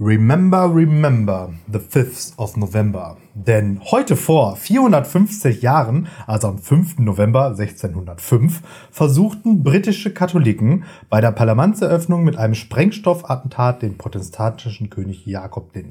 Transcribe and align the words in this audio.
Remember, 0.00 0.72
remember 0.72 1.54
the 1.66 1.80
5th 1.80 2.38
of 2.38 2.56
November. 2.56 3.16
Denn 3.34 3.80
heute 3.90 4.14
vor 4.14 4.54
450 4.54 5.60
Jahren, 5.60 6.06
also 6.24 6.46
am 6.46 6.58
5. 6.58 7.00
November 7.00 7.46
1605, 7.46 8.62
versuchten 8.92 9.64
britische 9.64 10.14
Katholiken 10.14 10.84
bei 11.10 11.20
der 11.20 11.32
Parlamentseröffnung 11.32 12.22
mit 12.22 12.36
einem 12.36 12.54
Sprengstoffattentat 12.54 13.82
den 13.82 13.98
protestantischen 13.98 14.88
König 14.88 15.26
Jakob 15.26 15.74
I. 15.74 15.82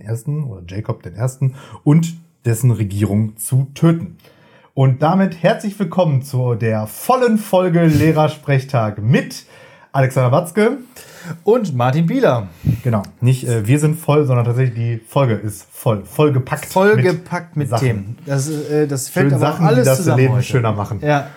oder 0.46 0.64
Jakob 0.66 1.06
I. 1.06 1.52
und 1.84 2.16
dessen 2.46 2.72
Regierung 2.72 3.36
zu 3.36 3.68
töten. 3.74 4.16
Und 4.74 5.02
damit 5.02 5.44
herzlich 5.44 5.78
willkommen 5.80 6.22
zu 6.22 6.56
der 6.56 6.88
vollen 6.88 7.38
Folge 7.38 7.86
Lehrersprechtag 7.86 9.02
mit 9.02 9.46
Alexander 9.98 10.32
Watzke 10.32 10.78
und 11.44 11.76
Martin 11.76 12.06
Bieler. 12.06 12.50
Genau. 12.84 13.02
Nicht 13.20 13.48
äh, 13.48 13.66
wir 13.66 13.80
sind 13.80 13.98
voll, 13.98 14.28
sondern 14.28 14.46
tatsächlich 14.46 14.76
die 14.76 15.02
Folge 15.08 15.34
ist 15.34 15.66
voll. 15.72 16.04
Vollgepackt. 16.06 16.68
Vollgepackt 16.68 17.58
mit, 17.58 17.72
mit 17.72 17.80
Themen. 17.80 18.16
Das, 18.28 18.48
äh, 18.48 18.86
das 18.86 19.10
fällt 19.10 19.34
aber 19.34 19.40
Sachen, 19.40 19.66
alles 19.66 19.98
die 19.98 20.06
das 20.06 20.16
Leben 20.16 20.36
heute. 20.36 20.44
schöner 20.44 20.72
machen. 20.74 21.00
Ja. 21.02 21.30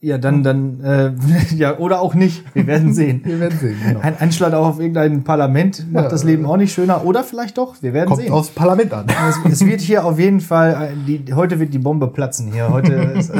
Ja, 0.00 0.16
dann, 0.16 0.44
dann, 0.44 0.84
äh, 0.84 1.12
ja, 1.56 1.78
oder 1.78 2.00
auch 2.00 2.14
nicht. 2.14 2.44
Wir 2.54 2.66
werden 2.66 2.92
sehen. 2.92 3.22
Wir 3.24 3.40
werden 3.40 3.58
sehen, 3.58 3.78
genau. 3.82 4.00
Ein 4.00 4.20
Anschlag 4.20 4.52
auf 4.52 4.78
irgendein 4.78 5.24
Parlament 5.24 5.90
macht 5.90 6.04
ja, 6.04 6.10
das 6.10 6.24
Leben 6.24 6.44
auch 6.44 6.58
nicht 6.58 6.74
schöner. 6.74 7.04
Oder 7.06 7.24
vielleicht 7.24 7.56
doch. 7.56 7.76
Wir 7.80 7.94
werden 7.94 8.10
kommt 8.10 8.20
sehen. 8.20 8.32
aufs 8.32 8.50
Parlament 8.50 8.92
an. 8.92 9.06
Es, 9.28 9.52
es, 9.52 9.66
wird 9.66 9.80
hier 9.80 10.04
auf 10.04 10.18
jeden 10.20 10.40
Fall, 10.40 10.92
äh, 10.92 11.18
die, 11.18 11.32
heute 11.32 11.58
wird 11.58 11.72
die 11.72 11.78
Bombe 11.78 12.06
platzen 12.08 12.52
hier. 12.52 12.68
Heute 12.68 12.92
ist, 13.18 13.32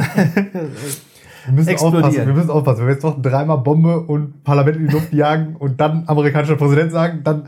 Wir 1.49 1.55
müssen 1.55 1.75
aufpassen, 1.77 2.27
wir 2.27 2.33
müssen 2.33 2.49
aufpassen. 2.51 2.79
Wenn 2.81 2.87
wir 2.87 2.93
jetzt 2.93 3.03
noch 3.03 3.19
dreimal 3.19 3.57
Bombe 3.57 4.01
und 4.01 4.43
Parlament 4.43 4.77
in 4.77 4.87
die 4.87 4.93
Luft 4.93 5.11
jagen 5.13 5.55
und 5.55 5.81
dann 5.81 6.03
amerikanischer 6.05 6.55
Präsident 6.55 6.91
sagen, 6.91 7.21
dann 7.23 7.43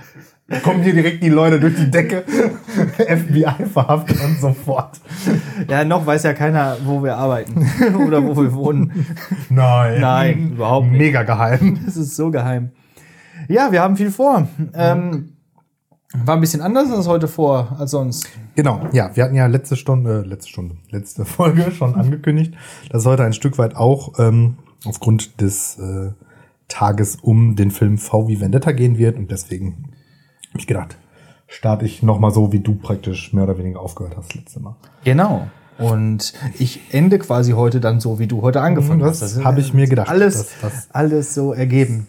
kommen 0.63 0.81
hier 0.81 0.93
direkt 0.93 1.23
die 1.23 1.29
Leute 1.29 1.59
durch 1.59 1.75
die 1.75 1.89
Decke, 1.89 2.23
FBI 2.97 3.65
verhaftet 3.71 4.17
und 4.23 4.39
so 4.39 4.53
fort. 4.53 4.99
Ja, 5.69 5.85
noch 5.85 6.05
weiß 6.05 6.23
ja 6.23 6.33
keiner, 6.33 6.77
wo 6.83 7.03
wir 7.03 7.15
arbeiten 7.15 7.69
oder 8.07 8.23
wo 8.23 8.35
wir 8.35 8.53
wohnen. 8.53 9.05
Nein. 9.49 10.01
Nein, 10.01 10.51
überhaupt 10.53 10.87
nicht. 10.87 10.99
Mega 10.99 11.23
geheim. 11.23 11.79
Das 11.85 11.95
ist 11.95 12.15
so 12.15 12.31
geheim. 12.31 12.71
Ja, 13.47 13.71
wir 13.71 13.81
haben 13.81 13.95
viel 13.95 14.11
vor. 14.11 14.47
Ähm, 14.73 15.33
war 16.13 16.35
ein 16.35 16.41
bisschen 16.41 16.61
anders 16.61 16.91
als 16.91 17.07
heute 17.07 17.27
vor, 17.27 17.75
als 17.79 17.91
sonst. 17.91 18.27
Genau, 18.55 18.87
ja, 18.91 19.15
wir 19.15 19.23
hatten 19.23 19.35
ja 19.35 19.47
letzte 19.47 19.75
Stunde, 19.75 20.23
äh, 20.23 20.27
letzte 20.27 20.49
Stunde, 20.49 20.75
letzte 20.89 21.25
Folge 21.25 21.71
schon 21.71 21.95
angekündigt, 21.95 22.53
dass 22.89 23.05
heute 23.05 23.23
ein 23.23 23.33
Stück 23.33 23.57
weit 23.57 23.75
auch 23.75 24.19
ähm, 24.19 24.57
aufgrund 24.85 25.39
des 25.41 25.77
äh, 25.79 26.11
Tages 26.67 27.17
um 27.21 27.55
den 27.55 27.71
Film 27.71 27.97
V 27.97 28.27
wie 28.27 28.39
Vendetta 28.39 28.71
gehen 28.71 28.97
wird 28.97 29.17
und 29.17 29.31
deswegen 29.31 29.85
habe 30.49 30.59
ich 30.59 30.67
gedacht, 30.67 30.97
starte 31.47 31.85
ich 31.85 32.01
nochmal 32.03 32.31
so, 32.31 32.51
wie 32.51 32.59
du 32.59 32.75
praktisch 32.75 33.33
mehr 33.33 33.43
oder 33.43 33.57
weniger 33.57 33.79
aufgehört 33.79 34.15
hast 34.17 34.33
letzte 34.35 34.59
Mal. 34.59 34.75
Genau. 35.03 35.47
Und 35.77 36.33
ich 36.59 36.79
ende 36.91 37.17
quasi 37.17 37.53
heute 37.53 37.79
dann 37.79 37.99
so, 37.99 38.19
wie 38.19 38.27
du 38.27 38.41
heute 38.41 38.61
angefangen 38.61 38.99
das 38.99 39.21
hast. 39.21 39.37
Das 39.37 39.43
habe 39.43 39.61
ich 39.61 39.73
mir 39.73 39.87
gedacht. 39.87 40.09
Alles, 40.09 40.37
das, 40.37 40.49
das 40.61 40.87
alles 40.91 41.33
so 41.33 41.53
ergeben. 41.53 42.07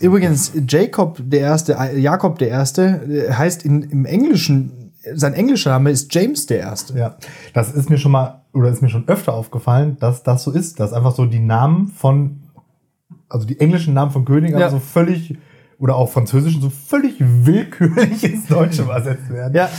Übrigens, 0.00 0.52
Jacob 0.68 1.20
der 1.22 1.40
Erste, 1.40 1.76
äh, 1.78 1.98
Jakob 1.98 2.38
der 2.38 2.48
Erste 2.48 3.00
äh, 3.08 3.32
heißt 3.32 3.64
in, 3.64 3.82
im 3.82 4.04
Englischen, 4.04 4.92
sein 5.14 5.34
englischer 5.34 5.70
Name 5.70 5.90
ist 5.90 6.14
James 6.14 6.46
der 6.46 6.60
Erste. 6.60 6.98
Ja, 6.98 7.16
das 7.54 7.72
ist 7.72 7.90
mir 7.90 7.98
schon 7.98 8.12
mal, 8.12 8.42
oder 8.52 8.68
ist 8.68 8.82
mir 8.82 8.88
schon 8.88 9.08
öfter 9.08 9.32
aufgefallen, 9.34 9.96
dass 10.00 10.22
das 10.22 10.42
so 10.42 10.50
ist, 10.50 10.80
dass 10.80 10.92
einfach 10.92 11.14
so 11.14 11.26
die 11.26 11.38
Namen 11.38 11.88
von, 11.88 12.40
also 13.28 13.46
die 13.46 13.60
englischen 13.60 13.94
Namen 13.94 14.10
von 14.10 14.24
Königen 14.24 14.58
ja. 14.58 14.70
so 14.70 14.78
völlig, 14.78 15.38
oder 15.78 15.96
auch 15.96 16.10
französischen, 16.10 16.60
so 16.60 16.70
völlig 16.70 17.14
willkürlich 17.18 18.22
ins 18.24 18.46
Deutsche 18.46 18.82
übersetzt 18.82 19.30
werden. 19.30 19.54
Ja. 19.54 19.70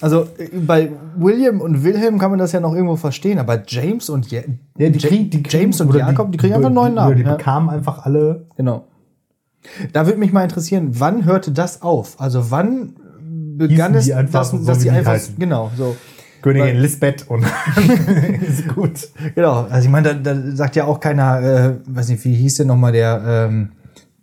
Also 0.00 0.28
äh, 0.38 0.48
bei 0.54 0.90
William 1.16 1.60
und 1.60 1.84
Wilhelm 1.84 2.18
kann 2.18 2.30
man 2.30 2.38
das 2.38 2.52
ja 2.52 2.60
noch 2.60 2.74
irgendwo 2.74 2.96
verstehen, 2.96 3.38
aber 3.38 3.62
James 3.66 4.10
und 4.10 4.30
ja, 4.30 4.42
die 4.42 4.92
kriegen, 4.92 5.30
die 5.30 5.42
kriegen, 5.42 5.62
James 5.62 5.80
und 5.80 5.94
Jakob, 5.94 6.26
die, 6.26 6.32
die 6.32 6.38
kriegen 6.38 6.54
einfach 6.54 6.66
einen 6.66 6.74
neuen 6.74 6.94
Namen. 6.94 7.16
Die 7.16 7.22
bekamen 7.22 7.70
einfach 7.70 8.04
alle 8.04 8.46
genau. 8.56 8.86
Da 9.92 10.06
würde 10.06 10.18
mich 10.18 10.32
mal 10.32 10.42
interessieren, 10.42 10.90
wann 10.92 11.24
hörte 11.24 11.52
das 11.52 11.82
auf? 11.82 12.20
Also 12.20 12.50
wann 12.50 12.94
begann 13.56 13.94
es, 13.94 14.10
einfach, 14.10 14.40
dass, 14.40 14.50
so 14.50 14.64
dass 14.64 14.78
die 14.78 14.90
einfach, 14.90 15.12
heißen. 15.12 15.36
genau, 15.38 15.70
so. 15.76 15.96
Königin 16.40 16.76
Lisbeth 16.76 17.28
und 17.28 17.44
ist 18.48 18.68
gut. 18.68 19.08
Genau, 19.34 19.64
also 19.64 19.86
ich 19.86 19.90
meine, 19.90 20.14
da, 20.14 20.34
da 20.34 20.56
sagt 20.56 20.76
ja 20.76 20.84
auch 20.84 21.00
keiner, 21.00 21.42
äh, 21.42 21.74
weiß 21.86 22.08
nicht, 22.10 22.24
wie 22.24 22.34
hieß 22.34 22.56
denn 22.56 22.68
nochmal 22.68 22.92
der, 22.92 23.48
ähm, 23.48 23.72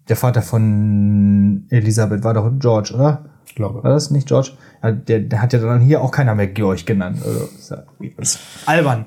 der 0.08 0.16
Vater 0.16 0.42
von 0.42 1.66
Elisabeth, 1.70 2.24
war 2.24 2.34
doch 2.34 2.50
George, 2.58 2.94
oder? 2.96 3.26
Ich 3.46 3.56
glaube. 3.56 3.84
War 3.84 3.92
das 3.92 4.12
nicht 4.12 4.28
George? 4.28 4.52
Ja, 4.82 4.92
der, 4.92 5.20
der 5.20 5.42
hat 5.42 5.54
ja 5.54 5.60
dann 5.60 5.82
hier 5.82 6.02
auch 6.02 6.12
keiner 6.12 6.36
mehr 6.36 6.48
Georg 6.48 6.86
genannt. 6.86 7.20
Also, 7.24 7.50
ist 7.58 7.72
ja, 7.72 7.84
ist 8.18 8.40
albern. 8.66 9.06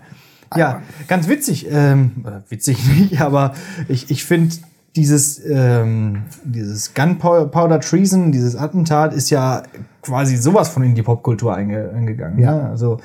Ja, 0.57 0.83
ganz 1.07 1.29
witzig. 1.29 1.67
Ähm, 1.71 2.25
witzig 2.49 2.79
nicht, 2.99 3.21
aber 3.21 3.55
ich, 3.89 4.11
ich 4.11 4.25
finde 4.25 4.55
dieses, 4.99 5.41
ähm, 5.49 6.25
dieses 6.43 6.93
Gunpowder 6.93 7.79
Treason, 7.79 8.33
dieses 8.33 8.57
Attentat 8.57 9.13
ist 9.13 9.31
ja 9.31 9.63
quasi 10.03 10.37
sowas 10.37 10.69
von 10.71 10.83
in 10.83 10.97
die 10.97 11.03
Popkultur 11.03 11.55
einge 11.55 11.91
eingegangen. 11.95 12.41
Ja. 12.41 12.57
Ne? 12.57 12.69
Also 12.71 12.99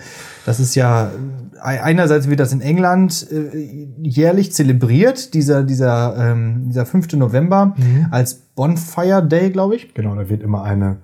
das 0.45 0.59
ist 0.59 0.73
ja 0.73 1.11
einerseits 1.61 2.27
wird 2.27 2.39
das 2.39 2.51
in 2.51 2.61
England 2.61 3.27
äh, 3.31 3.87
jährlich 4.01 4.51
zelebriert, 4.53 5.35
dieser 5.35 5.63
dieser 5.63 6.15
ähm, 6.17 6.63
dieser 6.69 6.87
5. 6.87 7.13
November 7.13 7.75
mhm. 7.77 8.07
als 8.09 8.33
Bonfire 8.33 9.25
Day, 9.25 9.51
glaube 9.51 9.75
ich. 9.75 9.93
Genau, 9.93 10.15
da 10.15 10.27
wird 10.27 10.41
immer 10.41 10.63
eine 10.63 10.97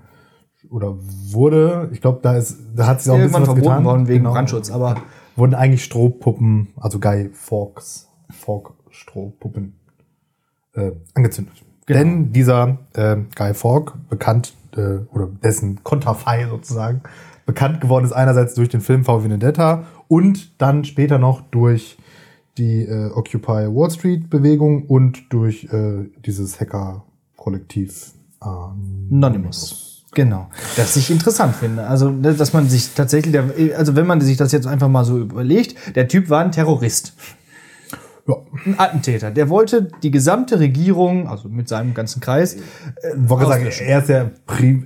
oder 0.71 0.95
wurde, 1.31 1.89
ich 1.93 2.01
glaube, 2.01 2.19
da 2.23 2.35
ist 2.35 2.57
da 2.75 2.87
hat 2.87 3.01
sich 3.01 3.11
auch 3.11 3.15
ein 3.15 3.23
bisschen 3.23 3.41
was 3.41 3.45
verboten 3.45 3.61
getan. 3.61 3.85
worden 3.85 4.07
wegen 4.07 4.23
genau. 4.23 4.33
Brandschutz, 4.33 4.71
aber 4.71 4.95
wurden 5.35 5.53
eigentlich 5.53 5.83
Strohpuppen, 5.83 6.69
also 6.77 6.99
Guy 6.99 7.29
Fawkes, 7.31 8.09
Fawk 8.31 8.73
Strohpuppen 8.89 9.78
äh, 10.73 10.91
angezündet. 11.13 11.55
Genau. 11.85 11.99
Denn 11.99 12.33
dieser 12.33 12.77
äh, 12.93 13.17
Guy 13.35 13.53
Fawkes, 13.53 13.93
bekannt, 14.09 14.53
äh, 14.75 14.99
oder 15.11 15.27
dessen 15.43 15.83
Konterfei 15.83 16.47
sozusagen, 16.47 17.01
bekannt 17.45 17.81
geworden 17.81 18.05
ist 18.05 18.11
einerseits 18.11 18.53
durch 18.53 18.69
den 18.69 18.81
Film 18.81 19.03
V 19.03 19.23
Vendetta 19.23 19.85
und 20.07 20.61
dann 20.61 20.83
später 20.83 21.17
noch 21.17 21.41
durch 21.49 21.97
die 22.57 22.83
äh, 22.83 23.09
Occupy 23.11 23.73
Wall 23.73 23.89
Street 23.89 24.29
Bewegung 24.29 24.83
und 24.83 25.33
durch 25.33 25.63
äh, 25.71 26.09
dieses 26.25 26.59
Hacker-Kollektiv 26.59 28.11
Anonymous. 28.39 30.05
Genau. 30.13 30.49
Das 30.75 30.95
ich 30.95 31.11
interessant 31.11 31.55
finde. 31.55 31.85
Also, 31.85 32.11
dass 32.11 32.53
man 32.53 32.67
sich 32.67 32.93
tatsächlich, 32.95 33.37
also 33.75 33.95
wenn 33.95 34.07
man 34.07 34.21
sich 34.21 34.37
das 34.37 34.51
jetzt 34.51 34.65
einfach 34.65 34.87
mal 34.87 35.05
so 35.05 35.19
überlegt, 35.19 35.95
der 35.95 36.07
Typ 36.07 36.29
war 36.29 36.43
ein 36.43 36.51
Terrorist. 36.51 37.13
Ja. 38.29 38.35
Ein 38.65 38.75
Attentäter. 38.77 39.31
Der 39.31 39.49
wollte 39.49 39.87
die 40.03 40.11
gesamte 40.11 40.59
Regierung, 40.59 41.27
also 41.27 41.49
mit 41.49 41.67
seinem 41.67 41.93
ganzen 41.93 42.21
Kreis, 42.21 42.55
äh, 42.55 42.59
wollte 43.15 43.47
sagen, 43.47 43.65
er, 43.65 43.99
ist 43.99 44.09
ja 44.09 44.29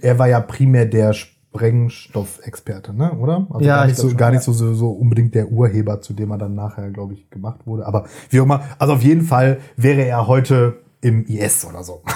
er 0.02 0.20
war 0.20 0.28
ja 0.28 0.40
primär 0.40 0.86
der 0.86 1.14
Sprengstoffexperte, 1.14 2.94
ne? 2.94 3.12
oder? 3.14 3.46
Also 3.50 3.66
ja, 3.66 3.78
gar 3.78 3.86
nicht, 3.88 3.98
so, 3.98 4.08
schon, 4.10 4.18
gar 4.18 4.32
nicht 4.32 4.44
so, 4.44 4.54
so, 4.54 4.74
so 4.74 4.90
unbedingt 4.92 5.36
der 5.36 5.52
Urheber, 5.52 6.02
zu 6.02 6.14
dem 6.14 6.32
er 6.32 6.38
dann 6.38 6.56
nachher, 6.56 6.90
glaube 6.90 7.14
ich, 7.14 7.30
gemacht 7.30 7.60
wurde. 7.66 7.86
Aber 7.86 8.06
wie 8.30 8.40
auch 8.40 8.46
immer, 8.46 8.64
also 8.80 8.94
auf 8.94 9.04
jeden 9.04 9.24
Fall 9.24 9.58
wäre 9.76 10.06
er 10.06 10.28
heute 10.28 10.78
im 11.02 11.26
IS 11.26 11.66
oder 11.66 11.84
so. 11.84 12.02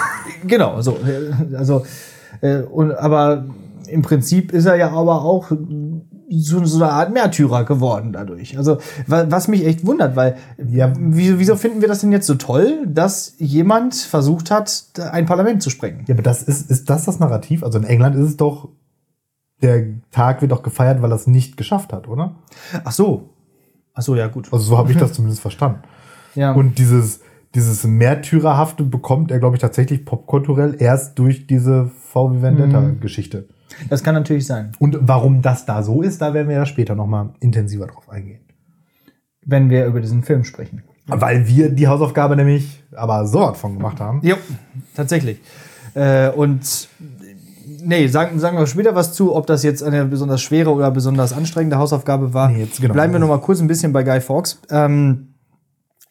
Genau, 0.45 0.81
so. 0.81 0.97
Also, 1.57 1.85
äh, 2.41 2.59
und, 2.59 2.91
aber 2.91 3.45
im 3.87 4.01
Prinzip 4.01 4.51
ist 4.51 4.65
er 4.65 4.75
ja 4.75 4.91
aber 4.91 5.23
auch 5.23 5.51
so, 6.29 6.63
so 6.65 6.83
eine 6.83 6.91
Art 6.91 7.13
Märtyrer 7.13 7.63
geworden 7.63 8.11
dadurch. 8.13 8.57
Also 8.57 8.77
was 9.07 9.47
mich 9.47 9.65
echt 9.65 9.85
wundert, 9.85 10.15
weil 10.15 10.37
ja, 10.57 10.91
wieso, 10.97 11.55
finden 11.55 11.81
wir 11.81 11.87
das 11.87 12.01
denn 12.01 12.11
jetzt 12.11 12.27
so 12.27 12.35
toll, 12.35 12.85
dass 12.87 13.35
jemand 13.37 13.95
versucht 13.95 14.51
hat, 14.51 14.85
ein 15.11 15.25
Parlament 15.25 15.63
zu 15.63 15.69
sprengen? 15.69 16.03
Ja, 16.07 16.15
aber 16.15 16.23
das 16.23 16.43
ist, 16.43 16.69
ist 16.69 16.89
das 16.89 17.05
das 17.05 17.19
Narrativ? 17.19 17.63
Also 17.63 17.77
in 17.77 17.85
England 17.85 18.15
ist 18.15 18.29
es 18.29 18.37
doch, 18.37 18.69
der 19.61 19.85
Tag 20.11 20.41
wird 20.41 20.51
doch 20.51 20.63
gefeiert, 20.63 21.01
weil 21.01 21.11
er 21.11 21.15
es 21.15 21.27
nicht 21.27 21.57
geschafft 21.57 21.93
hat, 21.93 22.07
oder? 22.07 22.35
Ach 22.83 22.91
so. 22.91 23.29
Ach 23.93 24.01
so, 24.01 24.15
ja 24.15 24.27
gut. 24.27 24.51
Also 24.51 24.65
so 24.65 24.77
habe 24.77 24.91
ich 24.91 24.97
das 24.97 25.13
zumindest 25.13 25.41
verstanden. 25.41 25.79
Ja. 26.35 26.51
Und 26.51 26.77
dieses, 26.77 27.21
dieses 27.55 27.83
Märtyrerhafte 27.85 28.83
bekommt 28.83 29.31
er, 29.31 29.39
glaube 29.39 29.55
ich, 29.55 29.61
tatsächlich 29.61 30.05
popkulturell 30.05 30.75
erst 30.77 31.17
durch 31.17 31.47
diese 31.47 31.89
VW 32.11 32.41
Vendetta-Geschichte. 32.41 33.47
Mhm. 33.49 33.56
Das 33.89 34.03
kann 34.03 34.15
natürlich 34.15 34.45
sein. 34.45 34.71
Und 34.79 34.97
warum 35.01 35.41
das 35.41 35.65
da 35.65 35.83
so 35.83 36.01
ist, 36.01 36.21
da 36.21 36.33
werden 36.33 36.47
wir 36.47 36.55
ja 36.55 36.65
später 36.65 36.95
nochmal 36.95 37.29
intensiver 37.39 37.87
drauf 37.87 38.09
eingehen. 38.09 38.41
Wenn 39.45 39.69
wir 39.69 39.85
über 39.85 40.01
diesen 40.01 40.23
Film 40.23 40.43
sprechen. 40.43 40.83
Weil 41.05 41.47
wir 41.47 41.69
die 41.69 41.87
Hausaufgabe 41.87 42.35
nämlich 42.35 42.83
aber 42.93 43.25
so 43.27 43.39
was 43.39 43.57
von 43.57 43.75
gemacht 43.75 43.99
haben. 43.99 44.19
Ja, 44.23 44.35
tatsächlich. 44.95 45.39
Äh, 45.93 46.29
und 46.29 46.89
nee, 47.83 48.07
sagen, 48.07 48.39
sagen 48.39 48.57
wir 48.57 48.67
später 48.67 48.95
was 48.95 49.13
zu, 49.13 49.35
ob 49.35 49.47
das 49.47 49.63
jetzt 49.63 49.83
eine 49.83 50.05
besonders 50.05 50.41
schwere 50.41 50.71
oder 50.71 50.91
besonders 50.91 51.33
anstrengende 51.33 51.77
Hausaufgabe 51.77 52.33
war. 52.33 52.49
Nee, 52.49 52.63
jetzt 52.63 52.81
genau. 52.81 52.93
Bleiben 52.93 53.13
wir 53.13 53.19
noch 53.19 53.29
mal 53.29 53.39
kurz 53.39 53.61
ein 53.61 53.67
bisschen 53.67 53.93
bei 53.93 54.03
Guy 54.03 54.19
Fawkes. 54.19 54.59
Ähm, 54.69 55.29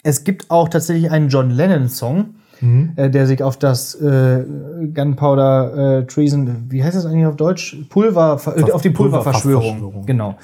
es 0.02 0.24
gibt 0.24 0.50
auch 0.50 0.68
tatsächlich 0.68 1.10
einen 1.10 1.28
John 1.28 1.50
Lennon-Song, 1.50 2.36
äh, 2.60 3.10
der 3.10 3.26
sich 3.26 3.42
auf 3.42 3.58
das 3.58 3.94
äh, 3.96 4.44
Gunpowder 4.94 5.98
äh, 5.98 6.06
Treason, 6.06 6.66
wie 6.68 6.82
heißt 6.82 6.96
das 6.96 7.06
eigentlich 7.06 7.26
auf 7.26 7.36
Deutsch? 7.36 7.76
Pulver, 7.88 8.40
äh, 8.56 8.70
auf 8.72 8.82
die 8.82 8.90
Pulververschwörung, 8.90 9.80
Pulververschwörung. 9.80 10.06
genau, 10.06 10.34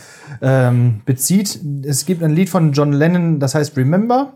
ähm, 0.41 1.01
bezieht. 1.05 1.61
Es 1.85 2.07
gibt 2.07 2.23
ein 2.23 2.33
Lied 2.33 2.49
von 2.49 2.73
John 2.73 2.93
Lennon, 2.93 3.41
das 3.41 3.55
heißt 3.55 3.77
Remember. 3.77 4.35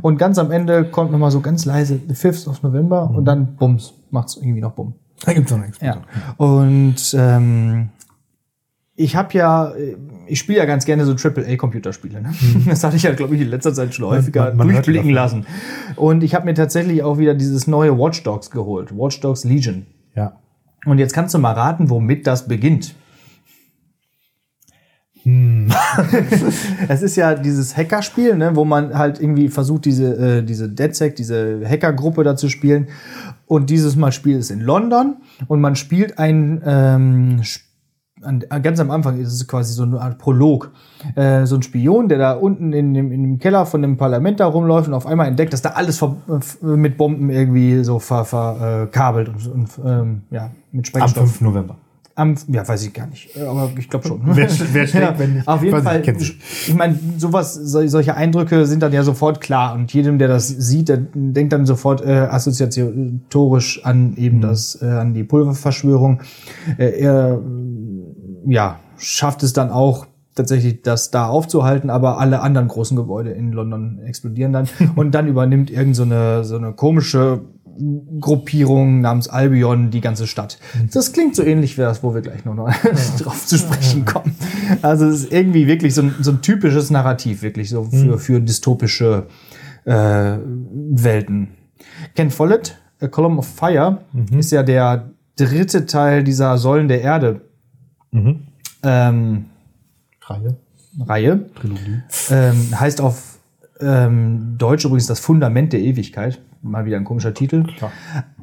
Und 0.00 0.16
ganz 0.16 0.38
am 0.38 0.52
Ende 0.52 0.84
kommt 0.84 1.10
nochmal 1.10 1.32
so 1.32 1.40
ganz 1.40 1.64
leise 1.64 1.98
The 2.06 2.14
5th 2.14 2.48
of 2.48 2.62
November 2.62 3.10
und 3.10 3.24
dann 3.24 3.56
bums, 3.56 3.94
macht's 4.10 4.36
irgendwie 4.36 4.60
noch 4.60 4.72
bumm. 4.72 4.94
Da 5.24 5.32
gibt's 5.32 5.50
noch 5.50 5.58
nichts. 5.58 5.80
Ja. 5.80 6.02
Und 6.36 6.96
ähm, 7.18 7.88
ich 8.96 9.14
habe 9.14 9.32
ja, 9.34 9.72
äh, 9.72 9.96
ich 10.26 10.38
spiele 10.38 10.58
ja 10.58 10.64
ganz 10.64 10.84
gerne 10.86 11.04
so 11.04 11.12
AAA-Computerspiele. 11.12 12.22
Ne? 12.22 12.32
Das 12.66 12.82
hatte 12.82 12.96
ich 12.96 13.02
ja, 13.02 13.12
glaube 13.12 13.34
ich, 13.36 13.42
in 13.42 13.48
letzter 13.48 13.72
Zeit 13.74 13.94
schon 13.94 14.06
häufiger 14.06 14.50
Mhm. 14.52 14.56
man 14.58 14.72
hört 14.72 14.86
durchblicken 14.86 15.10
lassen. 15.10 15.46
Und 15.96 16.22
ich 16.24 16.34
habe 16.34 16.46
mir 16.46 16.54
tatsächlich 16.54 17.02
auch 17.02 17.18
wieder 17.18 17.34
dieses 17.34 17.66
neue 17.66 17.96
Watch 17.98 18.22
Dogs 18.22 18.50
geholt. 18.50 18.96
Watch 18.96 19.20
Dogs 19.20 19.44
Legion. 19.44 19.86
Ja. 20.14 20.38
Und 20.86 20.98
jetzt 20.98 21.12
kannst 21.14 21.34
du 21.34 21.38
mal 21.38 21.52
raten, 21.52 21.90
womit 21.90 22.26
das 22.26 22.48
beginnt. 22.48 22.94
Hm. 25.22 25.72
Es 26.88 27.02
ist 27.02 27.16
ja 27.16 27.34
dieses 27.34 27.76
Hackerspiel, 27.76 28.36
ne, 28.36 28.54
wo 28.54 28.64
man 28.64 28.96
halt 28.96 29.20
irgendwie 29.20 29.48
versucht, 29.48 29.84
diese, 29.84 30.38
äh, 30.38 30.42
diese 30.44 30.68
DedSec, 30.68 31.16
diese 31.16 31.62
Hackergruppe 31.68 32.22
da 32.22 32.36
zu 32.36 32.48
spielen. 32.48 32.88
Und 33.46 33.70
dieses 33.70 33.96
Mal 33.96 34.12
spielt 34.12 34.40
es 34.40 34.50
in 34.50 34.60
London 34.60 35.16
und 35.48 35.60
man 35.60 35.74
spielt 35.76 36.18
ein 36.18 36.62
ähm, 36.64 37.38
Sp- 37.42 37.65
an, 38.22 38.44
an- 38.48 38.62
ganz 38.62 38.80
am 38.80 38.90
Anfang 38.90 39.18
ist 39.18 39.32
es 39.32 39.46
quasi 39.46 39.72
so 39.74 39.82
eine 39.82 40.00
Art 40.00 40.18
Prolog. 40.18 40.70
Äh, 41.14 41.44
so 41.46 41.56
ein 41.56 41.62
Spion, 41.62 42.08
der 42.08 42.18
da 42.18 42.32
unten 42.32 42.72
in 42.72 42.94
dem, 42.94 43.12
in 43.12 43.22
dem 43.22 43.38
Keller 43.38 43.66
von 43.66 43.82
dem 43.82 43.96
Parlament 43.96 44.40
da 44.40 44.46
rumläuft 44.46 44.88
und 44.88 44.94
auf 44.94 45.06
einmal 45.06 45.28
entdeckt, 45.28 45.52
dass 45.52 45.62
da 45.62 45.70
alles 45.70 46.00
f- 46.02 46.62
mit 46.62 46.96
Bomben 46.96 47.30
irgendwie 47.30 47.84
so 47.84 47.98
verkabelt 47.98 49.28
ver, 49.28 49.36
äh, 49.36 49.50
und, 49.52 49.52
und 49.52 49.80
ähm, 49.86 50.22
ja, 50.30 50.50
mit 50.72 50.80
Am 50.80 50.84
Sprengstoff. 50.84 51.24
5. 51.24 51.40
November. 51.42 51.76
Am, 52.18 52.34
ja, 52.48 52.66
weiß 52.66 52.82
ich 52.86 52.94
gar 52.94 53.06
nicht, 53.08 53.36
aber 53.38 53.70
ich 53.78 53.90
glaube 53.90 54.08
schon. 54.08 54.20
Wer- 54.24 54.48
wer 54.72 54.86
schlägt, 54.86 55.18
wenn 55.18 55.34
nicht? 55.34 55.46
Auf 55.46 55.62
jeden 55.62 55.76
ich, 55.76 55.84
Fall. 55.84 56.02
sie. 56.18 56.34
Ich 56.68 56.74
meine, 56.74 56.98
sowas, 57.18 57.52
sol- 57.54 57.88
solche 57.88 58.14
Eindrücke 58.14 58.64
sind 58.64 58.82
dann 58.82 58.92
ja 58.92 59.02
sofort 59.02 59.42
klar 59.42 59.74
und 59.74 59.92
jedem, 59.92 60.18
der 60.18 60.28
das 60.28 60.48
sieht, 60.48 60.88
der 60.88 60.96
denkt 61.14 61.52
dann 61.52 61.66
sofort 61.66 62.00
äh, 62.00 62.12
assoziatorisch 62.30 63.84
an 63.84 64.10
Mhm. 64.12 64.16
eben 64.16 64.40
das, 64.40 64.80
äh, 64.80 64.86
an 64.86 65.14
die 65.14 65.24
Pulververschwörung. 65.24 66.20
Äh, 66.78 67.00
er, 67.00 67.40
ja, 68.46 68.80
schafft 68.96 69.42
es 69.42 69.52
dann 69.52 69.70
auch 69.70 70.06
tatsächlich 70.34 70.82
das 70.82 71.10
da 71.10 71.26
aufzuhalten, 71.28 71.88
aber 71.90 72.18
alle 72.18 72.40
anderen 72.40 72.68
großen 72.68 72.96
Gebäude 72.96 73.30
in 73.30 73.52
London 73.52 73.98
explodieren 74.04 74.52
dann 74.52 74.68
und 74.96 75.14
dann 75.14 75.28
übernimmt 75.28 75.70
irgend 75.70 75.96
so 75.96 76.02
eine, 76.02 76.44
so 76.44 76.56
eine 76.56 76.72
komische 76.72 77.40
Gruppierung 78.20 79.00
namens 79.00 79.28
Albion 79.28 79.90
die 79.90 80.00
ganze 80.00 80.26
Stadt. 80.26 80.58
Das 80.92 81.12
klingt 81.12 81.36
so 81.36 81.42
ähnlich 81.42 81.76
wie 81.76 81.82
das, 81.82 82.02
wo 82.02 82.14
wir 82.14 82.22
gleich 82.22 82.44
noch 82.44 82.54
mal 82.54 82.74
drauf 83.18 83.46
zu 83.46 83.58
sprechen 83.58 84.04
kommen. 84.04 84.34
Also 84.82 85.06
es 85.06 85.24
ist 85.24 85.32
irgendwie 85.32 85.66
wirklich 85.66 85.94
so 85.94 86.02
ein, 86.02 86.14
so 86.20 86.32
ein 86.32 86.42
typisches 86.42 86.90
Narrativ, 86.90 87.42
wirklich 87.42 87.70
so 87.70 87.84
für, 87.84 88.18
für 88.18 88.40
dystopische 88.40 89.26
äh, 89.84 89.92
Welten. 89.92 91.48
Ken 92.14 92.30
Follett, 92.30 92.78
A 93.00 93.08
Column 93.08 93.38
of 93.38 93.46
Fire, 93.46 93.98
ist 94.36 94.52
ja 94.52 94.62
der 94.62 95.10
dritte 95.36 95.86
Teil 95.86 96.24
dieser 96.24 96.56
Säulen 96.58 96.88
der 96.88 97.02
Erde 97.02 97.42
ähm, 98.82 99.46
Reihe. 100.22 100.56
Reihe. 100.98 101.50
Trilogie. 101.54 102.02
Ähm, 102.30 102.80
heißt 102.80 103.00
auf 103.00 103.38
ähm, 103.80 104.54
Deutsch 104.56 104.84
übrigens 104.84 105.06
das 105.06 105.20
Fundament 105.20 105.72
der 105.72 105.80
Ewigkeit. 105.80 106.40
Mal 106.70 106.84
wieder 106.84 106.96
ein 106.96 107.04
komischer 107.04 107.34
Titel. 107.34 107.64
Klar. 107.76 107.92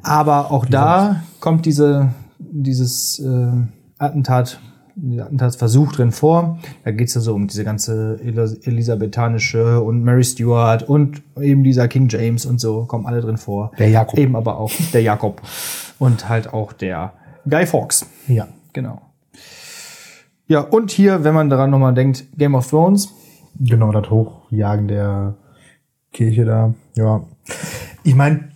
Aber 0.02 0.50
auch 0.50 0.66
da 0.66 1.22
kommt 1.40 1.66
diese, 1.66 2.10
dieses 2.38 3.18
äh, 3.18 3.52
Attentat, 3.98 4.60
Attentatsversuch 4.96 5.92
drin 5.92 6.12
vor. 6.12 6.58
Da 6.84 6.90
geht 6.90 7.08
es 7.08 7.14
ja 7.14 7.20
so 7.20 7.34
um 7.34 7.46
diese 7.46 7.64
ganze 7.64 8.18
Elis 8.22 8.54
elisabethanische 8.66 9.82
und 9.82 10.04
Mary 10.04 10.24
Stuart 10.24 10.82
und 10.82 11.22
eben 11.40 11.64
dieser 11.64 11.88
King 11.88 12.08
James 12.08 12.46
und 12.46 12.60
so, 12.60 12.84
kommen 12.84 13.06
alle 13.06 13.20
drin 13.20 13.36
vor. 13.36 13.72
Der 13.78 13.90
Jakob. 13.90 14.18
Eben 14.18 14.36
aber 14.36 14.58
auch 14.58 14.72
der 14.92 15.02
Jakob. 15.02 15.42
Und 15.98 16.28
halt 16.28 16.52
auch 16.52 16.72
der 16.72 17.12
Guy 17.48 17.66
Fawkes. 17.66 18.06
Ja. 18.28 18.48
Genau. 18.72 19.00
Ja, 20.46 20.60
und 20.60 20.90
hier, 20.90 21.24
wenn 21.24 21.32
man 21.32 21.48
daran 21.48 21.70
nochmal 21.70 21.94
denkt, 21.94 22.26
Game 22.36 22.54
of 22.54 22.68
Thrones. 22.68 23.14
Genau, 23.58 23.92
das 23.92 24.10
Hochjagen 24.10 24.88
der 24.88 25.36
Kirche 26.12 26.44
da. 26.44 26.74
Ja. 26.94 27.22
Ich 28.04 28.14
meine, 28.14 28.50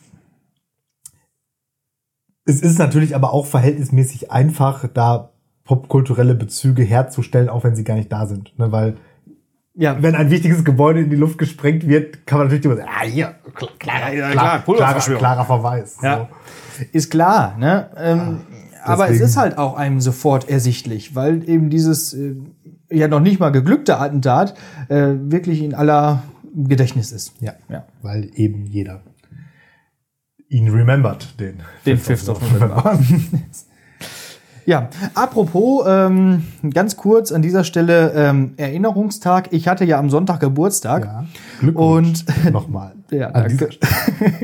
es 2.44 2.60
ist 2.60 2.78
natürlich 2.78 3.14
aber 3.14 3.32
auch 3.32 3.46
verhältnismäßig 3.46 4.30
einfach, 4.30 4.86
da 4.92 5.30
popkulturelle 5.64 6.34
Bezüge 6.34 6.82
herzustellen, 6.82 7.48
auch 7.48 7.64
wenn 7.64 7.76
sie 7.76 7.84
gar 7.84 7.96
nicht 7.96 8.10
da 8.10 8.26
sind. 8.26 8.58
Ne? 8.58 8.72
Weil 8.72 8.96
Ja, 9.74 10.02
wenn 10.02 10.14
ein 10.14 10.30
wichtiges 10.30 10.64
Gebäude 10.64 11.00
in 11.00 11.10
die 11.10 11.16
Luft 11.16 11.38
gesprengt 11.38 11.86
wird, 11.86 12.26
kann 12.26 12.38
man 12.38 12.46
natürlich 12.46 12.64
immer 12.64 12.76
sagen, 12.76 12.88
ah, 12.90 13.04
hier, 13.04 13.34
klar, 13.54 13.70
klarer, 13.78 14.12
Ja, 14.14 14.30
klar, 14.30 14.62
klarer, 14.62 15.00
klarer 15.18 15.44
Verweis. 15.44 15.98
Ja. 16.02 16.28
Ist 16.92 17.10
klar, 17.10 17.56
ne? 17.58 17.90
Ähm, 17.96 18.40
aber 18.82 19.10
es 19.10 19.20
ist 19.20 19.36
halt 19.36 19.58
auch 19.58 19.76
einem 19.76 20.00
sofort 20.00 20.48
ersichtlich, 20.48 21.14
weil 21.14 21.48
eben 21.48 21.68
dieses 21.68 22.14
äh, 22.14 22.36
ja 22.90 23.08
noch 23.08 23.20
nicht 23.20 23.40
mal 23.40 23.50
geglückte 23.50 23.98
Attentat 23.98 24.54
äh, 24.88 25.14
wirklich 25.18 25.62
in 25.62 25.74
aller 25.74 26.22
Gedächtnis 26.54 27.12
ist. 27.12 27.34
Ja. 27.40 27.52
Ja. 27.68 27.84
Weil 28.00 28.30
eben 28.34 28.64
jeder 28.66 29.02
ihn 30.48 30.68
remembert, 30.68 31.38
den. 31.40 31.60
Den 31.84 31.98
5th 31.98 32.30
of 32.30 32.52
November. 32.52 32.98
Ja, 34.68 34.90
apropos, 35.14 35.86
ähm, 35.88 36.42
ganz 36.74 36.98
kurz 36.98 37.32
an 37.32 37.40
dieser 37.40 37.64
Stelle 37.64 38.12
ähm, 38.14 38.52
Erinnerungstag. 38.58 39.48
Ich 39.50 39.66
hatte 39.66 39.86
ja 39.86 39.98
am 39.98 40.10
Sonntag 40.10 40.40
Geburtstag. 40.40 41.06
Ja. 41.06 41.24
Glückwunsch. 41.60 42.24
Und 42.26 42.52
nochmal. 42.52 42.92
Ja, 43.10 43.28
An 43.28 43.44
danke. 43.48 43.70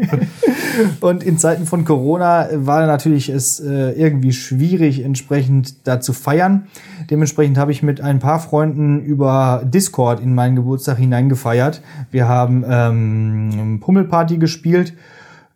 Und 1.03 1.23
in 1.23 1.37
Zeiten 1.37 1.67
von 1.67 1.85
Corona 1.85 2.49
war 2.55 2.87
natürlich 2.87 3.29
es 3.29 3.61
äh, 3.61 3.91
irgendwie 3.91 4.33
schwierig, 4.33 5.05
entsprechend 5.05 5.87
da 5.87 6.01
zu 6.01 6.15
feiern. 6.15 6.69
Dementsprechend 7.11 7.59
habe 7.59 7.73
ich 7.73 7.83
mit 7.83 8.01
ein 8.01 8.19
paar 8.19 8.41
Freunden 8.41 9.01
über 9.01 9.63
Discord 9.67 10.21
in 10.21 10.35
meinen 10.35 10.57
Geburtstag 10.57 10.97
hineingefeiert. 10.97 11.83
Wir 12.11 12.27
haben 12.29 12.65
ähm, 12.67 13.81
Pummelparty 13.81 14.39
gespielt. 14.39 14.95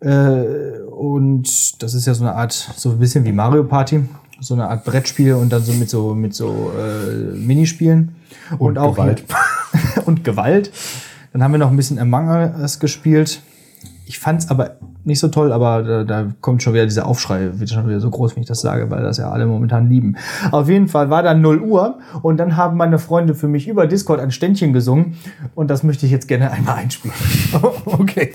Äh, 0.00 0.80
und 0.90 1.82
das 1.82 1.94
ist 1.94 2.06
ja 2.06 2.14
so 2.14 2.24
eine 2.24 2.34
Art, 2.34 2.52
so 2.52 2.90
ein 2.90 2.98
bisschen 2.98 3.24
wie 3.24 3.32
Mario 3.32 3.64
Party. 3.64 4.04
So 4.40 4.54
eine 4.54 4.68
Art 4.68 4.84
Brettspiel 4.84 5.34
und 5.34 5.50
dann 5.50 5.62
so 5.62 5.72
mit 5.72 5.90
so, 5.90 6.14
mit 6.14 6.32
so 6.32 6.70
äh, 6.78 7.36
Minispielen. 7.36 8.14
Und 8.58 8.74
Gewalt. 8.74 9.24
und 10.06 10.22
Gewalt. 10.22 10.70
Dann 11.32 11.42
haben 11.42 11.52
wir 11.52 11.58
noch 11.58 11.70
ein 11.70 11.76
bisschen 11.76 11.98
Among 11.98 12.28
Us 12.28 12.78
gespielt. 12.78 13.42
Ich 14.06 14.18
fand's 14.20 14.48
aber 14.48 14.78
nicht 15.04 15.18
so 15.18 15.28
toll, 15.28 15.52
aber 15.52 15.82
da, 15.82 16.04
da 16.04 16.32
kommt 16.40 16.62
schon 16.62 16.72
wieder 16.72 16.84
dieser 16.84 17.06
Aufschrei, 17.06 17.50
wird 17.58 17.68
schon 17.68 17.86
wieder 17.88 18.00
so 18.00 18.10
groß, 18.10 18.36
wenn 18.36 18.42
ich 18.42 18.48
das 18.48 18.60
sage, 18.60 18.90
weil 18.90 19.02
das 19.02 19.18
ja 19.18 19.30
alle 19.30 19.46
momentan 19.46 19.88
lieben. 19.88 20.16
Auf 20.50 20.68
jeden 20.68 20.88
Fall 20.88 21.10
war 21.10 21.22
dann 21.22 21.40
0 21.40 21.60
Uhr 21.60 21.98
und 22.22 22.38
dann 22.38 22.56
haben 22.56 22.76
meine 22.76 22.98
Freunde 22.98 23.34
für 23.34 23.48
mich 23.48 23.68
über 23.68 23.86
Discord 23.86 24.20
ein 24.20 24.30
Ständchen 24.30 24.72
gesungen 24.72 25.16
und 25.54 25.68
das 25.68 25.82
möchte 25.82 26.06
ich 26.06 26.12
jetzt 26.12 26.28
gerne 26.28 26.50
einmal 26.52 26.76
einspielen. 26.76 27.14
okay. 27.84 28.34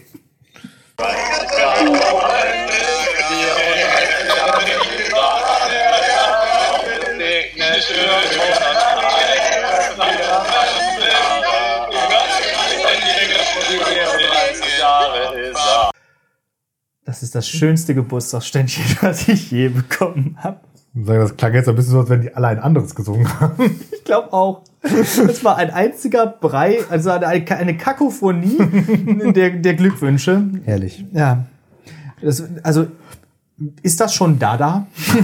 Das 17.06 17.22
ist 17.24 17.36
das 17.36 17.48
schönste 17.48 17.96
Geburtstagsständchen, 17.96 18.86
was 19.02 19.28
ich 19.28 19.50
je 19.50 19.70
bekommen 19.70 20.38
habe. 20.44 20.62
Das 20.96 21.36
klang 21.38 21.54
jetzt 21.56 21.68
ein 21.68 21.76
bisschen 21.76 21.94
so, 21.94 22.02
als 22.02 22.10
wenn 22.10 22.22
die 22.22 22.36
alle 22.36 22.48
ein 22.48 22.60
anderes 22.60 22.94
gesungen 22.94 23.28
haben. 23.40 23.80
Ich 23.92 24.04
glaube 24.06 24.34
auch. 24.34 24.62
Das 24.82 25.44
war 25.46 25.56
ein 25.56 25.72
einziger 25.72 26.28
Brei, 26.28 26.80
also 26.90 27.10
eine, 27.10 27.26
eine 27.26 27.78
Kakophonie 27.78 28.58
der, 29.34 29.52
der 29.52 29.74
Glückwünsche. 29.76 30.44
Herrlich. 30.66 31.06
Ja. 31.14 31.46
Das, 32.22 32.44
also, 32.64 32.88
ist 33.82 34.02
das 34.02 34.14
schon 34.14 34.40
Dada? 34.40 34.88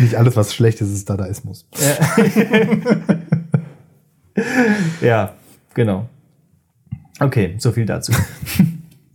Nicht 0.00 0.14
alles, 0.14 0.36
was 0.36 0.54
schlecht 0.54 0.82
ist, 0.82 0.92
ist 0.92 1.08
Dadaismus. 1.08 1.66
Ja, 5.00 5.32
genau. 5.74 6.08
Okay, 7.18 7.54
so 7.58 7.72
viel 7.72 7.86
dazu. 7.86 8.12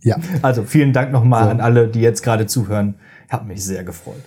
Ja. 0.02 0.16
Also 0.42 0.64
vielen 0.64 0.92
Dank 0.92 1.12
nochmal 1.12 1.44
So. 1.44 1.50
an 1.50 1.60
alle, 1.60 1.88
die 1.88 2.00
jetzt 2.00 2.22
gerade 2.22 2.46
zuhören. 2.46 2.94
Hat 3.28 3.46
mich 3.46 3.64
sehr 3.64 3.84
gefreut. 3.84 4.24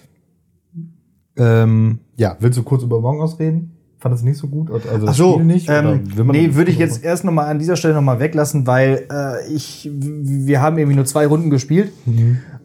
Ähm, 1.37 1.99
ja, 2.15 2.37
willst 2.39 2.57
du 2.57 2.63
kurz 2.63 2.83
über 2.83 2.97
Among 2.97 3.19
Us 3.19 3.39
reden? 3.39 3.77
fandest 4.01 4.23
du 4.23 4.27
nicht 4.29 4.37
so 4.37 4.47
gut? 4.47 4.71
Also 4.71 4.89
Ach 4.89 5.05
das 5.05 5.17
so, 5.17 5.33
Spiel 5.33 5.45
nicht? 5.45 5.69
Ähm, 5.69 6.03
nee, 6.25 6.55
würde 6.55 6.71
ich 6.71 6.77
jetzt 6.77 7.03
erst 7.03 7.23
noch 7.23 7.31
mal 7.31 7.45
an 7.45 7.59
dieser 7.59 7.75
Stelle 7.75 7.93
noch 7.93 8.01
mal 8.01 8.19
weglassen, 8.19 8.65
weil 8.67 9.07
äh, 9.11 9.53
ich, 9.53 9.89
wir 9.91 10.61
haben 10.61 10.77
irgendwie 10.77 10.95
nur 10.95 11.05
zwei 11.05 11.27
Runden 11.27 11.49
gespielt 11.49 11.91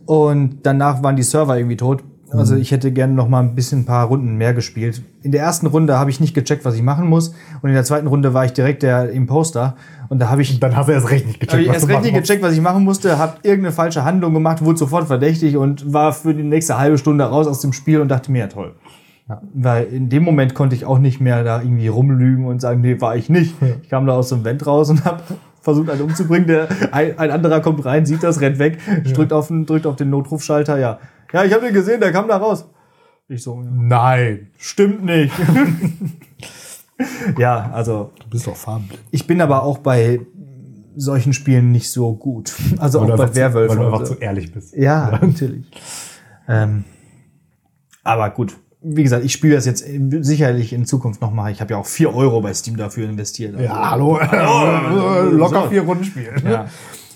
und 0.07 0.61
danach 0.63 1.03
waren 1.03 1.17
die 1.17 1.23
Server 1.23 1.57
irgendwie 1.57 1.77
tot. 1.77 2.03
Also 2.31 2.57
ich 2.57 2.73
hätte 2.73 2.93
gerne 2.93 3.15
noch 3.15 3.29
mal 3.29 3.41
ein 3.41 3.55
bisschen 3.55 3.81
ein 3.81 3.85
paar 3.85 4.07
Runden 4.07 4.37
mehr 4.37 4.53
gespielt. 4.53 5.03
In 5.23 5.33
der 5.33 5.43
ersten 5.43 5.67
Runde 5.67 5.99
habe 5.99 6.11
ich 6.11 6.21
nicht 6.21 6.35
gecheckt, 6.35 6.65
was 6.65 6.75
ich 6.75 6.83
machen 6.83 7.09
muss 7.09 7.35
und 7.63 7.69
in 7.69 7.75
der 7.75 7.85
zweiten 7.85 8.07
Runde 8.07 8.35
war 8.35 8.45
ich 8.45 8.53
direkt 8.53 8.83
der 8.83 9.11
Imposter 9.11 9.77
und 10.09 10.19
da 10.19 10.29
habe 10.29 10.43
ich 10.43 10.59
Dann 10.59 10.77
hast 10.77 10.89
du 10.89 10.93
erst 10.93 11.11
recht 11.11 11.27
nicht 11.27 11.41
gecheckt. 11.41 11.53
habe 11.53 11.63
ich 11.63 11.69
was 11.69 11.77
erst 11.77 11.89
recht 11.89 12.03
nicht 12.03 12.15
gecheckt, 12.15 12.43
was 12.43 12.53
ich 12.53 12.61
machen 12.61 12.85
musste, 12.85 13.19
habe 13.19 13.39
irgendeine 13.43 13.73
falsche 13.73 14.05
Handlung 14.05 14.35
gemacht, 14.35 14.65
wurde 14.65 14.79
sofort 14.79 15.07
verdächtig 15.07 15.57
und 15.57 15.93
war 15.93 16.13
für 16.13 16.35
die 16.35 16.43
nächste 16.43 16.79
halbe 16.79 16.99
Stunde 16.99 17.25
raus 17.25 17.47
aus 17.47 17.61
dem 17.61 17.73
Spiel 17.73 18.01
und 18.01 18.09
dachte 18.09 18.33
mir, 18.33 18.41
ja 18.41 18.47
toll. 18.49 18.75
Weil 19.55 19.85
in 19.85 20.09
dem 20.09 20.23
Moment 20.23 20.55
konnte 20.55 20.77
ich 20.77 20.85
auch 20.85 20.99
nicht 20.99 21.21
mehr 21.21 21.43
da 21.43 21.61
irgendwie 21.61 21.89
rumlügen 21.89 22.45
und 22.45 22.61
sagen, 22.61 22.81
nee, 22.81 23.01
war 23.01 23.17
ich 23.17 23.29
nicht. 23.29 23.57
Ich 23.83 23.89
kam 23.89 24.07
da 24.07 24.15
aus 24.15 24.29
dem 24.29 24.45
Vent 24.45 24.65
raus 24.67 24.89
und 24.91 25.05
habe 25.05 25.23
versucht, 25.61 25.91
einen 25.91 26.03
umzubringen. 26.03 26.47
Der, 26.47 26.69
ein, 26.93 27.19
ein 27.19 27.31
anderer 27.33 27.61
kommt 27.61 27.85
rein, 27.85 28.07
sieht 28.07 28.23
das, 28.23 28.41
rennt 28.41 28.61
weg, 28.61 28.79
drückt, 29.13 29.33
auf 29.33 29.49
den, 29.49 29.67
drückt 29.67 29.87
auf 29.87 29.97
den 29.97 30.11
Notrufschalter. 30.11 30.79
Ja, 30.79 31.01
ja 31.33 31.45
ich 31.45 31.53
habe 31.53 31.65
den 31.67 31.75
gesehen, 31.75 32.01
der 32.01 32.13
kam 32.13 32.29
da 32.29 32.37
raus. 32.37 32.67
Ich 33.29 33.43
so, 33.43 33.61
ja, 33.63 33.69
Nein. 33.71 34.51
stimmt 34.59 35.05
nicht. 35.05 35.33
ja, 37.39 37.71
also 37.73 38.13
Du 38.21 38.29
bist 38.31 38.47
doch 38.47 38.57
farbenblind. 38.57 39.03
ich 39.11 39.27
bin 39.27 39.41
aber 39.41 39.63
auch 39.63 39.79
bei 39.79 40.21
solchen 40.97 41.33
Spielen 41.33 41.73
nicht 41.73 41.91
so 41.91 42.15
gut. 42.15 42.55
Also 42.79 43.01
Weil 43.03 43.13
auch 43.13 43.19
bei 43.19 43.35
Werwölfen. 43.35 43.79
Weil 43.79 43.85
du 43.85 43.93
einfach 43.93 44.07
so. 44.07 44.15
zu 44.15 44.21
ehrlich 44.21 44.53
bist. 44.53 44.75
Ja, 44.77 45.11
natürlich. 45.21 45.67
Ähm, 46.49 46.85
aber 48.03 48.31
gut. 48.31 48.57
Wie 48.81 49.03
gesagt, 49.03 49.25
ich 49.25 49.33
spiele 49.33 49.57
das 49.57 49.67
jetzt 49.67 49.85
sicherlich 50.21 50.73
in 50.73 50.87
Zukunft 50.87 51.21
noch 51.21 51.33
mal. 51.33 51.51
Ich 51.51 51.61
habe 51.61 51.73
ja 51.73 51.79
auch 51.79 51.87
4 51.87 52.15
Euro 52.15 52.41
bei 52.41 52.55
Steam 52.55 52.77
dafür 52.77 53.09
investiert. 53.09 53.55
Also, 53.57 53.65
Ja, 53.67 53.91
hallo. 53.91 54.19
Locker 55.33 55.69
vier 55.69 55.83
Runden 55.83 56.05
spielen. 56.05 56.41
Ja. 56.47 56.67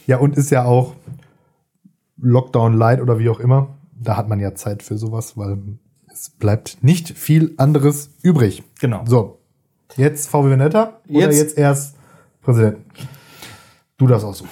Ja, 0.07 0.17
und 0.19 0.37
ist 0.37 0.51
ja 0.51 0.65
auch 0.65 0.95
Lockdown 2.21 2.75
Light 2.75 3.01
oder 3.01 3.21
wie 3.21 3.29
auch 3.29 3.39
immer. 3.39 3.77
Da 4.03 4.17
hat 4.17 4.29
man 4.29 4.41
ja 4.41 4.55
Zeit 4.55 4.83
für 4.83 4.97
sowas, 4.97 5.37
weil 5.37 5.59
es 6.13 6.31
bleibt 6.31 6.79
nicht 6.83 7.11
viel 7.17 7.53
anderes 7.59 8.11
übrig. 8.23 8.63
Genau. 8.81 9.03
So, 9.07 9.39
jetzt 9.97 10.29
VW 10.29 10.51
Vendetta 10.51 11.01
oder 11.09 11.21
Jetzt- 11.27 11.37
jetzt 11.39 11.59
erst 11.59 11.97
Präsident? 12.43 12.79
Du 13.99 14.07
darfst 14.07 14.25
auch 14.25 14.35
so. 14.35 14.47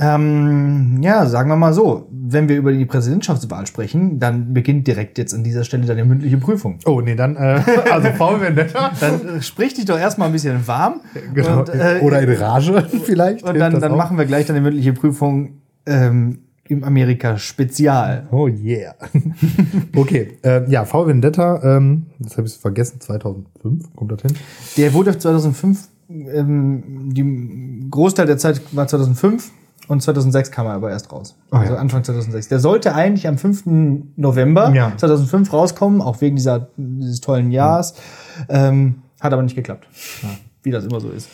Ähm, 0.00 0.98
ja, 1.02 1.26
sagen 1.26 1.48
wir 1.50 1.56
mal 1.56 1.72
so. 1.72 2.06
Wenn 2.12 2.48
wir 2.48 2.56
über 2.56 2.70
die 2.72 2.84
Präsidentschaftswahl 2.84 3.66
sprechen, 3.66 4.20
dann 4.20 4.54
beginnt 4.54 4.86
direkt 4.86 5.18
jetzt 5.18 5.34
an 5.34 5.42
dieser 5.42 5.64
Stelle 5.64 5.86
deine 5.86 6.04
mündliche 6.04 6.36
Prüfung. 6.38 6.78
Oh, 6.86 7.00
nee, 7.00 7.16
dann, 7.16 7.34
äh, 7.34 7.60
also 7.90 8.08
VW 8.10 8.40
Vendetta. 8.40 8.92
Dann 9.00 9.38
äh, 9.38 9.42
sprich 9.42 9.74
dich 9.74 9.86
doch 9.86 9.98
erstmal 9.98 10.28
ein 10.28 10.32
bisschen 10.32 10.68
warm. 10.68 11.00
Genau. 11.34 11.60
Und, 11.60 11.70
äh, 11.70 11.98
oder 12.02 12.20
in 12.22 12.30
Rage 12.30 12.86
vielleicht. 13.04 13.42
Und 13.42 13.58
dann, 13.58 13.72
das 13.72 13.80
dann 13.80 13.92
auch. 13.92 13.96
machen 13.96 14.16
wir 14.18 14.26
gleich 14.26 14.46
deine 14.46 14.60
mündliche 14.60 14.92
Prüfung 14.92 15.62
ähm, 15.86 16.42
im 16.68 16.84
Amerika-Spezial. 16.84 18.28
Oh 18.30 18.46
yeah. 18.46 18.94
okay, 19.96 20.38
ähm, 20.42 20.66
ja, 20.68 20.84
VW 20.84 21.08
Vendetta, 21.08 21.76
ähm, 21.76 22.06
das 22.18 22.36
habe 22.36 22.46
ich 22.46 22.54
vergessen, 22.54 23.00
2005 23.00 23.94
kommt 23.96 24.12
das 24.12 24.22
hin. 24.22 24.32
Der 24.76 24.92
wurde 24.92 25.18
2005, 25.18 25.88
ähm, 26.08 27.10
die 27.12 27.88
Großteil 27.90 28.26
der 28.26 28.38
Zeit 28.38 28.60
war 28.72 28.86
2005 28.86 29.50
und 29.88 30.02
2006 30.02 30.50
kam 30.50 30.66
er 30.66 30.72
aber 30.72 30.90
erst 30.90 31.10
raus. 31.10 31.36
Ah, 31.50 31.60
also 31.60 31.74
ja. 31.74 31.80
Anfang 31.80 32.04
2006. 32.04 32.48
Der 32.48 32.60
sollte 32.60 32.94
eigentlich 32.94 33.26
am 33.26 33.38
5. 33.38 33.64
November 34.16 34.72
Ja. 34.74 34.92
2005 34.96 35.52
rauskommen, 35.52 36.02
auch 36.02 36.20
wegen 36.20 36.36
dieser, 36.36 36.68
dieses 36.76 37.20
tollen 37.20 37.50
Jahres. 37.50 37.94
Ähm, 38.48 38.96
hat 39.20 39.32
aber 39.32 39.42
nicht 39.42 39.56
geklappt. 39.56 39.88
Wie 40.62 40.70
das 40.70 40.84
immer 40.84 41.00
so 41.00 41.08
ist. 41.08 41.28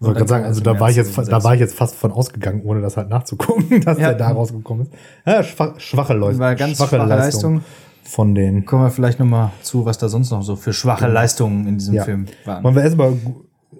Ich 0.00 0.06
wollte 0.06 0.18
gerade 0.20 0.28
sagen, 0.30 0.44
also 0.46 0.62
da 0.62 0.80
war 0.80 0.88
ich 0.88 0.96
jetzt, 0.96 1.10
da 1.10 1.22
2006. 1.24 1.44
war 1.44 1.54
ich 1.54 1.60
jetzt 1.60 1.74
fast 1.74 1.94
von 1.94 2.10
ausgegangen, 2.12 2.62
ohne 2.64 2.80
das 2.80 2.96
halt 2.96 3.10
nachzugucken, 3.10 3.80
dass 3.84 3.98
Ja. 3.98 4.08
der 4.08 4.14
da 4.18 4.28
rausgekommen 4.30 4.84
ist. 4.86 4.92
Ja, 5.26 5.42
schwach, 5.42 5.78
schwache 5.78 6.14
Leute. 6.14 6.38
War 6.38 6.54
ganz 6.54 6.78
schwache 6.78 6.96
Leistung. 6.96 7.60
Von 8.02 8.34
den. 8.34 8.64
Kommen 8.64 8.82
wir 8.84 8.90
vielleicht 8.90 9.20
noch 9.20 9.26
mal 9.26 9.52
zu, 9.62 9.84
was 9.84 9.98
da 9.98 10.08
sonst 10.08 10.30
noch 10.30 10.42
so 10.42 10.56
für 10.56 10.72
schwache 10.72 11.06
Leistungen 11.06 11.66
in 11.68 11.76
diesem 11.78 11.94
Ja. 11.94 12.04
Film 12.04 12.26
waren. 12.46 12.64
Wollen 12.64 12.74
wir 12.74 12.82
erstmal, 12.82 13.12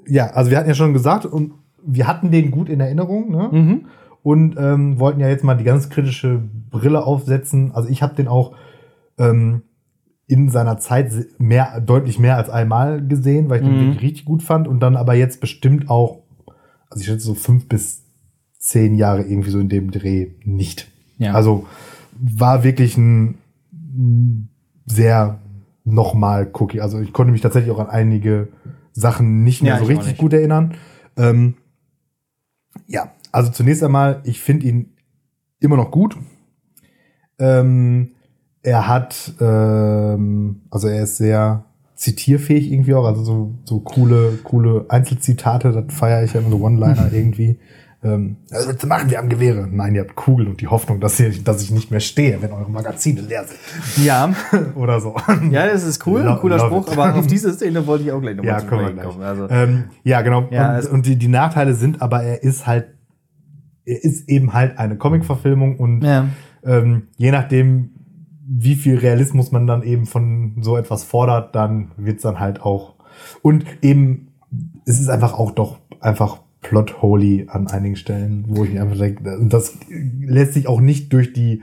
ja, 0.07 0.27
also 0.29 0.51
wir 0.51 0.59
hatten 0.59 0.69
ja 0.69 0.75
schon 0.75 0.93
gesagt, 0.93 1.25
und 1.27 1.53
wir 1.85 2.07
hatten 2.07 2.31
den 2.31 2.51
gut 2.51 2.69
in 2.69 2.81
Erinnerung, 2.81 3.31
ne? 3.31 3.49
Mhm. 3.51 3.87
Und 4.23 4.57
ähm, 4.59 5.01
wollten 5.01 5.19
ja 5.21 5.29
jetzt 5.29 5.43
mal 5.43 5.55
die 5.57 5.65
ganz 5.65 5.89
kritische 5.89 6.43
Brille 6.71 7.03
aufsetzen. 7.03 7.73
Also 7.75 7.89
ich 7.89 8.03
habe 8.03 8.15
den 8.15 8.29
auch 8.29 8.53
ähm, 9.19 9.63
in 10.31 10.49
seiner 10.49 10.79
Zeit 10.79 11.13
mehr, 11.39 11.81
deutlich 11.81 12.19
mehr 12.21 12.37
als 12.37 12.49
einmal 12.51 13.05
gesehen, 13.05 13.49
weil 13.51 13.59
ich 13.61 13.65
den 13.67 13.75
Mhm. 13.75 13.81
wirklich 13.81 14.03
richtig 14.03 14.25
gut 14.25 14.43
fand. 14.43 14.69
Und 14.69 14.81
dann 14.81 14.97
aber 14.97 15.15
jetzt 15.15 15.41
bestimmt 15.41 15.91
auch, 15.91 16.23
also 16.89 17.01
ich 17.01 17.07
schätze 17.07 17.27
so 17.27 17.35
fünf 17.35 17.69
bis 17.69 18.05
zehn 18.59 18.95
Jahre 18.95 19.23
irgendwie 19.23 19.51
so 19.51 19.59
in 19.59 19.69
dem 19.69 19.91
Dreh 19.91 20.29
nicht. 20.45 20.89
Ja. 21.19 21.33
Also 21.35 21.67
war 22.13 22.63
wirklich 22.63 22.97
ein, 22.97 23.39
sehr 24.87 25.41
nochmal 25.85 26.49
Cookie. 26.55 26.81
Also 26.81 27.01
ich 27.01 27.13
konnte 27.13 27.33
mich 27.33 27.41
tatsächlich 27.41 27.73
auch 27.73 27.81
an 27.81 27.89
einige 27.91 28.49
Sachen 28.93 29.43
nicht 29.43 29.63
mehr 29.63 29.75
Ja, 29.75 29.79
so 29.81 29.87
richtig 29.87 30.07
nicht. 30.07 30.19
gut 30.19 30.33
erinnern. 30.33 30.75
Ähm, 31.17 31.55
ja, 32.87 33.11
also 33.33 33.51
zunächst 33.51 33.83
einmal, 33.83 34.21
ich 34.25 34.41
finde 34.41 34.67
ihn 34.67 34.93
immer 35.59 35.77
noch 35.77 35.91
gut. 35.91 36.17
Ähm, 37.39 38.11
er 38.63 38.89
hat, 38.89 39.33
ähm, 39.41 40.63
also 40.71 40.89
er 40.89 41.03
ist 41.05 41.17
sehr 41.17 41.65
zitierfähig 41.95 42.73
irgendwie 42.73 42.95
auch, 42.95 43.05
also 43.05 43.23
so, 43.23 43.55
so 43.65 43.81
coole, 43.81 44.39
coole 44.43 44.87
Einzelzitate, 44.89 45.73
das 45.73 45.95
feiere 45.95 46.25
ich 46.25 46.33
ja 46.33 46.41
immer 46.41 46.51
so 46.51 46.61
One-Liner 46.63 47.13
irgendwie. 47.13 47.59
Ähm, 48.03 48.37
also 48.51 48.71
was 48.71 48.87
machen 48.87 49.11
wir 49.11 49.19
am 49.19 49.29
Gewehre? 49.29 49.69
Nein, 49.71 49.95
ihr 49.95 50.01
habt 50.01 50.15
Kugeln 50.15 50.49
und 50.49 50.61
die 50.63 50.69
Hoffnung, 50.69 51.01
dass, 51.01 51.21
ihr, 51.21 51.31
dass 51.45 51.63
ich 51.63 51.71
nicht 51.71 51.91
mehr 51.91 52.01
stehe, 52.01 52.41
wenn 52.41 52.53
eure 52.53 52.71
Magazine 52.71 53.21
leer 53.21 53.45
sind. 53.45 54.05
ja, 54.07 54.33
Oder 54.75 55.01
so. 55.01 55.15
ja, 55.51 55.67
das 55.67 55.85
ist 55.85 56.07
cool, 56.07 56.27
ein 56.27 56.39
cooler 56.39 56.59
Spruch, 56.59 56.87
it. 56.87 56.99
aber 56.99 57.15
auf 57.17 57.27
diese 57.27 57.53
Szene 57.53 57.87
wollte 57.87 58.05
ich 58.05 58.13
auch 58.13 58.21
gleich 58.23 58.37
nochmal 58.37 58.53
Ja, 58.55 58.61
gleich. 58.61 59.03
kommen. 59.05 59.23
Also, 59.23 59.49
ähm, 59.51 59.85
ja, 60.03 60.23
genau. 60.23 60.49
Ja, 60.51 60.79
und 60.79 60.87
und 60.91 61.07
die, 61.07 61.17
die 61.17 61.29
Nachteile 61.29 61.75
sind 61.75 62.01
aber, 62.01 62.23
er 62.23 62.43
ist 62.43 62.67
halt, 62.67 62.95
er 63.85 64.03
ist 64.03 64.27
eben 64.31 64.55
halt 64.55 64.79
eine 64.79 64.97
Comic-Verfilmung 64.97 65.77
und 65.79 66.03
ja. 66.03 66.29
ähm, 66.65 67.09
je 67.19 67.31
nachdem, 67.31 67.91
wie 68.53 68.75
viel 68.75 68.99
Realismus 68.99 69.53
man 69.53 69.67
dann 69.69 69.83
eben 69.85 70.07
von 70.07 70.55
so 70.61 70.77
etwas 70.77 71.05
fordert, 71.05 71.55
dann 71.55 71.93
wird's 71.97 72.23
dann 72.23 72.41
halt 72.41 72.61
auch. 72.63 72.95
Und 73.43 73.65
eben, 73.81 74.29
es 74.87 74.99
ist 75.01 75.09
einfach 75.09 75.35
auch 75.35 75.53
doch 75.53 75.79
einfach 76.01 76.39
plot-holy 76.63 77.47
an 77.49 77.69
einigen 77.69 77.95
Stellen, 77.97 78.45
wo 78.49 78.65
ich 78.65 78.73
mir 78.73 78.83
einfach 78.83 78.99
denke, 78.99 79.39
und 79.39 79.53
das 79.53 79.79
lässt 80.21 80.55
sich 80.55 80.67
auch 80.67 80.81
nicht 80.81 81.13
durch 81.13 81.33
die, 81.33 81.63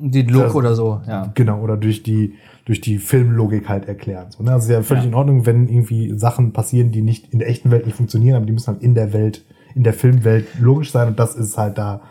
Die 0.00 0.22
Look 0.22 0.44
Das- 0.44 0.54
oder 0.54 0.74
so, 0.76 1.00
ja. 1.08 1.32
genau, 1.34 1.60
oder 1.62 1.76
durch 1.76 2.02
die, 2.02 2.34
durch 2.66 2.80
die 2.80 2.98
Filmlogik 2.98 3.68
halt 3.68 3.88
erklären. 3.88 4.26
So, 4.30 4.42
ne? 4.44 4.52
Also 4.52 4.66
ist 4.68 4.70
ja 4.74 4.82
völlig 4.82 5.04
Ja. 5.04 5.08
in 5.08 5.14
Ordnung, 5.14 5.46
wenn 5.46 5.66
irgendwie 5.66 6.16
Sachen 6.16 6.52
passieren, 6.52 6.92
die 6.92 7.02
nicht 7.02 7.32
in 7.32 7.38
der 7.40 7.48
echten 7.48 7.70
Welt 7.70 7.86
nicht 7.86 7.96
funktionieren, 7.96 8.36
aber 8.36 8.46
die 8.46 8.52
müssen 8.52 8.68
halt 8.68 8.82
in 8.82 8.94
der 8.94 9.12
Welt, 9.12 9.44
in 9.74 9.82
der 9.82 9.94
Filmwelt 9.94 10.46
logisch 10.60 10.92
sein 10.92 11.08
und 11.08 11.18
das 11.18 11.34
ist 11.34 11.56
halt 11.58 11.76
da 11.78 12.02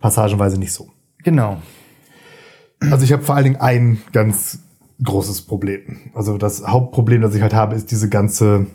passagenweise 0.00 0.58
nicht 0.58 0.72
so. 0.72 0.88
Genau. 1.22 1.58
Also 2.92 3.04
ich 3.04 3.12
habe 3.12 3.22
vor 3.22 3.34
allen 3.34 3.44
Dingen 3.44 3.56
ein 3.56 3.98
ganz 4.12 4.60
großes 5.02 5.42
Problem. 5.42 5.98
Also 6.14 6.38
das 6.38 6.66
Hauptproblem, 6.66 7.22
das 7.22 7.34
ich 7.34 7.42
halt 7.42 7.54
habe, 7.54 7.74
ist 7.74 7.90
diese 7.90 8.08
ganze 8.08 8.66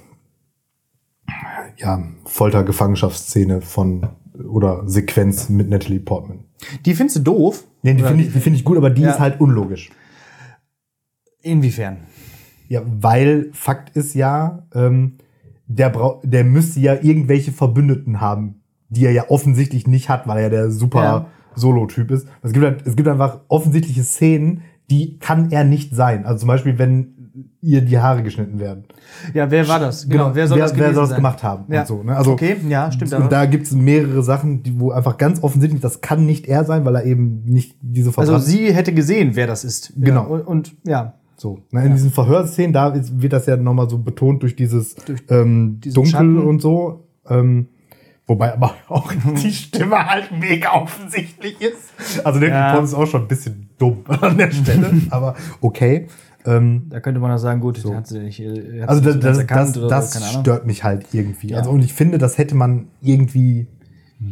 ja, 1.77 2.03
Folter-Gefangenschaftsszene 2.25 3.61
von 3.61 4.07
oder 4.49 4.87
Sequenz 4.87 5.49
mit 5.49 5.69
Natalie 5.69 5.99
Portman. 5.99 6.39
Die 6.85 6.93
findest 6.93 7.17
du 7.17 7.21
doof? 7.21 7.63
Nee, 7.83 7.93
die 7.93 8.03
finde 8.03 8.23
ich, 8.23 8.33
die 8.33 8.39
finde 8.39 8.57
ich 8.59 8.65
gut, 8.65 8.77
aber 8.77 8.89
die 8.89 9.01
Ja. 9.01 9.11
ist 9.11 9.19
halt 9.19 9.39
unlogisch. 9.39 9.89
Inwiefern? 11.41 11.97
Ja, 12.67 12.81
weil 12.85 13.49
Fakt 13.53 13.95
ist 13.95 14.13
ja, 14.13 14.67
ähm, 14.73 15.17
der, 15.67 15.89
brau 15.89 16.21
der 16.23 16.43
müsste 16.43 16.79
ja 16.79 16.95
irgendwelche 17.01 17.51
Verbündeten 17.51 18.19
haben, 18.21 18.61
die 18.89 19.05
er 19.05 19.11
ja 19.11 19.29
offensichtlich 19.29 19.87
nicht 19.87 20.09
hat, 20.09 20.27
weil 20.27 20.43
er 20.43 20.49
der 20.49 20.71
super 20.71 21.03
Ja. 21.03 21.25
Solo-Typ 21.55 22.11
ist. 22.11 22.27
Es 22.41 22.53
gibt, 22.53 22.65
halt, 22.65 22.85
es 22.85 22.95
gibt 22.95 23.07
einfach 23.07 23.41
offensichtliche 23.47 24.03
Szenen, 24.03 24.61
die 24.89 25.17
kann 25.19 25.51
er 25.51 25.63
nicht 25.63 25.95
sein. 25.95 26.25
Also 26.25 26.39
zum 26.39 26.47
Beispiel, 26.47 26.77
wenn 26.79 27.13
ihr 27.61 27.81
die 27.81 27.99
Haare 27.99 28.23
geschnitten 28.23 28.59
werden. 28.59 28.85
Ja, 29.33 29.49
wer 29.51 29.67
war 29.67 29.79
das? 29.79 30.07
Genau, 30.09 30.31
wer 30.33 30.47
soll 30.47 30.57
wer, 30.57 30.65
das 30.65 30.77
wer 30.77 30.93
soll 30.93 31.07
das 31.07 31.15
gemacht 31.15 31.43
haben 31.43 31.71
Ja. 31.71 31.81
und 31.81 31.87
so. 31.87 32.03
Ne? 32.03 32.15
Also, 32.15 32.31
okay, 32.31 32.55
ja, 32.67 32.91
stimmt. 32.91 33.13
Und 33.13 33.31
da 33.31 33.45
gibt 33.45 33.65
es 33.65 33.71
mehrere 33.73 34.23
Sachen, 34.23 34.63
die, 34.63 34.79
wo 34.79 34.91
einfach 34.91 35.17
ganz 35.17 35.41
offensichtlich, 35.43 35.81
das 35.81 36.01
kann 36.01 36.25
nicht 36.25 36.47
er 36.47 36.63
sein, 36.65 36.85
weil 36.85 36.95
er 36.95 37.05
eben 37.05 37.43
nicht 37.45 37.77
diese 37.81 38.09
also 38.09 38.21
Verbrannten- 38.33 38.45
sie 38.49 38.73
hätte 38.73 38.93
gesehen, 38.93 39.31
wer 39.35 39.47
das 39.47 39.63
ist. 39.63 39.93
Genau. 39.95 40.21
Ja, 40.23 40.27
und, 40.27 40.41
und 40.47 40.75
ja, 40.85 41.13
So, 41.37 41.59
ne, 41.71 41.85
in 41.85 41.93
diesen 41.93 42.11
Verhörszenen, 42.11 42.73
da 42.73 42.89
ist, 42.89 43.21
wird 43.21 43.31
das 43.33 43.45
ja 43.45 43.55
nochmal 43.57 43.89
so 43.89 43.99
betont 43.99 44.41
durch 44.43 44.55
dieses 44.55 44.95
Durch 44.95 45.21
ähm, 45.29 45.79
Dunkel 45.81 46.05
Schatten. 46.11 46.37
und 46.39 46.61
so. 46.61 47.05
Ähm, 47.29 47.67
wobei 48.29 48.53
aber 48.53 48.75
auch 48.87 49.11
die 49.41 49.51
Stimme 49.51 50.07
halt 50.07 50.31
mega 50.31 50.71
offensichtlich 50.73 51.59
ist. 51.59 52.23
Also 52.23 52.39
der 52.39 52.49
Ja. 52.49 52.75
ja. 52.75 52.83
ist 52.83 52.93
auch 52.93 53.07
schon 53.07 53.23
ein 53.23 53.27
bisschen 53.27 53.69
dumm 53.77 54.03
an 54.07 54.37
der 54.37 54.51
Stelle, 54.51 54.91
aber 55.09 55.35
okay. 55.59 56.07
Ähm, 56.45 56.85
Da 56.89 57.01
könnte 57.01 57.19
man 57.19 57.31
auch 57.31 57.37
sagen, 57.37 57.59
gut, 57.59 57.83
hat 57.83 58.07
sie 58.07 58.19
nicht, 58.19 58.39
äh, 58.39 58.81
hat 58.81 58.89
also 58.89 59.01
das, 59.01 59.19
das, 59.19 59.45
das, 59.45 59.73
das 59.73 60.13
so, 60.13 60.23
Ahnung. 60.23 60.41
stört 60.41 60.65
mich 60.65 60.85
halt 60.85 61.07
irgendwie. 61.11 61.49
Ja. 61.49 61.57
Also 61.57 61.71
und 61.71 61.83
ich 61.83 61.93
finde, 61.93 62.17
das 62.17 62.37
hätte 62.37 62.55
man 62.55 62.87
irgendwie 63.01 63.67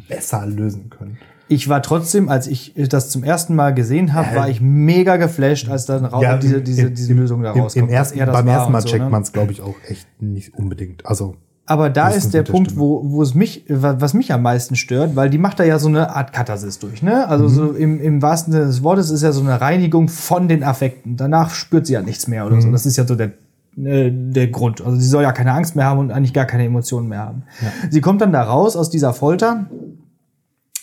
besser 0.08 0.46
lösen 0.46 0.90
können. 0.90 1.18
Ich 1.50 1.70
war 1.70 1.82
trotzdem, 1.82 2.30
als 2.30 2.48
ich 2.48 2.74
das 2.90 3.10
zum 3.10 3.24
ersten 3.24 3.56
Mal 3.56 3.74
gesehen 3.74 4.14
habe, 4.14 4.36
war 4.36 4.50
ich 4.50 4.60
mega 4.60 5.16
geflasht, 5.16 5.70
als 5.70 5.86
dann 5.86 6.04
raus 6.06 6.40
diese, 6.42 6.62
diese, 6.62 6.92
diese 6.92 7.14
Lösung 7.14 7.42
da 7.42 7.54
im, 7.54 7.62
rauskommt. 7.62 7.88
Im 7.88 7.94
ersten, 7.94 8.20
er 8.20 8.26
das 8.26 8.36
beim 8.36 8.48
ersten 8.48 8.72
Mal 8.74 8.82
so, 8.82 8.88
checkt 8.90 9.04
ne? 9.06 9.10
man 9.10 9.22
es, 9.22 9.32
glaube 9.32 9.54
ich, 9.54 9.62
auch 9.62 9.76
echt 9.88 10.08
nicht 10.22 10.54
unbedingt. 10.56 11.06
Also 11.06 11.36
Aber 11.70 11.90
da 11.90 12.08
ist 12.10 12.18
ist 12.26 12.34
der 12.34 12.44
Punkt, 12.44 12.72
Stimme. 12.72 12.82
wo, 12.86 13.02
wo 13.04 13.22
es 13.22 13.36
mich, 13.36 13.66
wa- 13.68 13.98
was 14.00 14.14
mich 14.14 14.32
am 14.34 14.42
meisten 14.42 14.76
stört, 14.76 15.16
weil 15.18 15.30
die 15.30 15.38
macht 15.38 15.60
da 15.60 15.64
ja 15.66 15.78
so 15.80 15.90
eine 15.90 16.16
Art 16.16 16.32
Katharsis 16.34 16.80
durch, 16.80 17.04
ne? 17.04 17.28
Also 17.28 17.44
Mhm. 17.46 17.50
so 17.50 17.72
im, 17.74 18.00
im 18.02 18.22
wahrsten 18.22 18.54
Sinne 18.54 18.66
des 18.68 18.84
Wortes 18.84 19.10
ist 19.10 19.22
ja 19.22 19.32
so 19.34 19.42
eine 19.42 19.60
Reinigung 19.60 20.08
von 20.08 20.48
den 20.48 20.64
Affekten. 20.64 21.18
Danach 21.18 21.50
spürt 21.52 21.86
sie 21.86 21.94
ja 21.94 22.02
nichts 22.02 22.28
mehr 22.28 22.46
oder 22.46 22.56
Mhm. 22.56 22.62
so. 22.62 22.72
Das 22.72 22.86
ist 22.86 22.96
ja 22.98 23.06
so 23.06 23.16
der, 23.16 23.32
äh, 23.78 24.10
der 24.12 24.48
Grund. 24.48 24.82
Also 24.82 24.98
sie 24.98 25.08
soll 25.08 25.24
ja 25.24 25.34
keine 25.34 25.52
Angst 25.52 25.76
mehr 25.76 25.86
haben 25.86 26.00
und 26.00 26.12
eigentlich 26.12 26.34
gar 26.34 26.46
keine 26.46 26.64
Emotionen 26.66 27.10
mehr 27.10 27.20
haben. 27.20 27.44
Sie 27.90 28.00
kommt 28.02 28.22
dann 28.22 28.32
da 28.32 28.44
raus 28.44 28.76
aus 28.78 28.90
dieser 28.90 29.14
Folter. 29.14 29.66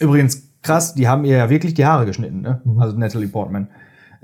Übrigens 0.00 0.42
krass, 0.62 0.94
die 0.94 1.08
haben 1.08 1.24
ihr 1.24 1.36
ja 1.36 1.50
wirklich 1.50 1.74
die 1.74 1.86
Haare 1.86 2.04
geschnitten, 2.06 2.40
ne? 2.40 2.60
Mhm. 2.64 2.78
Also 2.78 2.96
Natalie 2.98 3.28
Portman. 3.28 3.68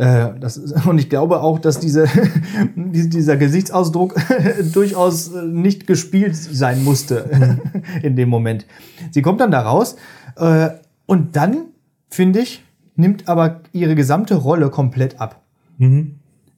Äh, 0.01 0.39
Das 0.41 0.57
ist, 0.57 0.87
und 0.87 0.99
ich 0.99 1.09
glaube 1.11 1.41
auch, 1.43 1.59
dass 1.59 1.79
diese, 1.79 2.07
die- 2.77 3.09
dieser 3.09 3.37
Gesichtsausdruck 3.37 4.15
durchaus 4.73 5.33
äh, 5.35 5.43
nicht 5.45 5.87
gespielt 5.87 6.35
sein 6.37 6.83
musste 6.85 7.59
in 8.03 8.17
dem 8.17 8.29
Moment. 8.29 8.67
Sie 9.11 9.23
kommt 9.23 9.41
dann 9.41 9.51
da 9.51 9.61
raus 9.61 9.97
äh, 10.37 10.71
und 11.07 11.37
dann, 11.37 11.65
finde 12.09 12.41
ich, 12.41 12.65
nimmt 12.97 13.29
aber 13.29 13.61
ihre 13.73 13.95
gesamte 13.95 14.35
Rolle 14.37 14.71
komplett 14.71 15.21
ab. 15.21 15.41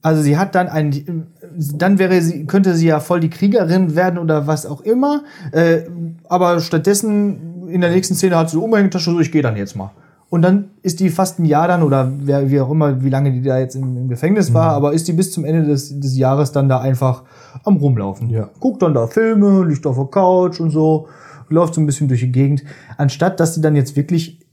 Also 0.01 0.21
sie 0.21 0.37
hat 0.37 0.53
dann 0.55 0.67
ein, 0.67 1.27
dann 1.75 1.97
wäre 1.97 2.21
sie, 2.21 2.45
könnte 2.45 2.75
sie 2.75 2.87
ja 2.87 2.99
voll 2.99 3.21
die 3.21 3.29
Kriegerin 3.29 3.95
werden 3.95 4.19
oder 4.19 4.47
was 4.47 4.65
auch 4.65 4.81
immer. 4.81 5.23
Äh, 5.53 5.83
aber 6.27 6.59
stattdessen 6.59 7.69
in 7.69 7.79
der 7.81 7.91
nächsten 7.91 8.15
Szene 8.15 8.35
hat 8.37 8.49
sie 8.49 8.57
eine 8.57 8.65
Umhängetasche, 8.65 9.11
so 9.11 9.19
ich 9.21 9.31
gehe 9.31 9.41
dann 9.41 9.55
jetzt 9.55 9.75
mal. 9.77 9.91
Und 10.33 10.41
dann 10.41 10.71
ist 10.81 10.99
die 10.99 11.11
fast 11.11 11.37
ein 11.37 11.45
Jahr 11.45 11.67
dann, 11.67 11.83
oder 11.83 12.11
wer, 12.17 12.49
wie 12.49 12.59
auch 12.59 12.71
immer, 12.71 13.03
wie 13.03 13.09
lange 13.11 13.31
die 13.31 13.43
da 13.43 13.59
jetzt 13.59 13.75
im, 13.75 13.95
im 13.95 14.07
Gefängnis 14.09 14.51
war, 14.51 14.71
aber 14.71 14.91
ist 14.91 15.07
die 15.07 15.13
bis 15.13 15.31
zum 15.31 15.45
Ende 15.45 15.63
des, 15.63 15.99
des 15.99 16.17
Jahres 16.17 16.51
dann 16.51 16.67
da 16.67 16.81
einfach 16.81 17.21
am 17.63 17.77
Rumlaufen. 17.77 18.31
Ja. 18.31 18.49
Guckt 18.59 18.81
dann 18.81 18.95
da 18.95 19.05
Filme, 19.05 19.63
liegt 19.63 19.85
auf 19.85 19.95
der 19.95 20.05
Couch 20.05 20.59
und 20.59 20.71
so, 20.71 21.07
läuft 21.49 21.75
so 21.75 21.81
ein 21.81 21.85
bisschen 21.85 22.07
durch 22.07 22.21
die 22.21 22.31
Gegend, 22.31 22.63
anstatt 22.97 23.39
dass 23.39 23.53
sie 23.53 23.61
dann 23.61 23.75
jetzt 23.75 23.95
wirklich 23.95 24.43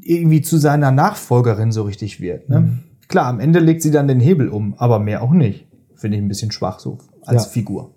irgendwie 0.00 0.42
zu 0.42 0.58
seiner 0.58 0.92
Nachfolgerin 0.92 1.72
so 1.72 1.82
richtig 1.82 2.20
wird. 2.20 2.48
Ne? 2.48 2.60
Mhm. 2.60 2.78
Klar, 3.08 3.26
am 3.26 3.40
Ende 3.40 3.58
legt 3.58 3.82
sie 3.82 3.90
dann 3.90 4.06
den 4.06 4.20
Hebel 4.20 4.48
um, 4.48 4.74
aber 4.78 5.00
mehr 5.00 5.22
auch 5.22 5.32
nicht. 5.32 5.66
Finde 5.96 6.18
ich 6.18 6.22
ein 6.22 6.28
bisschen 6.28 6.52
schwach 6.52 6.78
so 6.78 6.98
als 7.26 7.46
Ja. 7.46 7.48
Mhm. 7.48 7.52
Figur. 7.52 7.94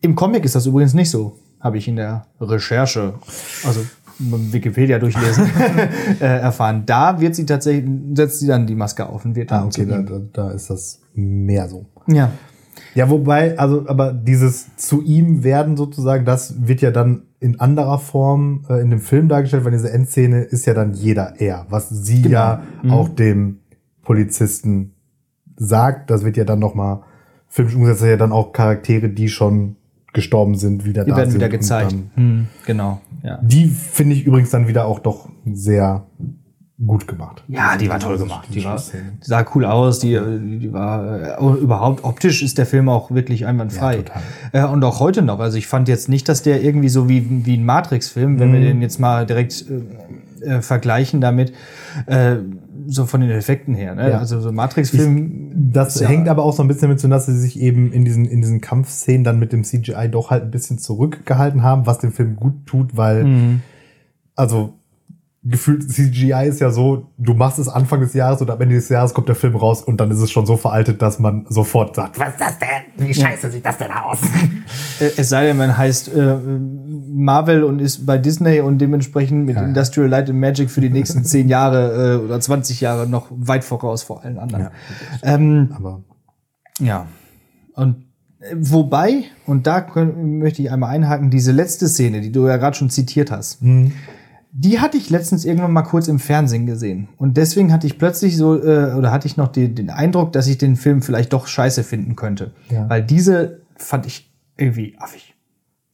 Im 0.00 0.14
Comic 0.14 0.44
ist 0.44 0.54
das 0.54 0.66
übrigens 0.66 0.94
nicht 0.94 1.10
so, 1.10 1.40
habe 1.58 1.76
ich 1.76 1.88
in 1.88 1.96
der 1.96 2.28
Recherche, 2.40 3.14
also 3.66 3.80
Wikipedia 4.18 4.98
durchlesen, 4.98 5.44
äh, 6.20 6.24
erfahren. 6.24 6.82
Da 6.86 7.20
wird 7.20 7.34
sie 7.34 7.46
tatsächlich, 7.46 7.88
setzt 8.14 8.40
sie 8.40 8.46
dann 8.46 8.66
die 8.66 8.74
Maske 8.74 9.06
auf 9.08 9.24
und 9.24 9.36
wird 9.36 9.50
dann 9.50 9.64
Ah, 9.64 9.66
okay, 9.66 9.86
da, 9.86 9.98
da, 10.02 10.20
da 10.32 10.50
ist 10.50 10.70
das 10.70 11.00
mehr 11.14 11.68
so. 11.68 11.86
Ja. 12.06 12.30
Ja, 12.94 13.10
wobei, 13.10 13.58
also, 13.58 13.84
aber 13.88 14.12
dieses 14.12 14.74
zu 14.76 15.02
ihm 15.02 15.44
werden 15.44 15.76
sozusagen, 15.76 16.24
das 16.24 16.66
wird 16.66 16.80
ja 16.80 16.90
dann 16.90 17.22
in 17.40 17.60
anderer 17.60 17.98
Form 17.98 18.64
äh, 18.68 18.80
in 18.80 18.90
dem 18.90 19.00
Film 19.00 19.28
dargestellt, 19.28 19.64
weil 19.64 19.72
diese 19.72 19.92
Endszene 19.92 20.40
ist 20.42 20.66
ja 20.66 20.74
dann 20.74 20.94
jeder 20.94 21.34
er, 21.38 21.66
was 21.68 21.88
sie 21.88 22.22
Genau. 22.22 22.32
ja 22.34 22.62
auch 22.88 23.08
dem 23.08 23.58
Polizisten 24.02 24.94
sagt, 25.56 26.10
das 26.10 26.24
wird 26.24 26.36
ja 26.36 26.44
dann 26.44 26.58
nochmal 26.58 27.00
filmisch 27.48 27.74
umgesetzt, 27.74 28.02
ja 28.02 28.16
dann 28.16 28.32
auch 28.32 28.52
Charaktere, 28.52 29.08
die 29.08 29.28
schon 29.28 29.76
gestorben 30.12 30.54
sind, 30.56 30.84
wieder 30.84 31.04
Die 31.04 31.10
da 31.10 31.16
werden 31.18 31.30
sind. 31.30 31.40
wieder 31.40 31.48
gezeigt. 31.50 31.92
Dann, 31.92 32.10
Hm, 32.14 32.46
genau. 32.66 33.00
Ja. 33.22 33.38
die 33.42 33.66
finde 33.66 34.14
ich 34.14 34.24
übrigens 34.24 34.50
dann 34.50 34.68
wieder 34.68 34.86
auch 34.86 34.98
doch 35.00 35.28
sehr 35.52 36.06
gut 36.86 37.08
gemacht. 37.08 37.42
Ja, 37.48 37.76
die 37.76 37.88
war 37.88 37.98
toll 37.98 38.16
gemacht. 38.18 38.46
Die 38.54 38.64
war, 38.64 38.76
die 38.76 39.26
sah 39.26 39.44
cool 39.54 39.64
aus. 39.64 39.98
Die, 39.98 40.16
die, 40.16 40.58
die 40.60 40.72
war 40.72 41.40
äh, 41.40 41.58
überhaupt 41.60 42.04
optisch 42.04 42.40
ist 42.42 42.56
der 42.58 42.66
Film 42.66 42.88
auch 42.88 43.10
wirklich 43.10 43.46
einwandfrei. 43.46 44.04
Ja, 44.52 44.68
äh, 44.68 44.72
und 44.72 44.84
auch 44.84 45.00
heute 45.00 45.22
noch. 45.22 45.40
Also 45.40 45.58
ich 45.58 45.66
fand 45.66 45.88
jetzt 45.88 46.08
nicht, 46.08 46.28
dass 46.28 46.42
der 46.44 46.62
irgendwie 46.62 46.88
so 46.88 47.08
wie 47.08 47.44
wie 47.44 47.56
ein 47.56 47.64
Matrix-Film, 47.64 48.38
wenn 48.38 48.50
Mhm. 48.50 48.52
wir 48.52 48.60
den 48.60 48.82
jetzt 48.82 49.00
mal 49.00 49.26
direkt 49.26 49.64
äh, 49.68 50.44
äh, 50.58 50.62
vergleichen 50.62 51.20
damit, 51.20 51.52
äh, 52.06 52.36
so 52.90 53.04
von 53.04 53.20
den 53.20 53.30
Effekten 53.30 53.74
her. 53.74 53.94
Ne? 53.94 54.10
Ja. 54.10 54.18
Also 54.18 54.40
so 54.40 54.50
Matrix-Film. 54.50 55.72
Das 55.72 56.00
ja- 56.00 56.08
hängt 56.08 56.26
aber 56.28 56.42
auch 56.42 56.54
so 56.54 56.62
ein 56.62 56.68
bisschen 56.68 56.88
mit 56.88 56.98
zu, 56.98 57.08
dass 57.08 57.26
sie 57.26 57.38
sich 57.38 57.60
eben 57.60 57.92
in 57.92 58.04
diesen, 58.06 58.24
in 58.24 58.40
diesen 58.40 58.60
Kampfszenen 58.62 59.24
dann 59.24 59.38
mit 59.38 59.52
dem 59.52 59.62
CGI 59.62 60.08
doch 60.10 60.30
halt 60.30 60.44
ein 60.44 60.50
bisschen 60.50 60.78
zurückgehalten 60.78 61.62
haben, 61.62 61.86
was 61.86 61.98
dem 61.98 62.12
Film 62.12 62.36
gut 62.36 62.64
tut, 62.66 62.96
weil, 62.96 63.24
Mhm. 63.24 63.60
also, 64.34 64.74
gefühlt 65.48 65.88
CGI 65.90 66.46
ist 66.48 66.60
ja 66.60 66.70
so, 66.70 67.10
du 67.16 67.34
machst 67.34 67.58
es 67.58 67.68
Anfang 67.68 68.00
des 68.00 68.14
Jahres 68.14 68.42
oder 68.42 68.54
am 68.54 68.60
Ende 68.60 68.74
des 68.74 68.88
Jahres 68.88 69.14
kommt 69.14 69.28
der 69.28 69.34
Film 69.34 69.56
raus 69.56 69.82
und 69.82 69.98
dann 70.00 70.10
ist 70.10 70.18
es 70.18 70.30
schon 70.30 70.46
so 70.46 70.56
veraltet, 70.56 71.00
dass 71.02 71.18
man 71.18 71.46
sofort 71.48 71.94
sagt, 71.96 72.18
was 72.18 72.30
ist 72.30 72.40
das 72.40 72.58
denn? 72.58 73.06
Wie 73.06 73.14
scheiße 73.14 73.50
sieht 73.50 73.64
das 73.64 73.78
denn 73.78 73.90
aus? 73.90 74.18
Es 75.00 75.28
sei 75.28 75.46
denn, 75.46 75.56
man 75.56 75.78
heißt 75.78 76.08
äh, 76.12 76.36
Marvel 77.08 77.62
und 77.62 77.78
ist 77.78 78.04
bei 78.04 78.18
Disney 78.18 78.60
und 78.60 78.78
dementsprechend 78.78 79.46
mit 79.46 79.54
Ja. 79.56 79.62
Industrial 79.62 80.08
Light 80.08 80.28
and 80.28 80.40
Magic 80.40 80.70
für 80.70 80.80
die 80.80 80.90
nächsten 80.90 81.24
10 81.24 81.48
Jahre 81.48 82.16
äh, 82.16 82.24
oder 82.24 82.40
20 82.40 82.80
Jahre 82.80 83.06
noch 83.08 83.28
weit 83.30 83.62
voraus 83.64 84.02
vor 84.02 84.24
allen 84.24 84.38
anderen. 84.38 84.64
Ja, 84.64 85.34
ähm, 85.34 85.70
Aber 85.76 86.02
ja. 86.80 87.06
Und 87.74 88.06
äh, 88.40 88.54
wobei, 88.56 89.24
und 89.46 89.68
da 89.68 89.80
können, 89.80 90.38
möchte 90.40 90.62
ich 90.62 90.70
einmal 90.72 90.90
einhaken, 90.90 91.30
diese 91.30 91.52
letzte 91.52 91.86
Szene, 91.88 92.20
die 92.20 92.32
du 92.32 92.48
ja 92.48 92.56
gerade 92.56 92.76
schon 92.76 92.90
zitiert 92.90 93.30
hast, 93.30 93.60
die 94.52 94.80
hatte 94.80 94.96
ich 94.96 95.10
letztens 95.10 95.44
irgendwann 95.44 95.72
mal 95.72 95.82
kurz 95.82 96.08
im 96.08 96.18
Fernsehen 96.18 96.66
gesehen. 96.66 97.08
Und 97.16 97.36
deswegen 97.36 97.72
hatte 97.72 97.86
ich 97.86 97.98
plötzlich 97.98 98.36
so, 98.36 98.56
äh, 98.56 98.94
oder 98.94 99.12
hatte 99.12 99.26
ich 99.26 99.36
noch 99.36 99.48
die, 99.48 99.74
den 99.74 99.90
Eindruck, 99.90 100.32
dass 100.32 100.46
ich 100.46 100.58
den 100.58 100.76
Film 100.76 101.02
vielleicht 101.02 101.32
doch 101.32 101.46
scheiße 101.46 101.84
finden 101.84 102.16
könnte. 102.16 102.52
Ja. 102.70 102.88
Weil 102.88 103.02
diese 103.02 103.60
fand 103.76 104.06
ich 104.06 104.32
irgendwie 104.56 104.96
affig. 104.98 105.34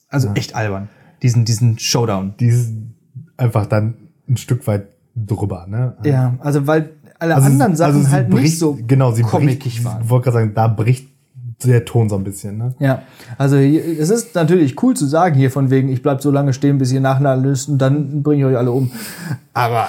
Also 0.09 0.31
echt 0.35 0.55
albern. 0.55 0.89
Diesen, 1.23 1.45
diesen 1.45 1.79
Showdown. 1.79 2.35
die 2.39 2.47
ist 2.47 2.73
einfach 3.37 3.67
dann 3.67 3.95
ein 4.29 4.37
Stück 4.37 4.67
weit 4.67 4.89
drüber, 5.17 5.67
ne? 5.67 5.97
Ja, 6.05 6.35
also 6.41 6.67
weil 6.67 6.91
alle 7.19 7.35
Also, 7.35 7.47
anderen 7.47 7.77
Sachen 7.77 7.97
also 7.97 8.11
halt 8.11 8.31
bricht, 8.31 8.43
nicht 8.45 8.59
so 8.59 8.79
genau, 8.87 9.13
sie 9.13 9.23
comickig 9.23 9.75
bricht, 9.75 9.85
waren. 9.85 10.03
Ich 10.03 10.11
wollte 10.11 10.25
gerade 10.25 10.39
sagen, 10.39 10.55
da 10.55 10.69
bricht 10.69 11.09
der 11.63 11.85
Ton 11.85 12.09
so 12.09 12.17
ein 12.17 12.25
bisschen, 12.25 12.59
ne? 12.59 12.75
Ja, 12.79 13.03
also 13.39 13.57
es 13.57 14.11
ist 14.11 14.35
natürlich 14.35 14.83
cool 14.83 14.95
zu 14.95 15.07
sagen 15.07 15.37
hier 15.37 15.51
von 15.51 15.71
wegen, 15.71 15.89
ich 15.89 16.03
bleib 16.03 16.23
so 16.23 16.31
lange 16.31 16.53
stehen, 16.53 16.79
bis 16.79 16.93
ihr 16.93 17.01
nachladen 17.01 17.45
löst 17.45 17.69
und 17.69 17.79
dann 17.79 18.23
bringe 18.23 18.43
ich 18.43 18.47
euch 18.47 18.57
alle 18.57 18.73
um. 18.73 18.91
Aber 19.53 19.89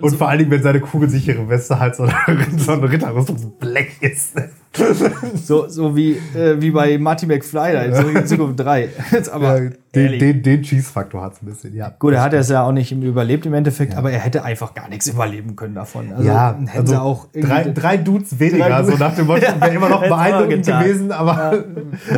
Und 0.00 0.16
vor 0.16 0.28
allen 0.28 0.40
Dingen, 0.40 0.50
wenn 0.50 0.62
seine 0.62 0.80
kugelsichere 0.80 1.48
Weste 1.48 1.78
halt 1.78 1.96
so, 1.96 2.06
so 2.58 2.72
ein 2.72 2.84
Ritterrüstungsblech 2.84 4.02
ist. 4.02 4.34
so, 5.44 5.68
so 5.68 5.94
wie, 5.96 6.12
äh, 6.34 6.60
wie 6.60 6.70
bei 6.70 6.96
Marty 6.96 7.26
McFly 7.26 7.72
da 7.72 7.82
in 7.82 8.26
Zukunft 8.26 8.58
3. 8.60 8.88
Jetzt 9.12 9.28
aber 9.30 9.60
den, 9.60 9.74
ehrlich. 9.92 10.18
den, 10.20 10.42
den 10.42 10.62
Cheese-Faktor 10.62 11.22
hat 11.22 11.34
es 11.34 11.42
ein 11.42 11.46
bisschen, 11.46 11.74
ja. 11.74 11.92
Gut, 11.98 12.14
er 12.14 12.22
hat 12.22 12.32
es 12.32 12.48
ja 12.48 12.62
auch 12.62 12.72
nicht 12.72 12.90
überlebt 12.92 13.44
im 13.44 13.52
Endeffekt, 13.52 13.94
aber 13.96 14.10
er 14.10 14.20
hätte 14.20 14.44
einfach 14.44 14.74
gar 14.74 14.88
nichts 14.88 15.08
überleben 15.08 15.56
können 15.56 15.74
davon. 15.74 16.12
Also 16.12 16.26
ja, 16.26 16.54
hätten 16.54 16.70
also 16.78 16.92
sie 16.92 17.00
auch 17.00 17.26
drei, 17.34 17.64
drei 17.64 17.96
Dudes 17.98 18.38
weniger, 18.38 18.68
Drei 18.68 18.78
so 18.82 18.92
Dudes. 18.92 19.00
nach 19.00 19.14
dem 19.14 19.26
Motto, 19.26 19.42
wäre 19.60 19.74
immer 19.74 19.88
noch 19.90 20.02
beeindruckend 20.02 20.66
gewesen, 20.66 21.12
aber 21.12 21.64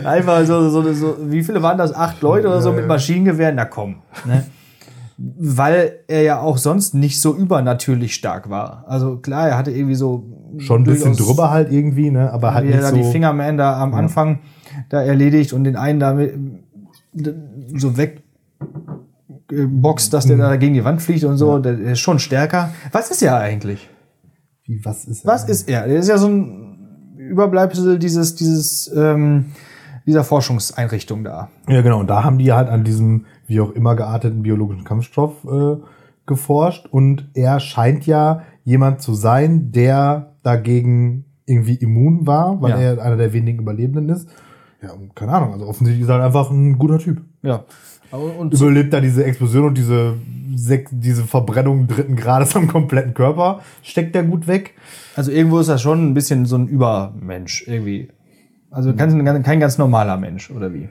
Einfach 0.05 0.45
so, 0.45 0.69
so, 0.69 0.93
so, 0.93 1.17
wie 1.21 1.43
viele 1.43 1.63
waren 1.63 1.79
das? 1.79 1.95
Acht 1.95 2.23
Leute 2.23 2.49
oder 2.49 2.61
so 2.61 2.71
Ja, 2.71 2.77
mit 2.77 2.85
ja. 2.85 2.89
Maschinengewehren? 2.89 3.57
Na 3.57 3.65
komm. 3.65 3.97
Ne? 4.25 4.45
Weil 5.37 6.01
er 6.09 6.23
ja 6.23 6.41
auch 6.41 6.59
sonst 6.59 6.95
nicht 6.95 7.21
so 7.21 7.35
übernatürlich 7.35 8.15
stark 8.15 8.51
war. 8.51 8.85
Also 8.87 9.17
klar, 9.17 9.49
er 9.49 9.59
hatte 9.59 9.71
irgendwie 9.71 9.95
so 9.95 10.25
schon 10.59 10.83
ein 10.83 10.85
bisschen 10.85 11.15
drüber 11.17 11.51
halt 11.51 11.73
irgendwie, 11.73 12.11
ne? 12.11 12.33
aber 12.33 12.55
halt 12.55 12.67
er 12.67 12.77
nicht 12.77 12.83
da 12.83 12.91
so. 12.91 12.97
die 12.97 13.05
Fingerman 13.05 13.57
da 13.57 13.81
am 13.83 13.95
Anfang 13.95 14.41
da 14.89 15.03
erledigt 15.03 15.53
und 15.53 15.65
den 15.65 15.77
einen 15.77 16.01
da 16.01 16.15
mit, 16.15 16.35
so 17.77 17.97
weg 17.97 18.23
äh, 19.51 19.67
boxt, 19.67 20.13
dass 20.13 20.27
der 20.27 20.37
da 20.37 20.57
gegen 20.57 20.75
die 20.75 20.85
Wand 20.85 21.03
fliegt 21.03 21.25
und 21.25 21.37
so, 21.37 21.59
der 21.59 21.79
ist 21.79 22.01
schon 22.01 22.19
stärker. 22.19 22.71
Was 22.93 23.11
ist 23.11 23.23
er 23.23 23.39
eigentlich? 23.39 23.89
Wie, 24.65 24.85
was 24.85 25.05
ist 25.05 25.27
Was 25.27 25.49
ist 25.49 25.69
er? 25.69 25.87
Der 25.87 25.99
ist 25.99 26.09
ja 26.09 26.19
so 26.19 26.29
ein 26.29 27.15
Überbleibsel 27.17 27.99
dieses, 27.99 28.35
dieses, 28.35 28.93
ähm, 28.95 29.47
dieser 30.07 30.25
Forschungseinrichtung 30.25 31.25
da. 31.25 31.49
Ja, 31.69 31.83
genau. 31.83 32.01
Und 32.01 32.09
da 32.09 32.25
haben 32.25 32.39
die 32.39 32.53
halt 32.53 32.69
an 32.69 32.85
diesem, 32.85 33.27
wie 33.47 33.61
auch 33.61 33.71
immer 33.73 33.95
gearteten 33.97 34.43
biologischen 34.43 34.85
Kampfstoff 34.85 35.45
äh, 35.45 35.77
geforscht. 36.27 36.87
Und 36.91 37.29
er 37.35 37.61
scheint 37.61 38.07
ja 38.07 38.43
jemand 38.65 39.01
zu 39.03 39.15
sein, 39.15 39.73
der 39.73 40.35
dagegen 40.43 41.25
irgendwie 41.47 41.75
immun 41.75 42.27
war, 42.27 42.61
weil 42.63 42.71
Ja. 42.71 42.79
er 42.79 43.03
einer 43.03 43.17
der 43.17 43.33
wenigen 43.33 43.59
Überlebenden 43.61 44.09
ist. 44.09 44.29
Ja, 44.83 44.93
und 44.93 45.15
keine 45.15 45.33
Ahnung. 45.33 45.53
Also 45.53 45.67
offensichtlich 45.67 46.03
ist 46.05 46.09
er 46.09 46.15
halt 46.17 46.25
einfach 46.25 46.51
ein 46.51 46.79
guter 46.79 46.99
Typ. 46.99 47.23
Ja. 47.43 47.65
Und 48.11 48.55
überlebt 48.55 48.93
da 48.93 49.01
diese 49.01 49.25
Explosion 49.25 49.65
und 49.67 49.77
diese, 49.79 50.15
diese 50.93 51.25
Verbrennung 51.25 51.89
dritten 51.89 52.15
Grades 52.17 52.55
am 52.55 52.69
kompletten 52.69 53.13
Körper. 53.13 53.61
Steckt 53.83 54.15
der 54.15 54.23
gut 54.23 54.47
weg. 54.47 54.75
Also 55.17 55.33
irgendwo 55.33 55.59
ist 55.59 55.69
das 55.69 55.83
schon 55.83 56.11
ein 56.11 56.15
bisschen 56.15 56.47
so 56.47 56.57
ein 56.57 56.69
Übermensch 56.69 57.67
irgendwie. 57.67 58.09
Also 58.71 58.95
ganz, 58.95 59.15
kein 59.45 59.61
ganz 59.61 59.79
normaler 59.79 60.17
Mensch, 60.17 60.51
oder 60.51 60.73
wie? 60.73 60.89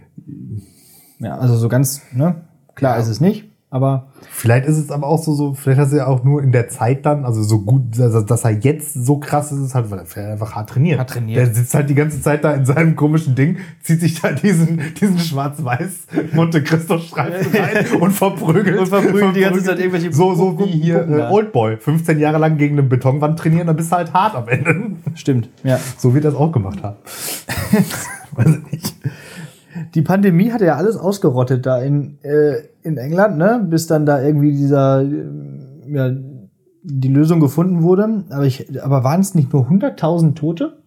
Ja, 1.20 1.38
also 1.38 1.56
so 1.56 1.70
ganz, 1.70 2.02
ne? 2.14 2.36
Klar 2.76 2.98
ist 2.98 3.08
es 3.08 3.22
nicht, 3.22 3.50
aber 3.70 4.08
Vielleicht 4.30 4.66
ist 4.66 4.78
es 4.78 4.92
aber 4.92 5.08
auch 5.08 5.22
so, 5.22 5.34
so 5.34 5.54
vielleicht 5.54 5.80
hat 5.80 5.92
er 5.92 5.98
ja 5.98 6.08
auch 6.08 6.24
nur 6.24 6.42
in 6.42 6.52
der 6.52 6.68
Zeit 6.68 7.06
dann, 7.06 7.26
also 7.26 7.44
so 7.44 7.60
gut, 7.60 8.00
also 8.00 8.22
dass 8.22 8.44
er 8.44 8.52
jetzt 8.52 8.94
so 8.94 9.18
krass 9.18 9.52
ist, 9.52 9.60
ist 9.60 9.76
halt, 9.76 9.90
weil 9.92 10.00
er 10.16 10.32
einfach 10.32 10.56
hart 10.56 10.72
trainiert. 10.72 11.00
Hart 11.00 11.12
trainiert. 11.12 11.38
Der 11.38 11.54
sitzt 11.54 11.74
halt 11.74 11.90
die 11.90 11.96
ganze 11.96 12.22
Zeit 12.22 12.44
da 12.44 12.54
in 12.54 12.66
seinem 12.66 12.96
komischen 12.96 13.36
Ding, 13.36 13.58
zieht 13.82 14.02
sich 14.02 14.20
da 14.20 14.32
diesen, 14.32 14.82
diesen 15.00 15.20
schwarz-weiß 15.20 16.08
Monte 16.34 16.64
Cristo 16.64 16.98
Streifen 16.98 17.56
rein 17.58 18.02
und 18.02 18.12
verprügelt. 18.12 18.80
Und 18.80 18.88
verprügelt 18.88 19.36
die 19.36 19.42
ganze 19.42 19.64
Zeit 19.64 19.80
irgendwelche 19.80 20.12
So, 20.12 20.34
so 20.36 20.60
wie 20.60 20.66
hier 20.66 21.08
äh. 21.08 21.32
Oldboy. 21.32 21.78
15 21.78 22.20
Jahre 22.20 22.38
lang 22.38 22.58
gegen 22.58 22.76
eine 22.76 22.84
Betonwand 22.84 23.40
trainieren, 23.40 23.68
dann 23.68 23.76
bist 23.76 23.92
du 23.92 23.96
halt 23.96 24.14
hart 24.14 24.36
am 24.36 24.48
Ende. 24.48 24.98
stimmt, 25.16 25.50
ja. 25.64 25.80
So 25.98 26.14
wird 26.14 26.26
das 26.26 26.36
auch 26.36 26.52
gemacht 26.52 26.82
haben. 26.84 26.98
Weiß 28.32 28.48
ich 28.48 28.72
nicht. 28.72 28.96
Die 29.94 30.02
Pandemie 30.02 30.52
hat 30.52 30.62
ja 30.62 30.76
alles 30.76 30.98
ausgerottet 30.98 31.66
da 31.66 31.82
in, 31.82 32.20
äh, 32.24 32.64
in 32.84 32.98
England, 32.98 33.38
ne? 33.38 33.66
Bis 33.70 33.88
dann 33.88 34.06
da 34.06 34.22
irgendwie 34.22 34.52
dieser, 34.52 35.02
äh, 35.02 35.26
ja, 35.88 36.12
die 36.84 37.08
Lösung 37.08 37.40
gefunden 37.40 37.82
wurde. 37.82 38.26
Aber, 38.30 38.46
ich, 38.46 38.84
aber 38.84 39.04
waren 39.04 39.22
es 39.22 39.36
nicht 39.36 39.54
nur 39.54 39.68
100.000 39.68 40.36
Tote? 40.36 40.78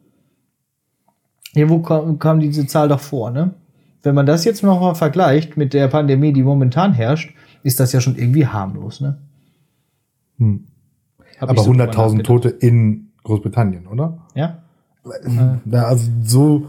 Irgendwo 1.54 1.80
kam, 1.80 2.18
kam 2.18 2.40
diese 2.40 2.66
Zahl 2.66 2.88
doch 2.88 3.00
vor, 3.00 3.30
ne? 3.30 3.54
Wenn 4.02 4.14
man 4.14 4.26
das 4.26 4.44
jetzt 4.44 4.62
noch 4.62 4.80
mal 4.80 4.94
vergleicht 4.94 5.56
mit 5.56 5.74
der 5.74 5.88
Pandemie, 5.88 6.32
die 6.32 6.42
momentan 6.42 6.92
herrscht, 6.92 7.34
ist 7.62 7.80
das 7.80 7.92
ja 7.92 8.00
schon 8.00 8.16
irgendwie 8.16 8.46
harmlos, 8.46 9.00
ne? 9.00 9.18
Hm. 10.38 10.66
Hab 11.40 11.50
Aber 11.50 11.62
so 11.62 11.72
drüber 11.72 11.84
100.000 11.84 11.96
nachgedacht. 11.96 12.26
Tote 12.26 12.48
in 12.50 13.08
Großbritannien, 13.24 13.86
oder? 13.86 14.18
Ja? 14.34 14.62
Ja, 15.70 15.82
also 15.84 16.10
so 16.22 16.66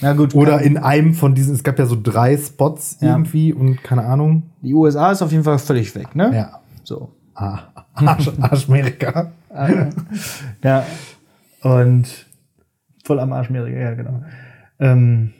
Na 0.00 0.12
gut. 0.14 0.34
Oder 0.34 0.60
in 0.62 0.78
einem 0.78 1.14
von 1.14 1.34
diesen, 1.34 1.54
es 1.54 1.62
gab 1.62 1.78
ja 1.78 1.86
so 1.86 1.96
drei 2.00 2.36
Spots 2.36 2.98
Ja. 3.00 3.10
irgendwie 3.10 3.52
und 3.52 3.82
keine 3.82 4.04
Ahnung. 4.04 4.44
die 4.62 4.74
USA 4.74 5.12
ist 5.12 5.22
auf 5.22 5.32
jeden 5.32 5.44
Fall 5.44 5.58
völlig 5.58 5.94
weg, 5.94 6.14
ne? 6.14 6.34
Ja. 6.34 6.60
So. 6.84 7.10
Ah, 7.34 7.58
Arsch, 7.94 8.30
Arschmerika. 8.40 9.32
Ja. 10.62 10.84
Und 11.62 12.26
voll 13.04 13.18
am 13.18 13.32
Arsch 13.32 13.50
Amerika, 13.50 13.78
ja, 13.78 13.94
genau. 13.94 14.22
Ähm, 14.78 15.32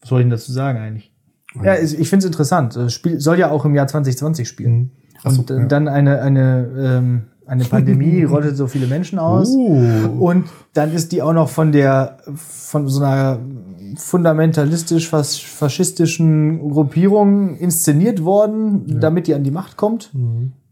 was 0.00 0.08
soll 0.08 0.20
ich 0.20 0.24
denn 0.24 0.30
dazu 0.30 0.52
sagen 0.52 0.78
eigentlich? 0.78 1.12
Ja, 1.62 1.74
ich 1.74 2.08
finde 2.08 2.18
es 2.18 2.24
interessant. 2.26 2.76
Das 2.76 2.94
Spiel 2.94 3.18
soll 3.18 3.38
ja 3.38 3.50
auch 3.50 3.64
im 3.64 3.74
Jahr 3.74 3.88
2020 3.88 4.46
spielen. 4.46 4.92
Ach 5.24 5.32
so, 5.32 5.40
Und 5.40 5.50
ja. 5.50 5.64
dann 5.64 5.88
eine, 5.88 6.20
eine, 6.22 6.68
ähm, 6.78 7.22
eine 7.46 7.64
Pandemie 7.64 8.22
rottet 8.30 8.56
so 8.56 8.68
viele 8.68 8.86
Menschen 8.86 9.18
aus. 9.18 9.50
Uh. 9.50 10.16
Und 10.20 10.46
dann 10.74 10.92
ist 10.92 11.10
die 11.10 11.22
auch 11.22 11.32
noch 11.32 11.48
von 11.48 11.72
der, 11.72 12.18
von 12.36 12.86
so 12.88 13.02
einer 13.02 13.40
fundamentalistisch 13.96 15.08
fas 15.08 15.36
faschistischen 15.38 16.70
Gruppierung 16.70 17.56
inszeniert 17.56 18.24
worden, 18.24 19.00
damit 19.00 19.26
die 19.26 19.34
an 19.34 19.44
die 19.44 19.50
Macht 19.50 19.76
kommt. 19.76 20.10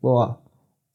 Boah. 0.01 0.39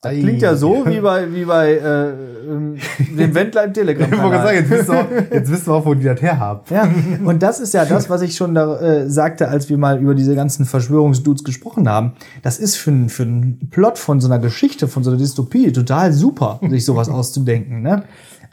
Das 0.01 0.11
Ei. 0.11 0.19
klingt 0.19 0.41
ja 0.41 0.53
so 0.57 0.85
wie 0.85 0.99
bei, 0.99 1.33
wie 1.33 1.45
bei 1.45 1.75
äh, 1.75 2.09
ähm, 2.49 2.75
dem 3.17 3.33
Wendler 3.33 3.63
im 3.63 3.73
telegram 3.73 4.09
Ich 4.11 4.17
sagen, 4.19 4.57
jetzt 4.57 4.69
wissen, 4.69 4.95
auch, 4.95 5.05
jetzt 5.31 5.49
wissen 5.49 5.67
wir 5.67 5.73
auch, 5.75 5.85
wo 5.85 5.93
die 5.93 6.03
das 6.03 6.21
herhaben. 6.21 6.59
ja, 6.69 6.89
und 7.23 7.41
das 7.41 7.61
ist 7.61 7.73
ja 7.73 7.85
das, 7.89 8.09
was 8.09 8.21
ich 8.21 8.35
schon 8.35 8.53
da 8.53 8.79
äh, 8.81 9.09
sagte, 9.09 9.47
als 9.47 9.69
wir 9.69 9.77
mal 9.77 10.01
über 10.01 10.13
diese 10.13 10.35
ganzen 10.35 10.65
Verschwörungsdudes 10.65 11.45
gesprochen 11.45 11.87
haben. 11.87 12.13
Das 12.41 12.59
ist 12.59 12.75
für, 12.75 12.91
einen- 12.91 13.07
für 13.07 13.23
einen 13.23 13.69
Plot 13.71 13.97
von 13.97 14.19
so 14.19 14.27
einer 14.27 14.39
Geschichte, 14.39 14.89
von 14.89 15.05
so 15.05 15.09
einer 15.11 15.19
Dystopie 15.19 15.71
total 15.71 16.11
super, 16.11 16.59
sich 16.69 16.83
sowas 16.83 17.07
auszudenken. 17.07 17.81
Ne? 17.81 18.03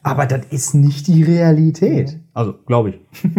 Aber 0.02 0.26
das 0.26 0.46
ist 0.50 0.74
nicht 0.74 1.06
die 1.08 1.22
Realität. 1.22 2.18
Also, 2.32 2.54
glaube 2.66 2.90
ich. 2.90 3.00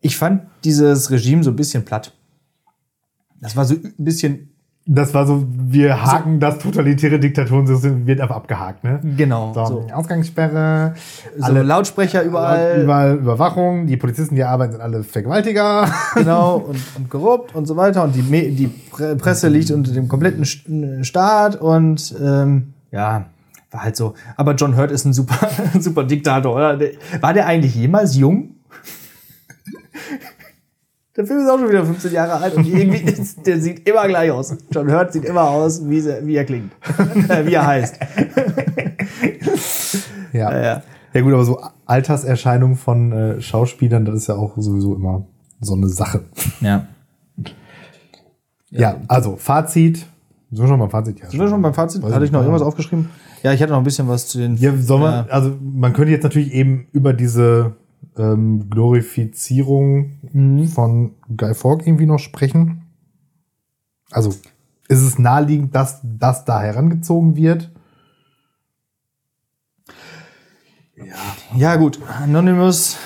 ich 0.00 0.16
fand 0.16 0.42
dieses 0.64 1.10
Regime 1.10 1.42
so 1.42 1.50
ein 1.50 1.56
bisschen 1.56 1.84
platt. 1.84 2.12
Das 3.40 3.56
war 3.56 3.64
so 3.64 3.74
ein 3.74 3.92
bisschen, 3.98 4.50
Das 4.86 5.12
war 5.14 5.26
so, 5.26 5.46
wir 5.48 6.02
haken 6.02 6.40
das 6.40 6.58
totalitäre 6.58 7.18
Diktaturen, 7.18 7.66
wird 8.06 8.20
einfach 8.20 8.36
abgehakt, 8.36 8.84
ne? 8.84 9.00
genau, 9.16 9.52
So, 9.54 9.64
so. 9.66 9.86
Ausgangssperre, 9.92 10.94
so 11.38 11.52
Lautsprecher 11.52 12.22
überall. 12.22 12.82
überall 12.82 13.16
Überwachung, 13.16 13.86
die 13.86 13.96
Polizisten, 13.98 14.34
die 14.34 14.44
arbeiten, 14.44 14.72
sind 14.72 14.80
alle 14.82 15.02
Vergewaltiger. 15.02 15.88
genau, 16.14 16.56
und, 16.56 16.78
und 16.96 17.10
korrupt 17.10 17.54
und 17.54 17.66
so 17.66 17.76
weiter. 17.76 18.02
Und 18.04 18.14
die, 18.14 18.22
die 18.54 18.66
Pre 18.68 19.16
Presse 19.16 19.48
liegt 19.48 19.70
unter 19.70 19.92
dem 19.92 20.08
kompletten 20.08 20.44
St- 20.44 21.04
Staat 21.04 21.56
und 21.60 22.14
ähm, 22.22 22.72
ja, 22.92 23.26
war 23.74 23.84
halt 23.84 23.96
so. 23.96 24.14
Aber 24.36 24.54
John 24.54 24.76
Hurt 24.76 24.90
ist 24.90 25.04
ein 25.04 25.12
super, 25.12 25.48
ein 25.74 25.80
super 25.82 26.04
Diktator, 26.04 26.54
oder? 26.54 26.76
Der- 26.76 26.92
War 27.20 27.34
der 27.34 27.46
eigentlich 27.46 27.74
jemals 27.74 28.16
jung? 28.16 28.54
Der 31.16 31.24
Film 31.26 31.38
ist 31.44 31.48
auch 31.48 31.58
schon 31.60 31.68
wieder 31.68 31.84
15 31.84 32.12
Jahre 32.12 32.32
alt 32.42 32.54
und 32.56 32.66
irgendwie 32.66 32.98
ist, 33.04 33.46
der 33.46 33.60
sieht 33.60 33.88
immer 33.88 34.08
gleich 34.08 34.32
aus. 34.32 34.56
John 34.72 34.90
Hurt 34.90 35.12
sieht 35.12 35.24
immer 35.24 35.42
aus, 35.48 35.88
wie, 35.88 36.00
sie, 36.00 36.26
wie 36.26 36.34
er 36.34 36.44
klingt. 36.44 36.72
Äh, 37.28 37.46
wie 37.46 37.54
er 37.54 37.64
heißt. 37.66 38.00
Ja. 40.32 40.50
Ja, 40.50 40.62
ja. 40.62 40.82
Ja 41.12 41.20
gut, 41.20 41.32
aber 41.32 41.44
so 41.44 41.60
Alterserscheinungen 41.86 42.74
von 42.76 43.12
äh, 43.12 43.40
Schauspielern, 43.40 44.04
das 44.04 44.16
ist 44.16 44.26
ja 44.26 44.34
auch 44.34 44.54
sowieso 44.56 44.96
immer 44.96 45.24
so 45.60 45.74
eine 45.74 45.86
Sache. 45.88 46.24
ja. 46.60 46.88
Ja, 48.70 48.96
also 49.06 49.36
Fazit. 49.36 49.98
Sind 50.50 50.60
wir 50.64 50.66
schon 50.66 50.80
beim 50.80 50.90
Fazit? 50.90 51.20
Ja, 51.20 51.30
Sind 51.30 51.38
wir 51.38 51.46
schon 51.48 51.62
beim 51.62 51.74
Fazit? 51.74 52.02
Hatte 52.02 52.24
ich 52.24 52.32
noch 52.32 52.40
irgendwas 52.40 52.62
aufgeschrieben? 52.62 53.08
Ja, 53.44 53.52
ich 53.52 53.60
hatte 53.62 53.72
noch 53.72 53.78
ein 53.78 53.84
bisschen 53.84 54.08
was 54.08 54.26
zu 54.26 54.38
den. 54.38 54.56
Ja, 54.56 54.74
soll 54.76 55.00
man, 55.00 55.26
Ja. 55.26 55.32
also 55.32 55.54
man 55.62 55.92
könnte 55.92 56.10
jetzt 56.12 56.22
natürlich 56.22 56.52
eben 56.52 56.86
über 56.92 57.12
diese 57.12 57.76
ähm, 58.16 58.70
Glorifizierung 58.70 60.18
Mhm. 60.32 60.66
von 60.68 61.14
Guy 61.36 61.54
Fawkes 61.54 61.86
irgendwie 61.86 62.06
noch 62.06 62.18
sprechen. 62.18 62.82
Also 64.10 64.30
ist 64.88 65.02
es 65.02 65.18
naheliegend, 65.18 65.74
dass 65.74 66.00
das 66.02 66.44
da 66.44 66.60
herangezogen 66.62 67.36
wird? 67.36 67.70
Ja, 71.56 71.76
gut. 71.76 71.98
Anonymous 72.22 72.96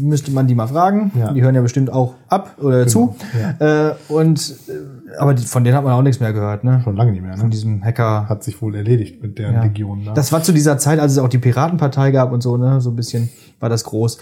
müsste 0.00 0.30
man 0.32 0.46
die 0.46 0.54
mal 0.54 0.66
fragen. 0.66 1.12
Ja. 1.18 1.32
Die 1.32 1.42
hören 1.42 1.54
ja 1.54 1.60
bestimmt 1.62 1.90
auch 1.90 2.14
ab 2.28 2.56
oder 2.60 2.86
zu. 2.86 3.14
Äh, 3.58 3.92
und 4.08 4.56
äh, 4.68 4.72
aber 5.18 5.34
die, 5.34 5.44
von 5.44 5.64
denen 5.64 5.76
hat 5.76 5.84
man 5.84 5.92
auch 5.92 6.02
nichts 6.02 6.20
mehr 6.20 6.32
gehört, 6.32 6.64
ne? 6.64 6.80
Schon 6.84 6.96
lange 6.96 7.12
nicht 7.12 7.22
mehr, 7.22 7.36
Von 7.36 7.46
ne? 7.46 7.50
diesem 7.50 7.84
Hacker. 7.84 8.28
Hat 8.28 8.42
sich 8.44 8.60
wohl 8.62 8.74
erledigt 8.74 9.22
mit 9.22 9.38
der 9.38 9.52
Ja. 9.52 9.62
Legion. 9.64 10.04
Ne? 10.04 10.12
Das 10.14 10.32
war 10.32 10.42
zu 10.42 10.52
dieser 10.52 10.78
Zeit, 10.78 10.98
als 10.98 11.12
es 11.12 11.18
auch 11.18 11.28
die 11.28 11.38
Piratenpartei 11.38 12.10
gab 12.10 12.32
und 12.32 12.42
so, 12.42 12.56
ne? 12.56 12.80
So 12.80 12.90
ein 12.90 12.96
bisschen 12.96 13.28
war 13.60 13.68
das 13.68 13.84
groß. 13.84 14.18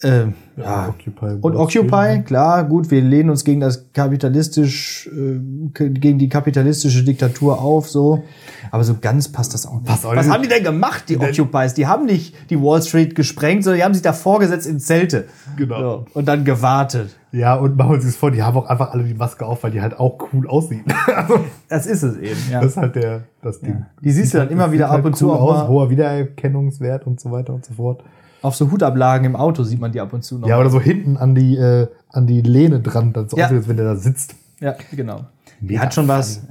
Ähm, 0.00 0.34
ja. 0.56 0.88
Occupy 0.90 1.38
Und 1.40 1.56
Occupy, 1.56 2.22
klar, 2.24 2.62
gut, 2.62 2.88
wir 2.92 3.00
lehnen 3.02 3.30
uns 3.30 3.42
gegen 3.44 3.58
das 3.58 3.92
kapitalistisch, 3.92 5.08
äh, 5.12 5.40
gegen 5.74 6.18
die 6.20 6.28
kapitalistische 6.28 7.02
Diktatur 7.02 7.60
auf, 7.60 7.88
so. 7.90 8.22
Aber 8.70 8.84
so 8.84 8.94
ganz 9.00 9.28
passt 9.28 9.54
das 9.54 9.66
auch 9.66 9.80
nicht. 9.80 9.88
Was 9.88 10.04
Was 10.04 10.24
denn- 10.26 10.32
haben 10.32 10.42
die 10.44 10.48
denn 10.48 10.62
gemacht, 10.62 11.04
die 11.08 11.18
Occupies? 11.18 11.74
Die 11.74 11.88
haben 11.88 12.06
nicht 12.06 12.32
die 12.50 12.60
Wall 12.62 12.80
Street 12.80 13.16
gesprengt, 13.16 13.64
sondern 13.64 13.78
die 13.78 13.84
haben 13.84 13.94
sich 13.94 14.02
da 14.04 14.12
vorgesetzt 14.12 14.68
in 14.68 14.78
Zelte. 14.78 15.24
Genau. 15.56 15.80
So, 15.80 16.04
und 16.14 16.28
dann 16.28 16.44
gewartet. 16.44 17.16
Ja, 17.32 17.56
und 17.56 17.76
machen 17.76 17.90
wir 17.90 17.94
uns 17.96 18.04
das 18.04 18.14
vor, 18.16 18.30
die 18.30 18.42
haben 18.42 18.56
auch 18.56 18.66
einfach 18.66 18.92
alle 18.92 19.02
die 19.02 19.14
Maske 19.14 19.44
auf, 19.44 19.64
weil 19.64 19.72
die 19.72 19.80
halt 19.82 19.98
auch 19.98 20.28
cool 20.32 20.46
aussieht. 20.48 20.84
also, 21.14 21.40
Das 21.68 21.86
ist 21.86 22.04
es 22.04 22.16
eben, 22.18 22.38
ja. 22.52 22.60
das 22.60 22.70
ist 22.72 22.76
halt 22.76 22.94
der, 22.94 23.22
das 23.42 23.58
Ding. 23.60 23.84
Die 24.00 24.12
siehst 24.12 24.32
du 24.32 24.38
dann 24.38 24.48
immer 24.50 24.62
halt- 24.62 24.72
wieder 24.72 24.90
ab 24.90 25.04
und 25.04 25.16
zu 25.16 25.26
cool 25.26 25.32
auch 25.34 25.40
aus, 25.40 25.56
mal. 25.58 25.68
hoher 25.68 25.90
Wiedererkennungswert 25.90 27.04
und 27.06 27.18
so 27.20 27.32
weiter 27.32 27.52
und 27.52 27.64
so 27.64 27.74
fort. 27.74 28.04
Auf 28.42 28.54
so 28.56 28.70
Hutablagen 28.70 29.24
im 29.26 29.36
Auto 29.36 29.62
sieht 29.64 29.80
man 29.80 29.90
die 29.92 30.00
ab 30.00 30.12
und 30.12 30.22
zu 30.22 30.38
noch. 30.38 30.48
Ja, 30.48 30.58
oder 30.60 30.70
so 30.70 30.80
hinten 30.80 31.16
an 31.16 31.34
die, 31.34 31.56
äh, 31.56 31.88
an 32.10 32.26
die 32.26 32.40
Lehne 32.42 32.80
dran, 32.80 33.12
dann 33.12 33.28
so 33.28 33.36
Ja. 33.36 33.46
aussieht, 33.46 33.58
als 33.58 33.68
wenn 33.68 33.76
der 33.76 33.86
da 33.86 33.96
sitzt. 33.96 34.34
Ja, 34.60 34.74
genau. 34.92 35.24
Die 35.60 35.66
Mega 35.66 35.80
hat 35.82 35.94
schon 35.94 36.06
was. 36.08 36.42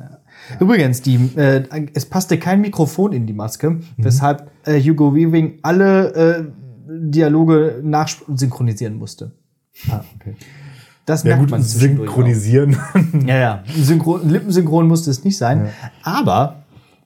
Übrigens, 0.59 1.01
die, 1.01 1.15
äh, 1.37 1.63
es 1.93 2.05
passte 2.05 2.37
kein 2.37 2.61
Mikrofon 2.61 3.13
in 3.13 3.25
die 3.25 3.33
Maske, 3.33 3.69
Mhm. 3.71 3.81
weshalb 3.97 4.49
äh, 4.65 4.79
Hugo 4.81 5.13
Weaving 5.15 5.59
alle 5.63 6.13
äh, 6.13 6.43
Dialoge 6.89 7.79
nachsynchronisieren 7.83 8.95
musste. 8.97 9.31
Ah, 9.89 10.01
okay. 10.19 10.35
Das 11.05 11.23
Ja 11.23 11.29
merkt 11.29 11.41
gut, 11.43 11.51
man 11.51 11.63
zwischendurch 11.63 12.09
synchronisieren. 12.09 12.75
auch. 12.77 13.27
Ja, 13.27 13.37
ja. 13.37 13.63
Synchron, 13.77 14.27
Lippensynchron 14.29 14.87
musste 14.87 15.09
es 15.09 15.23
nicht 15.23 15.37
sein. 15.37 15.69
Aber 16.03 16.63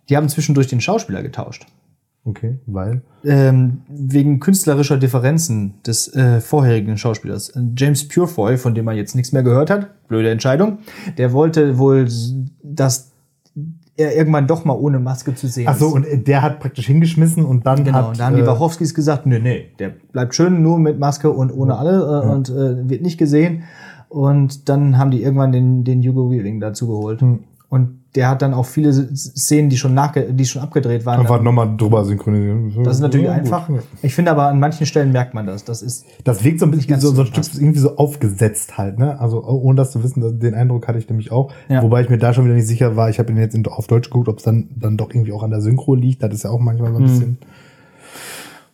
die 0.09 0.17
haben 0.17 0.27
zwischendurch 0.29 0.67
den 0.67 0.81
Schauspieler 0.81 1.21
getauscht. 1.21 1.65
Okay, 2.25 2.59
weil. 2.65 3.01
Ähm, 3.23 3.81
wegen 3.87 4.39
künstlerischer 4.39 4.97
Differenzen 4.97 5.75
des 5.85 6.13
äh, 6.15 6.41
vorherigen 6.41 6.97
Schauspielers. 6.97 7.53
James 7.77 8.07
Purefoy, 8.07 8.57
von 8.57 8.73
dem 8.73 8.85
man 8.85 8.95
jetzt 8.97 9.15
nichts 9.15 9.31
mehr 9.31 9.43
gehört 9.43 9.69
hat, 9.69 10.07
blöde 10.07 10.29
Entscheidung, 10.31 10.79
der 11.17 11.33
wollte 11.33 11.77
wohl, 11.77 12.07
dass 12.63 13.11
er 13.97 14.15
irgendwann 14.15 14.47
doch 14.47 14.65
mal 14.65 14.73
ohne 14.73 14.99
Maske 14.99 15.35
zu 15.35 15.47
sehen 15.47 15.67
Ach 15.69 15.77
so, 15.77 15.87
ist. 15.87 15.93
und 15.93 16.27
der 16.27 16.41
hat 16.41 16.59
praktisch 16.59 16.87
hingeschmissen 16.87 17.45
und 17.45 17.65
dann 17.65 17.83
Genau, 17.83 17.97
hat. 17.97 18.07
und 18.09 18.19
da 18.19 18.25
haben 18.25 18.35
die 18.35 18.41
äh, 18.41 18.47
Wachowskis 18.47 18.93
gesagt, 18.93 19.25
nee, 19.25 19.39
nee, 19.39 19.67
der 19.79 19.89
bleibt 19.89 20.33
schön 20.33 20.61
nur 20.61 20.79
mit 20.79 20.97
Maske 20.97 21.29
und 21.29 21.51
ohne 21.51 21.77
alle 21.77 22.23
äh, 22.23 22.27
und 22.29 22.49
äh, 22.49 22.89
wird 22.89 23.01
nicht 23.01 23.17
gesehen. 23.17 23.63
Und 24.09 24.67
dann 24.67 24.97
haben 24.97 25.11
die 25.11 25.23
irgendwann 25.23 25.51
den, 25.53 25.83
den 25.85 26.01
Hugo 26.01 26.29
Weaving 26.31 26.59
dazu 26.59 26.87
geholt. 26.87 27.21
Hm. 27.21 27.43
Und 27.71 28.01
der 28.15 28.27
hat 28.27 28.41
dann 28.41 28.53
auch 28.53 28.65
viele 28.65 28.91
Szenen, 29.15 29.69
die 29.69 29.77
schon 29.77 29.93
nachge 29.93 30.33
die 30.33 30.43
schon 30.45 30.61
abgedreht 30.61 31.05
waren. 31.05 31.21
Einfach 31.21 31.41
nochmal 31.41 31.77
drüber 31.77 32.03
synchronisieren. 32.03 32.83
Das 32.83 32.97
ist 32.97 33.01
natürlich 33.01 33.27
Ja, 33.27 33.31
gut. 33.35 33.43
einfach. 33.43 33.69
Ich 34.01 34.13
finde 34.13 34.31
aber 34.31 34.47
an 34.47 34.59
manchen 34.59 34.85
Stellen 34.85 35.13
merkt 35.13 35.33
man 35.33 35.45
das. 35.45 35.63
Das 35.63 35.81
ist 35.81 36.05
Das 36.25 36.43
wirkt 36.43 36.59
so 36.59 36.65
ein 36.65 36.71
bisschen 36.71 36.99
so, 36.99 37.11
so 37.13 37.21
ein 37.21 37.27
Stück 37.27 37.45
irgendwie 37.55 37.79
so 37.79 37.95
aufgesetzt 37.95 38.77
halt, 38.77 38.99
ne? 38.99 39.17
Also 39.21 39.41
ohne 39.45 39.77
das 39.77 39.91
zu 39.91 40.03
wissen, 40.03 40.39
den 40.41 40.53
Eindruck 40.53 40.89
hatte 40.89 40.99
ich 40.99 41.07
nämlich 41.07 41.31
auch. 41.31 41.53
Ja. 41.69 41.81
Wobei 41.81 42.01
ich 42.01 42.09
mir 42.09 42.17
da 42.17 42.33
schon 42.33 42.43
wieder 42.43 42.55
nicht 42.55 42.67
sicher 42.67 42.97
war. 42.97 43.09
Ich 43.09 43.19
habe 43.19 43.31
ihn 43.31 43.37
jetzt 43.37 43.57
auf 43.65 43.87
Deutsch 43.87 44.09
geguckt, 44.09 44.27
ob 44.27 44.39
es 44.39 44.43
dann 44.43 44.67
dann 44.75 44.97
doch 44.97 45.09
irgendwie 45.11 45.31
auch 45.31 45.43
an 45.43 45.51
der 45.51 45.61
Synchro 45.61 45.95
liegt. 45.95 46.21
Das 46.21 46.33
ist 46.33 46.43
ja 46.43 46.49
auch 46.49 46.59
manchmal 46.59 46.91
so 46.91 46.97
ein 46.99 47.03
bisschen. 47.05 47.37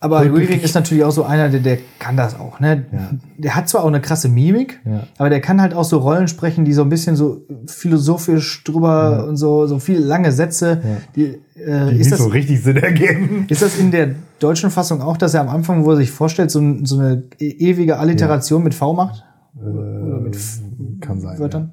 Aber? 0.00 0.24
Weaving 0.32 0.60
ist 0.60 0.74
natürlich 0.74 1.02
auch 1.02 1.10
so 1.10 1.24
einer, 1.24 1.48
der, 1.48 1.58
der 1.60 1.78
kann 1.98 2.16
das 2.16 2.38
auch. 2.38 2.60
Ne? 2.60 2.84
Ja. 2.92 3.10
Der 3.36 3.56
hat 3.56 3.68
zwar 3.68 3.82
auch 3.82 3.88
eine 3.88 4.00
krasse 4.00 4.28
Mimik, 4.28 4.78
Ja. 4.84 5.04
aber 5.18 5.28
der 5.28 5.40
kann 5.40 5.60
halt 5.60 5.74
auch 5.74 5.82
so 5.84 5.98
Rollen 5.98 6.28
sprechen, 6.28 6.64
die 6.64 6.72
so 6.72 6.82
ein 6.82 6.88
bisschen 6.88 7.16
so 7.16 7.42
philosophisch 7.66 8.62
drüber 8.64 9.26
und 9.28 9.36
so, 9.36 9.66
so 9.66 9.78
viele 9.78 10.00
lange 10.00 10.30
Sätze. 10.32 10.80
Die, 11.16 11.22
äh, 11.24 11.40
Die 11.56 11.64
ist, 11.64 11.98
nicht 11.98 12.12
das, 12.12 12.18
so 12.20 12.28
richtig 12.28 12.62
Sinn 12.62 12.76
ergeben. 12.76 13.46
ist 13.48 13.62
das 13.62 13.76
in 13.78 13.90
der 13.90 14.10
deutschen 14.38 14.70
Fassung 14.70 15.00
auch, 15.02 15.16
dass 15.16 15.34
er 15.34 15.40
am 15.40 15.48
Anfang, 15.48 15.84
wo 15.84 15.90
er 15.90 15.96
sich 15.96 16.10
vorstellt, 16.10 16.50
so, 16.50 16.62
so 16.84 16.98
eine 16.98 17.24
e- 17.40 17.48
ewige 17.48 17.98
Alliteration 17.98 18.62
mit 18.62 18.74
V 18.74 18.92
macht? 18.94 19.24
Oder 19.60 20.20
mit 20.20 20.36
F 20.36 20.60
Kann 21.00 21.20
sein. 21.20 21.38
Ja. 21.40 21.68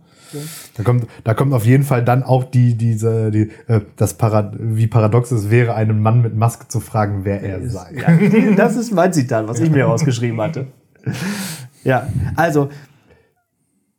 Da 0.76 0.84
kommt, 0.84 1.08
da 1.24 1.34
kommt 1.34 1.54
auf 1.54 1.66
jeden 1.66 1.84
Fall 1.84 2.04
dann 2.04 2.24
auch 2.24 2.44
die, 2.44 2.76
diese, 2.76 3.32
die, 3.32 3.50
äh, 3.68 3.82
das 3.96 4.16
Parad 4.16 4.56
wie 4.60 4.88
paradox 4.88 5.32
es 5.32 5.50
wäre, 5.50 5.74
einen 5.76 6.02
Mann 6.02 6.22
mit 6.22 6.36
Maske 6.36 6.68
zu 6.68 6.80
fragen, 6.80 7.22
wer 7.24 7.42
er 7.42 7.68
sei. 7.70 7.94
Ja, 7.96 8.12
die- 8.16 8.56
das 8.58 8.76
ist 8.76 8.92
mein 8.94 9.12
Zitat, 9.14 9.48
was 9.48 9.60
ich 9.60 9.70
mir 9.70 9.86
rausgeschrieben 9.86 10.40
hatte. 10.42 10.68
Ja, 11.84 12.08
also, 12.36 12.70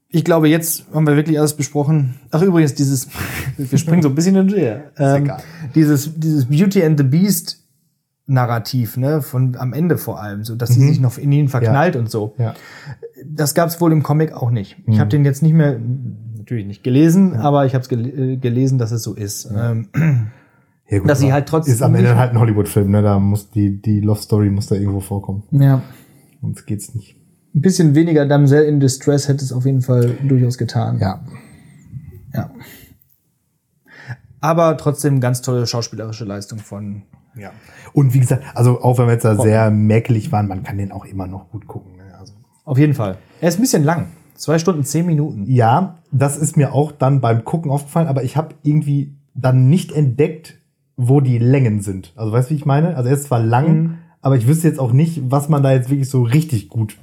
ich 0.08 0.24
glaube, 0.24 0.48
jetzt 0.48 0.86
haben 0.94 1.06
wir 1.06 1.16
wirklich 1.16 1.38
alles 1.38 1.54
besprochen. 1.54 2.14
Ach, 2.30 2.40
übrigens, 2.42 2.74
dieses, 2.74 3.08
wir 3.56 3.78
springen 3.78 4.02
so 4.02 4.08
ein 4.08 4.14
bisschen 4.14 4.36
und 4.36 4.54
her. 4.54 4.92
Ähm, 4.98 5.30
dieses, 5.74 6.18
dieses 6.18 6.46
Beauty 6.46 6.82
and 6.84 6.98
the 6.98 7.04
Beast 7.04 7.62
Narrativ, 8.28 8.96
ne, 8.96 9.22
von 9.22 9.54
am 9.56 9.72
Ende 9.72 9.98
vor 9.98 10.20
allem, 10.20 10.42
so, 10.42 10.56
dass 10.56 10.70
sie 10.70 10.80
sich 10.88 11.00
noch 11.00 11.16
in 11.16 11.30
ihn 11.30 11.46
verknallt 11.48 11.94
und 11.94 12.10
so. 12.10 12.34
Ja. 12.38 12.54
Das 13.24 13.54
gab 13.54 13.68
es 13.68 13.80
wohl 13.80 13.92
im 13.92 14.02
Comic 14.02 14.32
auch 14.32 14.50
nicht. 14.50 14.76
Ich 14.88 14.98
habe 14.98 15.08
den 15.10 15.24
jetzt 15.24 15.44
nicht 15.44 15.52
mehr, 15.54 15.78
natürlich 16.46 16.66
nicht 16.66 16.84
gelesen, 16.84 17.34
aber 17.34 17.66
ich 17.66 17.74
habe 17.74 17.82
es 17.82 17.88
gel 17.88 18.06
äh, 18.06 18.36
gelesen, 18.36 18.78
dass 18.78 18.92
es 18.92 19.02
so 19.02 19.14
ist. 19.14 19.50
Ähm, 19.54 19.88
Ja, 20.88 21.00
gut, 21.00 21.10
Dass 21.10 21.18
sie 21.18 21.32
halt 21.32 21.48
trotzdem 21.48 21.74
Ist 21.74 21.82
am 21.82 21.96
Ende 21.96 22.14
halt 22.14 22.30
ein 22.30 22.38
Hollywood-Film, 22.38 22.92
ne? 22.92 23.02
Da 23.02 23.18
muss 23.18 23.50
die, 23.50 23.82
die 23.82 23.98
Love 23.98 24.22
Story 24.22 24.50
muss 24.50 24.68
da 24.68 24.76
irgendwo 24.76 25.00
vorkommen. 25.00 25.42
ja. 25.50 25.82
Sonst 26.40 26.64
geht's 26.64 26.94
nicht. 26.94 27.16
Ein 27.56 27.60
bisschen 27.60 27.96
weniger 27.96 28.24
Damsel 28.24 28.62
in 28.62 28.78
Distress 28.78 29.26
hätte 29.26 29.42
es 29.42 29.52
auf 29.52 29.66
jeden 29.66 29.82
Fall 29.82 30.16
durchaus 30.28 30.58
getan. 30.58 31.00
Ja. 31.00 31.24
Ja. 32.32 32.50
Aber 34.40 34.76
trotzdem 34.76 35.18
ganz 35.18 35.42
tolle 35.42 35.66
schauspielerische 35.66 36.24
Leistung 36.24 36.60
von. 36.60 37.02
Ja. 37.36 37.50
Und 37.92 38.14
wie 38.14 38.20
gesagt, 38.20 38.44
also 38.54 38.80
auch 38.80 38.96
wenn 38.98 39.06
wir 39.06 39.14
jetzt 39.14 39.24
da 39.24 39.34
sehr 39.34 39.72
mäkelig 39.72 40.30
waren, 40.30 40.46
man 40.46 40.62
kann 40.62 40.78
den 40.78 40.92
auch 40.92 41.04
immer 41.04 41.26
noch 41.26 41.50
gut 41.50 41.66
gucken. 41.66 41.96
Ne? 41.96 42.14
Also, 42.16 42.34
Auf 42.64 42.78
jeden 42.78 42.94
Fall. 42.94 43.18
Er 43.40 43.48
ist 43.48 43.58
ein 43.58 43.62
bisschen 43.62 43.82
lang. 43.82 44.06
Zwei 44.36 44.58
Stunden, 44.58 44.84
zehn 44.84 45.06
Minuten. 45.06 45.44
ja, 45.50 45.98
das 46.12 46.36
ist 46.36 46.56
mir 46.56 46.72
auch 46.72 46.92
dann 46.92 47.20
beim 47.20 47.44
Gucken 47.44 47.70
aufgefallen, 47.70 48.08
aber 48.08 48.22
ich 48.22 48.36
habe 48.36 48.54
irgendwie 48.62 49.14
dann 49.34 49.68
nicht 49.68 49.92
entdeckt, 49.92 50.58
wo 50.96 51.20
die 51.20 51.38
Längen 51.38 51.80
sind. 51.82 52.12
Also 52.16 52.32
weißt 52.32 52.50
du, 52.50 52.54
wie 52.54 52.58
ich 52.58 52.66
meine? 52.66 52.96
Also 52.96 53.08
er 53.08 53.14
ist 53.14 53.24
zwar 53.24 53.40
lang, 53.40 53.98
aber 54.22 54.36
ich 54.36 54.46
wüsste 54.46 54.68
jetzt 54.68 54.78
auch 54.80 54.92
nicht, 54.92 55.30
was 55.30 55.48
man 55.48 55.62
da 55.62 55.72
jetzt 55.72 55.90
wirklich 55.90 56.08
so 56.08 56.22
richtig 56.22 56.68
gut 56.68 56.96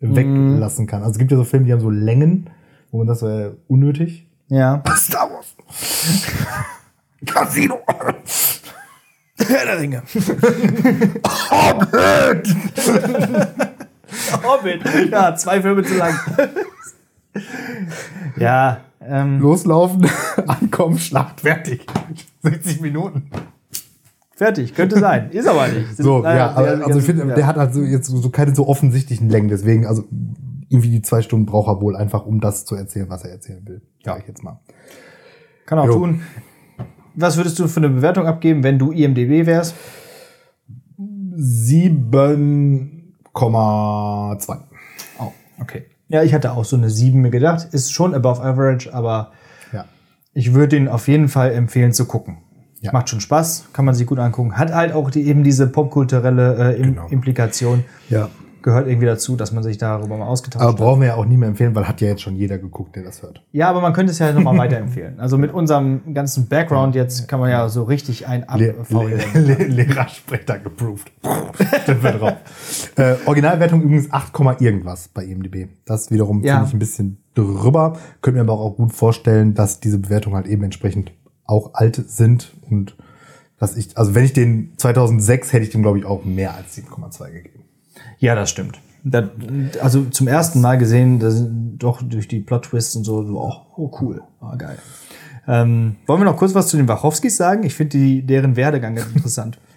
weglassen 0.00 0.86
kann. 0.86 1.02
Also 1.02 1.12
es 1.12 1.18
gibt 1.18 1.30
ja 1.30 1.36
so 1.36 1.44
Filme, 1.44 1.66
die 1.66 1.72
haben 1.72 1.80
so 1.80 1.90
Längen, 1.90 2.50
wo 2.90 2.98
man 2.98 3.06
das 3.06 3.20
so 3.20 3.28
äh, 3.28 3.50
unnötig. 3.68 4.26
Ja. 4.48 4.82
Star 4.96 5.30
Wars. 5.30 5.54
Casino. 7.26 7.78
Herr 9.38 9.64
der 9.66 9.78
Ringe. 9.80 10.02
Hobbit. 11.50 12.56
Hobbit. 14.32 14.82
Ja, 15.10 15.34
zwei 15.34 15.60
Filme 15.60 15.82
zu 15.82 15.96
lang. 15.96 16.14
ja, 18.36 18.80
ähm, 19.00 19.40
Loslaufen, 19.40 20.06
ankommen, 20.46 20.98
Schlacht, 20.98 21.40
fertig. 21.40 21.86
60 22.42 22.80
Minuten. 22.80 23.30
fertig. 24.36 24.74
Könnte 24.74 24.98
sein. 24.98 25.30
Ist 25.30 25.48
aber 25.48 25.68
nicht. 25.68 25.96
Sind 25.96 26.04
So, 26.04 26.22
ja, 26.24 26.50
aber, 26.52 26.86
also 26.86 26.98
ich 26.98 27.04
finde, 27.04 27.26
ja. 27.28 27.34
der 27.34 27.46
hat 27.46 27.58
also 27.58 27.82
jetzt 27.82 28.08
so, 28.08 28.18
so 28.18 28.30
keine 28.30 28.54
so 28.54 28.68
offensichtlichen 28.68 29.28
Längen, 29.28 29.48
deswegen, 29.48 29.86
also 29.86 30.04
irgendwie 30.68 30.90
die 30.90 31.02
zwei 31.02 31.20
Stunden 31.22 31.46
braucht 31.46 31.68
er 31.68 31.80
wohl 31.80 31.96
einfach, 31.96 32.24
um 32.24 32.40
das 32.40 32.64
zu 32.64 32.74
erzählen, 32.74 33.08
was 33.10 33.24
er 33.24 33.30
erzählen 33.32 33.66
will. 33.66 33.82
Sag 34.04 34.20
ich 34.20 34.28
jetzt 34.28 34.42
mal. 34.42 34.60
Kann 35.66 35.78
auch 35.78 35.86
Jo. 35.86 35.92
tun. 35.94 36.22
Was 37.14 37.36
würdest 37.36 37.58
du 37.58 37.68
für 37.68 37.80
eine 37.80 37.90
Bewertung 37.90 38.26
abgeben, 38.26 38.62
wenn 38.62 38.78
du 38.78 38.90
IMDB 38.90 39.46
wärst? 39.46 39.74
7,2. 43.34 44.58
Oh, 45.18 45.32
okay. 45.60 45.86
Ja, 46.08 46.22
ich 46.22 46.34
hatte 46.34 46.52
auch 46.52 46.64
so 46.64 46.76
eine 46.76 46.90
7 46.90 47.20
mir 47.20 47.30
gedacht. 47.30 47.68
Ist 47.72 47.92
schon 47.92 48.14
above 48.14 48.42
average, 48.42 48.92
aber 48.92 49.32
Ja. 49.72 49.86
ich 50.34 50.52
würde 50.54 50.76
ihn 50.76 50.88
auf 50.88 51.08
jeden 51.08 51.28
Fall 51.28 51.52
empfehlen 51.52 51.92
zu 51.92 52.06
gucken. 52.06 52.38
Ja. 52.80 52.92
Macht 52.92 53.08
schon 53.08 53.20
Spaß, 53.20 53.66
kann 53.72 53.84
man 53.84 53.94
sich 53.94 54.06
gut 54.06 54.18
angucken. 54.18 54.58
Hat 54.58 54.72
halt 54.74 54.92
auch 54.92 55.10
die, 55.10 55.22
eben 55.26 55.44
diese 55.44 55.68
popkulturelle 55.68 56.74
äh, 56.74 56.76
Im 56.80 56.94
Genau. 56.94 57.06
Implikation. 57.08 57.84
Ja. 58.08 58.28
Gehört 58.62 58.86
irgendwie 58.86 59.06
dazu, 59.06 59.36
dass 59.36 59.52
man 59.52 59.62
sich 59.62 59.76
darüber 59.78 60.16
mal 60.16 60.26
ausgetauscht 60.26 60.62
Aber 60.62 60.72
hat. 60.72 60.78
brauchen 60.78 61.00
wir 61.00 61.08
ja 61.08 61.14
auch 61.16 61.24
nie 61.24 61.36
mehr 61.36 61.48
empfehlen, 61.48 61.74
weil 61.74 61.88
hat 61.88 62.00
ja 62.00 62.08
jetzt 62.08 62.22
schon 62.22 62.36
jeder 62.36 62.58
geguckt, 62.58 62.94
der 62.96 63.02
das 63.02 63.22
hört. 63.22 63.44
Ja, 63.52 63.68
aber 63.68 63.80
man 63.80 63.92
könnte 63.92 64.12
es 64.12 64.18
ja 64.18 64.32
nochmal 64.32 64.56
weiterempfehlen. 64.58 65.18
Also 65.20 65.36
mit 65.36 65.52
unserem 65.52 66.14
ganzen 66.14 66.46
Background 66.48 66.94
jetzt 66.94 67.26
kann 67.28 67.40
man 67.40 67.50
ja 67.50 67.68
so 67.68 67.82
richtig 67.82 68.26
ein 68.28 68.48
ab 68.48 68.58
Le 68.60 68.74
Le 68.92 69.40
Le 69.40 69.54
Lehrersprecher 69.64 70.58
geproved. 70.60 71.10
Stimmt 71.82 72.02
wir 72.02 72.12
drauf. 72.12 72.32
Äh, 72.96 73.14
Originalwertung 73.26 73.82
übrigens 73.82 74.12
8, 74.12 74.32
Komma 74.32 74.56
irgendwas 74.60 75.08
bei 75.08 75.24
IMDb. 75.24 75.68
Das 75.84 76.10
wiederum 76.10 76.42
Ja. 76.42 76.54
finde 76.54 76.68
ich 76.68 76.74
ein 76.74 76.78
bisschen 76.78 77.18
drüber. 77.34 77.98
Könnte 78.20 78.36
mir 78.42 78.42
aber 78.50 78.60
auch 78.60 78.76
gut 78.76 78.92
vorstellen, 78.92 79.54
dass 79.54 79.80
diese 79.80 79.98
Bewertungen 79.98 80.36
halt 80.36 80.46
eben 80.46 80.62
entsprechend 80.62 81.12
auch 81.46 81.74
alt 81.74 81.96
sind 82.08 82.52
und 82.70 82.96
dass 83.58 83.76
ich, 83.76 83.96
also 83.98 84.14
wenn 84.14 84.24
ich 84.24 84.32
den 84.32 84.72
2006 84.76 85.52
hätte 85.52 85.64
ich 85.64 85.70
dem 85.70 85.82
glaube 85.82 85.98
ich 85.98 86.04
auch 86.04 86.24
mehr 86.24 86.54
als 86.54 86.76
7,2 86.76 87.30
gegeben. 87.32 87.64
Ja, 88.18 88.34
das 88.34 88.50
stimmt. 88.50 88.78
Da, 89.04 89.28
also 89.80 90.04
zum 90.04 90.28
ersten 90.28 90.60
Mal 90.60 90.78
gesehen, 90.78 91.18
das 91.18 91.44
doch 91.48 92.02
durch 92.02 92.28
die 92.28 92.40
Plot-Twists 92.40 92.94
und 92.96 93.04
so, 93.04 93.24
so 93.26 93.40
oh, 93.40 93.52
oh 93.76 93.90
cool, 94.00 94.22
ah, 94.40 94.54
geil. 94.56 94.78
Ähm, 95.48 95.96
wollen 96.06 96.20
wir 96.20 96.24
noch 96.24 96.36
kurz 96.36 96.54
was 96.54 96.68
zu 96.68 96.76
den 96.76 96.86
Wachowskis 96.86 97.36
sagen? 97.36 97.64
Ich 97.64 97.74
finde 97.74 97.98
die 97.98 98.22
deren 98.24 98.54
Werdegang 98.56 98.94
ganz 98.94 99.12
interessant. 99.14 99.58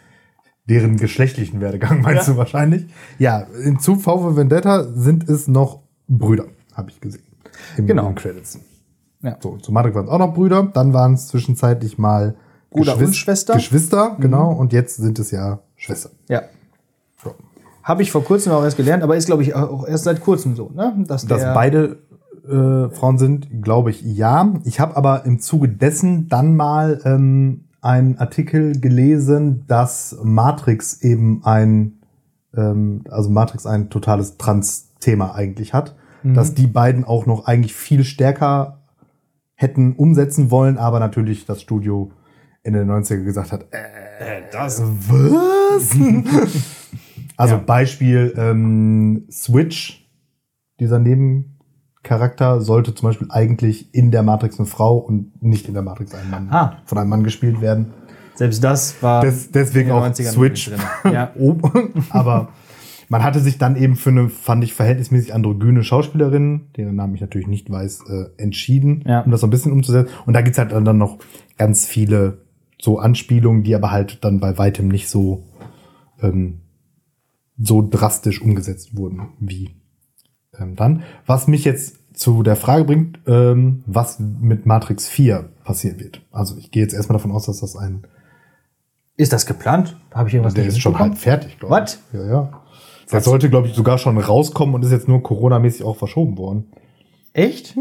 Deren 0.68 0.98
geschlechtlichen 0.98 1.62
Werdegang 1.62 2.02
meinst 2.02 2.28
Ja. 2.28 2.34
du 2.34 2.38
wahrscheinlich? 2.40 2.88
Ja, 3.20 3.46
in 3.64 3.80
zu 3.80 3.98
V 3.98 4.20
für 4.20 4.36
Vendetta 4.36 4.84
sind 4.96 5.30
es 5.30 5.48
noch 5.48 5.82
Brüder, 6.08 6.46
habe 6.74 6.90
ich 6.90 7.00
gesehen. 7.02 7.22
Im 7.78 7.86
Genau. 7.86 8.04
in 8.08 8.14
den 8.14 8.16
Credits. 8.16 8.60
Ja. 9.22 9.38
So, 9.42 9.58
zu 9.58 9.72
Matrix 9.72 9.96
waren 9.96 10.06
es 10.06 10.12
auch 10.12 10.18
noch 10.20 10.34
Brüder, 10.34 10.64
dann 10.74 10.92
waren 10.94 11.14
es 11.14 11.28
zwischenzeitlich 11.28 11.98
mal 12.00 12.36
Bruder 12.72 12.98
und 12.98 13.16
Schwester. 13.16 13.54
Mhm. 13.54 13.58
Geschwister, 13.60 14.18
genau, 14.20 14.52
und 14.54 14.74
jetzt 14.74 14.98
sind 14.98 15.18
es 15.20 15.30
ja 15.32 15.60
Schwestern. 15.76 16.14
Ja. 16.30 16.42
So. 17.24 17.36
Habe 17.86 18.02
ich 18.02 18.12
vor 18.12 18.24
kurzem 18.24 18.52
auch 18.52 18.64
erst 18.64 18.78
gelernt, 18.78 19.04
aber 19.04 19.16
ist, 19.16 19.28
glaube 19.28 19.44
ich, 19.44 19.54
auch 19.54 19.88
erst 19.88 20.06
seit 20.06 20.20
kurzem 20.20 20.56
so, 20.56 20.72
ne? 20.74 20.96
Dass, 21.08 21.28
Dass 21.28 21.42
der, 21.42 21.54
beide 21.54 22.00
äh, 22.48 22.90
Frauen 22.90 23.20
sind, 23.20 23.62
glaube 23.62 23.92
ich, 23.92 24.02
ja. 24.02 24.56
Ich 24.64 24.80
habe 24.80 24.98
aber 24.98 25.24
im 25.26 25.40
Zuge 25.40 25.70
dessen 25.70 26.28
dann 26.28 26.56
mal 26.56 27.00
ähm, 27.06 27.66
einen 27.82 28.18
Artikel 28.18 28.82
gelesen, 28.82 29.66
dass 29.68 30.18
Matrix 30.24 31.04
eben 31.04 31.46
ein, 31.46 32.00
ähm, 32.58 33.04
also 33.08 33.30
Matrix 33.30 33.68
ein 33.68 33.92
totales 33.92 34.38
Trans-Thema 34.38 35.36
eigentlich 35.36 35.74
hat. 35.74 35.96
Dass 36.34 36.56
die 36.56 36.66
beiden 36.66 37.04
auch 37.04 37.28
noch 37.28 37.46
eigentlich 37.46 37.76
viel 37.76 38.04
stärker 38.04 38.80
hätten 39.54 39.94
umsetzen 39.94 40.50
wollen, 40.50 40.80
aber 40.80 41.00
natürlich 41.00 41.46
das 41.46 41.62
Studio 41.62 42.12
Ende 42.64 42.84
der 42.84 42.96
90er 42.96 43.24
gesagt 43.24 43.52
hat, 43.52 43.68
äh, 43.70 44.42
das 44.52 44.82
was? 44.82 45.92
also 47.38 47.56
Ja. 47.56 47.62
Beispiel 47.62 48.34
ähm, 48.38 49.26
Switch, 49.32 50.08
dieser 50.80 51.00
Nebencharakter, 51.00 52.62
sollte 52.62 52.94
zum 52.96 53.10
Beispiel 53.10 53.28
eigentlich 53.32 53.94
in 53.94 54.12
der 54.12 54.24
Matrix 54.24 54.60
eine 54.60 54.66
Frau 54.68 54.98
und 54.98 55.42
nicht 55.42 55.68
in 55.68 55.74
der 55.74 55.84
Matrix 55.84 56.14
ein 56.14 56.30
Mann, 56.30 56.48
Ah. 56.52 56.78
von 56.86 56.98
einem 56.98 57.10
Mann 57.10 57.24
gespielt 57.24 57.62
werden. 57.62 57.88
selbst 58.36 58.64
das 58.64 59.02
war 59.02 59.22
Des, 59.22 59.52
deswegen 59.52 59.92
auch 59.92 60.04
90ern 60.06 60.32
Switch. 60.32 60.70
Ja. 61.06 61.32
oben. 61.38 62.04
Aber 62.10 62.50
man 63.08 63.24
hatte 63.24 63.40
sich 63.40 63.58
dann 63.58 63.76
eben 63.78 63.96
für 63.96 64.10
eine, 64.10 64.28
fand 64.30 64.64
ich, 64.64 64.74
verhältnismäßig 64.74 65.34
androgyne 65.34 65.84
Schauspielerin, 65.84 66.68
deren 66.76 66.96
Namen 66.96 67.16
ich 67.16 67.22
natürlich 67.22 67.48
nicht 67.48 67.70
weiß, 67.72 68.02
äh, 68.10 68.26
entschieden, 68.42 69.04
Ja. 69.08 69.22
um 69.22 69.32
das 69.32 69.40
so 69.42 69.48
ein 69.48 69.52
bisschen 69.52 69.72
umzusetzen. 69.72 70.12
Und 70.26 70.34
da 70.34 70.42
gibt's 70.42 70.58
halt 70.60 70.72
dann 70.74 70.84
dann 70.84 70.98
noch 70.98 71.20
ganz 71.58 71.86
viele 71.86 72.40
so 72.82 73.00
Anspielungen, 73.00 73.64
die 73.64 73.74
aber 73.74 73.92
halt 73.92 74.24
dann 74.26 74.40
bei 74.42 74.58
weitem 74.58 74.90
nicht 74.90 75.08
so, 75.08 75.44
ähm, 76.22 76.60
so 77.58 77.88
drastisch 77.88 78.42
umgesetzt 78.42 78.98
wurden 78.98 79.30
wie 79.40 79.76
ähm, 80.60 80.76
dann. 80.76 81.04
Was 81.26 81.48
mich 81.48 81.64
jetzt 81.66 82.18
zu 82.18 82.44
der 82.44 82.56
Frage 82.56 82.86
bringt, 82.86 83.20
ähm, 83.28 83.84
was 83.86 84.20
mit 84.20 84.66
Matrix 84.66 85.08
4 85.08 85.50
passieren 85.64 86.00
wird. 86.00 86.22
Also 86.32 86.58
ich 86.58 86.72
gehe 86.72 86.82
jetzt 86.82 86.94
erstmal 86.94 87.18
davon 87.18 87.32
aus, 87.32 87.46
dass 87.46 87.60
das 87.60 87.76
ein 87.76 88.08
Ist 89.18 89.34
das 89.34 89.46
geplant? 89.46 89.98
Habe 90.14 90.30
ich 90.30 90.36
irgendwas 90.36 90.54
der 90.54 90.66
ist 90.66 90.80
schon 90.80 90.98
halb 90.98 91.18
fertig, 91.18 91.60
glaube 91.60 91.86
ich. 91.86 91.98
Ja, 92.14 92.26
ja. 92.28 92.62
Der 93.12 93.22
sollte, 93.22 93.50
glaube 93.50 93.68
ich, 93.68 93.76
sogar 93.76 93.98
schon 93.98 94.18
rauskommen 94.18 94.74
und 94.74 94.84
ist 94.84 94.92
jetzt 94.92 95.08
nur 95.08 95.22
Corona-mäßig 95.22 95.84
auch 95.84 95.98
verschoben 95.98 96.38
worden. 96.38 96.66
Echt? 97.34 97.76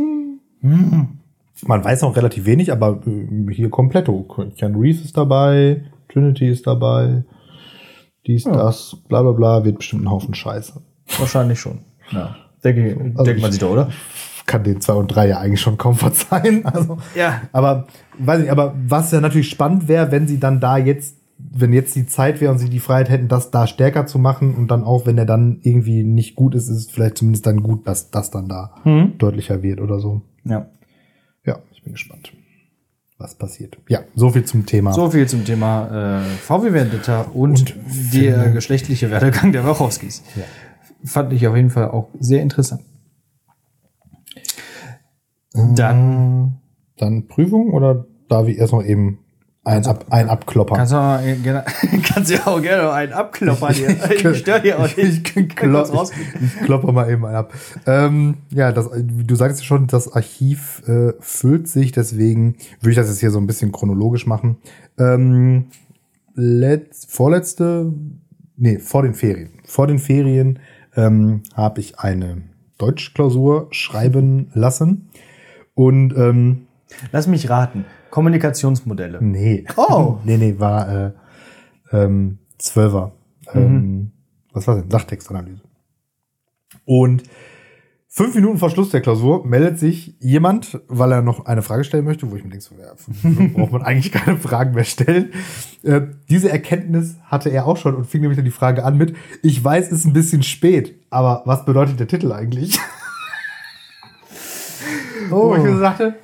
Man 0.60 1.84
weiß 1.84 2.02
noch 2.02 2.16
relativ 2.16 2.44
wenig, 2.44 2.72
aber 2.72 3.00
äh, 3.06 3.52
hier 3.52 3.70
kompletto. 3.70 4.26
Keanu 4.56 4.80
Reeves 4.80 5.04
ist 5.04 5.16
dabei, 5.16 5.84
Trinity 6.08 6.48
ist 6.48 6.66
dabei, 6.66 7.24
dies, 8.26 8.44
das, 8.44 8.96
bla 9.08 9.22
bla 9.22 9.32
bla, 9.32 9.64
wird 9.64 9.78
bestimmt 9.78 10.04
ein 10.04 10.10
Haufen 10.10 10.34
Scheiße. 10.34 10.80
Wahrscheinlich 11.18 11.60
schon. 11.60 11.80
Ja. 12.10 12.36
Denke, 12.62 12.96
Also 13.14 13.24
denkt 13.24 13.40
man 13.42 13.48
ich- 13.50 13.54
sich 13.54 13.60
doch, 13.60 13.70
oder? 13.70 13.90
Kann 14.46 14.62
den 14.62 14.80
zwei 14.82 14.94
und 14.94 15.08
drei 15.08 15.28
ja 15.28 15.38
eigentlich 15.38 15.60
schon 15.62 15.78
kaum 15.78 15.94
verzeihen. 15.96 16.64
Also, 16.66 16.98
Ja. 17.14 17.42
Aber 17.52 17.86
weiß 18.18 18.40
nicht, 18.40 18.50
aber 18.50 18.74
was 18.86 19.10
ja 19.12 19.20
natürlich 19.20 19.48
spannend 19.48 19.88
wäre, 19.88 20.10
wenn 20.12 20.26
sie 20.26 20.38
dann 20.38 20.60
da 20.60 20.76
jetzt, 20.76 21.16
wenn 21.38 21.72
jetzt 21.72 21.96
die 21.96 22.06
Zeit 22.06 22.40
wäre 22.40 22.52
und 22.52 22.58
sie 22.58 22.68
die 22.70 22.78
Freiheit 22.80 23.08
hätten, 23.10 23.28
das 23.28 23.50
da 23.50 23.66
stärker 23.66 24.06
zu 24.06 24.18
machen 24.18 24.54
und 24.54 24.70
dann 24.70 24.84
auch, 24.84 25.06
wenn 25.06 25.16
er 25.18 25.24
dann 25.26 25.60
irgendwie 25.62 26.04
nicht 26.04 26.36
gut 26.36 26.54
ist, 26.54 26.68
ist 26.68 26.76
es 26.76 26.90
vielleicht 26.90 27.18
zumindest 27.18 27.46
dann 27.46 27.62
gut, 27.62 27.86
dass 27.86 28.10
das 28.10 28.30
dann 28.30 28.48
da 28.48 28.74
deutlicher 29.18 29.62
wird 29.62 29.80
oder 29.80 29.98
so. 29.98 30.20
Ja. 30.44 30.66
Ja, 31.46 31.58
ich 31.72 31.82
bin 31.82 31.92
gespannt, 31.94 32.32
was 33.24 33.34
passiert. 33.34 33.78
Ja, 33.88 34.00
so 34.14 34.30
viel 34.30 34.44
zum 34.44 34.66
Thema. 34.66 34.92
So 34.92 35.10
viel 35.10 35.26
zum 35.26 35.44
Thema 35.44 36.20
äh, 36.20 36.24
VW 36.24 36.72
Vendetta 36.72 37.22
und, 37.22 37.74
Und 37.74 37.74
der 38.12 38.50
geschlechtliche 38.50 39.10
Werdegang 39.10 39.50
der 39.52 39.64
Wachowskis. 39.64 40.22
Fand 41.04 41.32
ich 41.32 41.46
auf 41.48 41.56
jeden 41.56 41.70
Fall 41.70 41.90
auch 41.90 42.08
sehr 42.20 42.42
interessant. 42.42 42.82
Dann 45.52 46.60
Dann 46.96 47.26
Prüfung 47.26 47.72
oder 47.72 48.06
darf 48.28 48.46
ich 48.48 48.58
erst 48.58 48.72
noch 48.72 48.84
eben 48.84 49.18
ein, 49.64 49.86
Ab, 49.86 50.04
ein 50.10 50.28
Abklopper? 50.28 50.76
kannst 50.76 50.92
du, 50.92 50.96
mal, 50.96 51.26
äh, 51.26 51.36
gerne, 51.36 51.64
kannst 52.02 52.30
du 52.30 52.46
auch 52.46 52.60
gerne 52.60 52.92
einen 52.92 53.12
abkloppern 53.12 53.72
hier. 53.72 53.96
Ich 54.10 54.38
störe 54.38 54.60
hier 54.60 54.78
auch 54.78 54.96
nicht. 54.96 54.98
Ich 54.98 55.24
kann 55.24 55.48
kurz 55.48 55.90
Klo 55.90 55.98
raus. 55.98 56.12
ich 56.40 56.64
kloppe 56.64 56.92
mal 56.92 57.10
eben 57.10 57.24
einen 57.24 57.36
ab. 57.36 57.52
Ähm, 57.86 58.36
ja, 58.50 58.72
das, 58.72 58.90
du 58.92 59.34
sagst 59.34 59.60
ja 59.60 59.64
schon, 59.64 59.86
das 59.86 60.12
Archiv 60.12 60.82
äh, 60.86 61.14
füllt 61.18 61.68
sich, 61.68 61.92
deswegen 61.92 62.56
würde 62.80 62.90
ich 62.90 62.96
das 62.96 63.08
jetzt 63.08 63.20
hier 63.20 63.30
so 63.30 63.38
ein 63.38 63.46
bisschen 63.46 63.72
chronologisch 63.72 64.26
machen. 64.26 64.58
Ähm, 64.98 65.66
letzt, 66.34 67.10
vorletzte, 67.10 67.92
nee, 68.56 68.78
vor 68.78 69.02
den 69.02 69.14
Ferien. 69.14 69.50
Vor 69.64 69.86
den 69.86 69.98
Ferien 69.98 70.58
ähm, 70.94 71.42
habe 71.54 71.80
ich 71.80 71.98
eine 71.98 72.42
Deutschklausur 72.78 73.68
schreiben 73.70 74.50
lassen. 74.52 75.08
Und 75.74 76.14
ähm, 76.16 76.63
Lass 77.12 77.26
mich 77.26 77.48
raten. 77.50 77.84
Kommunikationsmodelle. 78.10 79.22
nee. 79.22 79.64
Oh. 79.76 80.18
nee, 80.24 80.36
nee, 80.36 80.58
war 80.58 80.88
äh, 80.88 81.12
ähm, 81.92 82.38
Zwölfer. 82.58 83.12
Ähm, 83.52 84.12
was 84.52 84.66
war 84.66 84.76
denn? 84.76 84.90
Sachtextanalyse. 84.90 85.62
Und 86.84 87.24
fünf 88.08 88.34
Minuten 88.36 88.58
vor 88.58 88.70
Schluss 88.70 88.90
der 88.90 89.00
Klausur 89.00 89.44
meldet 89.44 89.78
sich 89.78 90.14
jemand, 90.20 90.80
weil 90.86 91.10
er 91.12 91.22
noch 91.22 91.46
eine 91.46 91.62
Frage 91.62 91.82
stellen 91.82 92.04
möchte, 92.04 92.30
wo 92.30 92.36
ich 92.36 92.44
mir 92.44 92.50
denke, 92.50 92.64
so, 92.64 92.76
ja, 92.76 92.92
braucht 93.54 93.72
man 93.72 93.82
eigentlich 93.82 94.12
keine 94.12 94.38
Fragen 94.38 94.74
mehr 94.74 94.84
stellen. 94.84 95.32
Äh, 95.82 96.02
diese 96.30 96.50
Erkenntnis 96.50 97.16
hatte 97.24 97.50
er 97.50 97.66
auch 97.66 97.76
schon 97.76 97.96
und 97.96 98.06
fing 98.06 98.20
nämlich 98.20 98.36
dann 98.36 98.44
die 98.44 98.52
Frage 98.52 98.84
an 98.84 98.96
mit, 98.96 99.16
ich 99.42 99.62
weiß, 99.62 99.86
es 99.86 100.00
ist 100.00 100.04
ein 100.04 100.12
bisschen 100.12 100.44
spät, 100.44 100.94
aber 101.10 101.42
was 101.46 101.64
bedeutet 101.64 101.98
der 101.98 102.06
Titel 102.06 102.32
eigentlich? 102.32 102.78
Wo 105.30 105.56
ich 105.56 105.62
mir 105.62 105.72
so 105.72 105.78
sagte, 105.78 106.14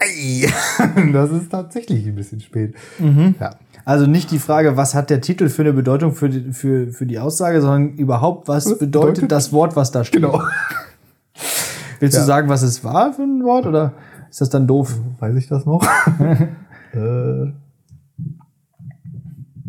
ey, 0.00 0.48
das 1.12 1.30
ist 1.30 1.50
tatsächlich 1.50 2.06
ein 2.06 2.14
bisschen 2.14 2.40
spät. 2.40 2.74
Ja. 3.38 3.50
Also 3.84 4.06
nicht 4.06 4.30
die 4.30 4.38
Frage, 4.38 4.76
was 4.76 4.94
hat 4.94 5.10
der 5.10 5.20
Titel 5.20 5.48
für 5.48 5.62
eine 5.62 5.72
Bedeutung 5.72 6.12
für 6.14 6.28
die, 6.28 6.52
für, 6.52 6.88
für 6.92 7.06
die 7.06 7.18
Aussage, 7.18 7.60
sondern 7.60 7.94
überhaupt, 7.94 8.48
was, 8.48 8.66
Was 8.66 8.78
bedeutet, 8.78 9.14
bedeutet- 9.14 9.32
das 9.32 9.52
Wort, 9.52 9.76
was 9.76 9.90
da 9.90 10.04
steht. 10.04 10.22
Genau. 10.22 10.42
Willst 11.98 12.14
Ja. 12.16 12.20
du 12.22 12.26
sagen, 12.26 12.48
was 12.48 12.62
es 12.62 12.82
war 12.84 13.12
für 13.12 13.22
ein 13.22 13.42
Wort 13.44 13.66
oder 13.66 13.92
ist 14.30 14.40
das 14.40 14.48
dann 14.50 14.66
doof? 14.66 14.94
Weiß 15.18 15.34
ich 15.36 15.48
das 15.48 15.64
noch? 15.66 15.82
äh, 16.92 17.52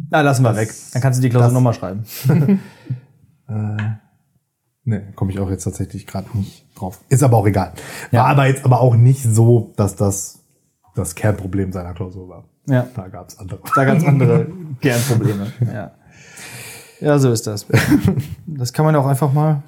Na, 0.09 0.21
lassen 0.21 0.43
wir 0.43 0.55
weg. 0.55 0.69
Dann 0.93 1.01
kannst 1.01 1.19
du 1.19 1.21
die 1.21 1.29
Klausur 1.29 1.51
nochmal 1.53 1.73
schreiben. 1.73 2.03
ne, 4.83 5.11
komme 5.15 5.31
ich 5.31 5.39
auch 5.39 5.49
jetzt 5.49 5.63
tatsächlich 5.63 6.07
gerade 6.07 6.27
nicht 6.37 6.65
drauf. 6.75 6.99
Ist 7.09 7.23
aber 7.23 7.37
auch 7.37 7.47
egal. 7.47 7.73
War 8.11 8.19
Ja. 8.19 8.25
aber 8.25 8.47
jetzt 8.47 8.65
aber 8.65 8.81
auch 8.81 8.95
nicht 8.95 9.23
so, 9.23 9.73
dass 9.75 9.95
das 9.95 10.39
das 10.95 11.15
Kernproblem 11.15 11.71
seiner 11.71 11.93
Klausur 11.93 12.27
war. 12.29 12.43
Ja. 12.67 12.87
Da 12.95 13.07
gab 13.07 13.29
es 13.29 13.39
andere. 13.39 13.59
Da 13.75 13.85
ganz 13.85 14.03
andere 14.03 14.47
Kernprobleme. 14.81 15.47
Ja. 15.73 15.91
ja, 16.99 17.19
so 17.19 17.31
ist 17.31 17.47
das. 17.47 17.65
Das 18.45 18.73
kann 18.73 18.85
man 18.85 18.95
auch 18.95 19.05
einfach 19.05 19.31
mal. 19.33 19.63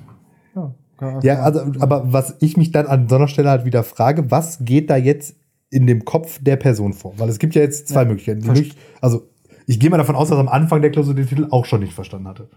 Ja, 0.56 1.20
Ja, 1.22 1.42
also, 1.42 1.62
aber 1.80 2.12
was 2.14 2.36
ich 2.40 2.56
mich 2.58 2.72
dann 2.72 2.86
an 2.88 3.10
so 3.10 3.16
einer 3.16 3.28
Stelle 3.28 3.50
halt 3.50 3.66
wieder 3.66 3.84
frage, 3.84 4.30
was 4.32 4.60
geht 4.66 4.90
da 4.90 4.96
jetzt 4.98 5.36
in 5.70 5.88
dem 5.88 6.06
Kopf 6.06 6.40
der 6.42 6.56
Person 6.56 6.94
vor? 6.94 7.14
Weil 7.18 7.30
es 7.30 7.40
gibt 7.40 7.56
ja 7.56 7.62
jetzt 7.62 7.88
zwei 7.88 8.06
Möglichkeiten. 8.06 8.42
Die 8.42 8.48
Verst- 8.48 8.56
möglich- 8.58 8.78
also, 9.02 9.28
ich 9.66 9.80
gehe 9.80 9.90
mal 9.90 9.98
davon 9.98 10.16
aus, 10.16 10.30
dass 10.30 10.38
am 10.38 10.48
Anfang 10.50 10.82
der 10.82 10.92
Klausur 10.92 11.16
den 11.16 11.28
Titel 11.28 11.48
auch 11.50 11.66
schon 11.66 11.80
nicht 11.80 11.94
verstanden 11.94 12.28
hatte. 12.28 12.50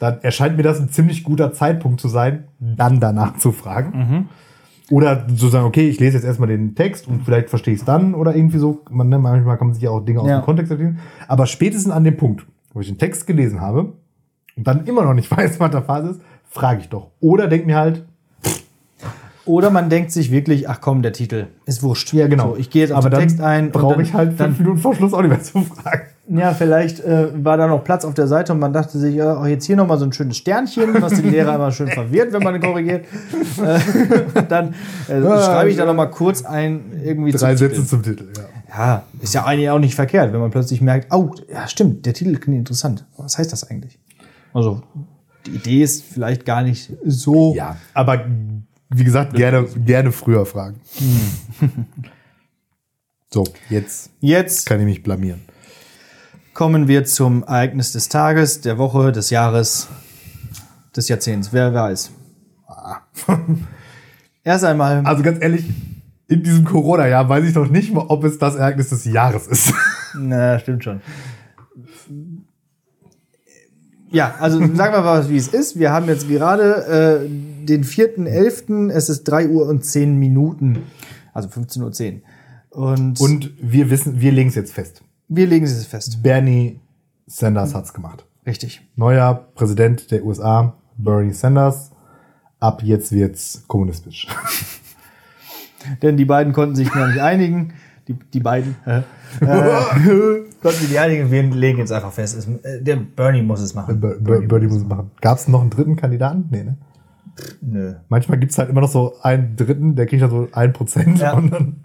Dann 0.00 0.18
erscheint 0.22 0.56
mir 0.56 0.62
das 0.62 0.78
ein 0.80 0.88
ziemlich 0.90 1.24
guter 1.24 1.52
Zeitpunkt 1.52 2.00
zu 2.00 2.08
sein, 2.08 2.44
dann 2.60 3.00
danach 3.00 3.36
zu 3.38 3.52
fragen. 3.52 4.28
Oder 4.90 5.26
zu 5.28 5.48
sagen, 5.48 5.64
okay, 5.66 5.88
ich 5.88 5.98
lese 5.98 6.16
jetzt 6.18 6.24
erstmal 6.24 6.48
den 6.48 6.74
Text 6.76 7.08
und 7.08 7.24
vielleicht 7.24 7.48
verstehe 7.50 7.74
ich 7.74 7.80
es 7.80 7.86
dann 7.86 8.14
oder 8.14 8.36
irgendwie 8.36 8.58
so. 8.58 8.82
Man, 8.90 9.08
ne, 9.08 9.18
manchmal 9.18 9.58
kann 9.58 9.68
man 9.68 9.74
sich 9.74 9.82
ja 9.82 9.90
auch 9.90 10.00
Dinge 10.04 10.20
aus 10.20 10.28
Ja. 10.28 10.38
dem 10.40 10.44
Kontext 10.44 10.70
erklären. 10.70 10.98
Aber 11.26 11.46
spätestens 11.46 11.92
an 11.92 12.04
dem 12.04 12.16
Punkt, 12.16 12.46
wo 12.72 12.80
ich 12.80 12.86
den 12.86 12.98
Text 12.98 13.26
gelesen 13.26 13.60
habe 13.60 13.94
und 14.56 14.66
dann 14.66 14.84
immer 14.84 15.02
noch 15.02 15.14
nicht 15.14 15.30
weiß, 15.36 15.58
was 15.58 15.70
da 15.72 15.80
Phase 15.82 16.10
ist, 16.10 16.20
frage 16.48 16.82
ich 16.82 16.88
doch. 16.88 17.10
Oder 17.20 17.48
denk 17.48 17.66
mir 17.66 17.76
halt, 17.76 18.04
Oder 19.44 19.70
man 19.70 19.88
denkt 19.90 20.12
sich 20.12 20.30
wirklich, 20.30 20.68
ach 20.68 20.80
komm, 20.80 21.02
der 21.02 21.12
Titel 21.12 21.46
ist 21.66 21.82
wurscht. 21.82 22.12
Ja, 22.12 22.26
genau. 22.28 22.50
So, 22.50 22.56
ich 22.56 22.70
gehe 22.70 22.82
jetzt 22.82 22.92
auf 22.92 22.98
Aber 23.04 23.10
den 23.10 23.20
Text 23.20 23.40
ein. 23.40 23.66
und 23.66 23.72
brauche 23.72 24.02
ich 24.02 24.12
halt 24.14 24.34
fünf 24.34 24.38
dann, 24.38 24.58
Minuten 24.58 24.78
vor 24.78 24.94
Schluss 24.94 25.12
auch 25.14 25.20
nicht 25.22 25.30
mehr 25.30 25.42
zu 25.42 25.60
fragen. 25.62 26.02
Ja, 26.28 26.54
vielleicht 26.54 27.00
äh, 27.00 27.28
war 27.44 27.56
da 27.56 27.68
noch 27.68 27.84
Platz 27.84 28.04
auf 28.04 28.14
der 28.14 28.26
Seite 28.26 28.52
und 28.52 28.58
man 28.58 28.72
dachte 28.72 28.98
sich, 28.98 29.14
ja, 29.14 29.36
auch 29.36 29.46
jetzt 29.46 29.64
hier 29.64 29.76
nochmal 29.76 29.96
so 29.98 30.04
ein 30.04 30.12
schönes 30.12 30.36
Sternchen, 30.36 31.00
was 31.00 31.14
den 31.14 31.30
Lehrer 31.30 31.54
immer 31.54 31.70
schön 31.70 31.88
verwirrt, 31.88 32.32
wenn 32.32 32.42
man 32.42 32.60
korrigiert. 32.60 33.04
Äh, 33.62 34.42
dann 34.48 34.74
äh, 35.08 35.20
schreibe 35.20 35.70
ich 35.70 35.76
da 35.76 35.86
nochmal 35.86 36.10
kurz 36.10 36.44
ein, 36.44 37.00
irgendwie 37.04 37.30
Drei 37.30 37.54
zum 37.54 37.56
Sätze 37.58 37.74
Titel. 37.76 37.86
zum 37.86 38.02
Titel, 38.02 38.28
ja. 38.36 38.44
Ja, 38.76 39.02
ist 39.20 39.34
ja 39.34 39.44
eigentlich 39.44 39.70
auch 39.70 39.78
nicht 39.78 39.94
verkehrt, 39.94 40.32
wenn 40.32 40.40
man 40.40 40.50
plötzlich 40.50 40.80
merkt, 40.80 41.12
oh, 41.14 41.30
ja, 41.50 41.68
stimmt, 41.68 42.04
der 42.04 42.12
Titel 42.12 42.36
klingt 42.36 42.58
interessant. 42.58 43.04
Was 43.16 43.38
heißt 43.38 43.52
das 43.52 43.70
eigentlich? 43.70 43.98
Also, 44.52 44.82
die 45.46 45.52
Idee 45.52 45.82
ist 45.82 46.02
vielleicht 46.02 46.44
gar 46.44 46.62
nicht 46.62 46.92
so. 47.04 47.54
Ja, 47.54 47.76
aber 47.94 48.24
wie 48.90 49.04
gesagt, 49.04 49.34
gerne, 49.34 49.64
gerne 49.64 50.10
früher 50.10 50.44
fragen. 50.44 50.80
so, 53.32 53.44
jetzt 53.70 54.10
Jetzt 54.20 54.66
kann 54.66 54.80
ich 54.80 54.86
mich 54.86 55.02
blamieren. 55.02 55.42
Kommen 56.56 56.88
wir 56.88 57.04
zum 57.04 57.42
Ereignis 57.42 57.92
des 57.92 58.08
Tages, 58.08 58.62
der 58.62 58.78
Woche, 58.78 59.12
des 59.12 59.28
Jahres, 59.28 59.88
des 60.96 61.06
Jahrzehnts. 61.08 61.52
Wer 61.52 61.74
weiß. 61.74 62.10
Erst 64.42 64.64
einmal. 64.64 65.02
Also 65.04 65.22
ganz 65.22 65.42
ehrlich, 65.42 65.66
in 66.28 66.42
diesem 66.42 66.64
Corona-Jahr 66.64 67.28
weiß 67.28 67.44
ich 67.44 67.54
noch 67.54 67.68
nicht 67.68 67.92
mal, 67.92 68.06
ob 68.08 68.24
es 68.24 68.38
das 68.38 68.56
Ereignis 68.56 68.88
des 68.88 69.04
Jahres 69.04 69.46
ist. 69.46 69.74
Na, 70.18 70.58
stimmt 70.58 70.82
schon. 70.82 71.02
Ja, 74.10 74.36
also 74.38 74.58
sagen 74.58 74.94
wir 74.94 75.02
mal, 75.02 75.28
wie 75.28 75.36
es 75.36 75.48
ist. 75.48 75.78
Wir 75.78 75.92
haben 75.92 76.06
jetzt 76.06 76.26
gerade 76.26 77.20
äh, 77.26 77.66
den 77.66 77.84
4.11., 77.84 78.90
es 78.90 79.10
ist 79.10 79.24
3 79.24 79.50
Uhr 79.50 79.68
und 79.68 79.84
10 79.84 80.16
Minuten, 80.16 80.84
also 81.34 81.50
15.10 81.50 82.22
Uhr. 82.70 82.92
Und, 82.92 83.20
Und 83.20 83.52
wir 83.60 83.90
wissen, 83.90 84.22
wir 84.22 84.32
legen 84.32 84.48
es 84.48 84.54
jetzt 84.54 84.72
fest. 84.72 85.02
Wir 85.28 85.46
legen 85.46 85.64
es 85.66 85.86
fest. 85.86 86.22
Bernie 86.22 86.80
Sanders 87.26 87.74
hat's 87.74 87.92
gemacht. 87.92 88.24
Richtig. 88.46 88.80
Neuer 88.96 89.34
Präsident 89.54 90.10
der 90.10 90.24
USA, 90.24 90.74
Bernie 90.96 91.32
Sanders. 91.32 91.90
Ab 92.60 92.82
jetzt 92.82 93.12
wird's 93.12 93.64
kommunistisch. 93.66 94.26
Denn 96.02 96.16
die 96.16 96.24
beiden 96.24 96.52
konnten 96.52 96.74
sich 96.74 96.92
noch 96.94 97.06
nicht 97.06 97.20
einigen. 97.20 97.74
die, 98.08 98.14
die 98.14 98.40
beiden. 98.40 98.76
Äh, 99.40 99.44
Gott, 100.62 100.80
wie 100.80 100.86
die 100.86 100.98
einigen, 101.00 101.30
wir 101.32 101.42
legen 101.42 101.78
jetzt 101.78 101.90
einfach 101.92 102.12
fest. 102.12 102.36
Es, 102.38 102.46
äh, 102.46 102.80
der 102.80 102.94
Bernie 102.96 103.42
muss 103.42 103.60
es 103.60 103.74
machen. 103.74 104.00
Bir- 104.00 104.18
Bir- 104.20 104.46
Birdie 104.46 104.68
muss 104.68 104.76
es 104.78 104.84
machen. 104.86 105.10
Gab 105.20 105.36
es 105.36 105.48
noch 105.48 105.60
einen 105.60 105.68
dritten 105.70 105.96
Kandidaten? 105.96 106.46
Nee, 106.50 106.62
ne? 106.62 106.78
Nö. 107.60 107.94
Manchmal 108.08 108.38
gibt's 108.38 108.56
halt 108.56 108.70
immer 108.70 108.80
noch 108.80 108.88
so 108.90 109.16
einen 109.20 109.56
dritten, 109.56 109.96
der 109.96 110.06
kriegt 110.06 110.22
dann 110.22 110.30
so 110.30 110.48
ein 110.52 110.72
Prozent 110.72 111.18
Ja. 111.18 111.34
und 111.34 111.50
dann 111.50 111.76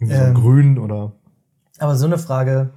irgendwie 0.00 0.16
so 0.18 0.24
Ähm. 0.24 0.34
grün 0.34 0.78
oder. 0.78 1.12
Aber 1.78 1.96
so 1.96 2.06
eine 2.06 2.18
Frage 2.18 2.70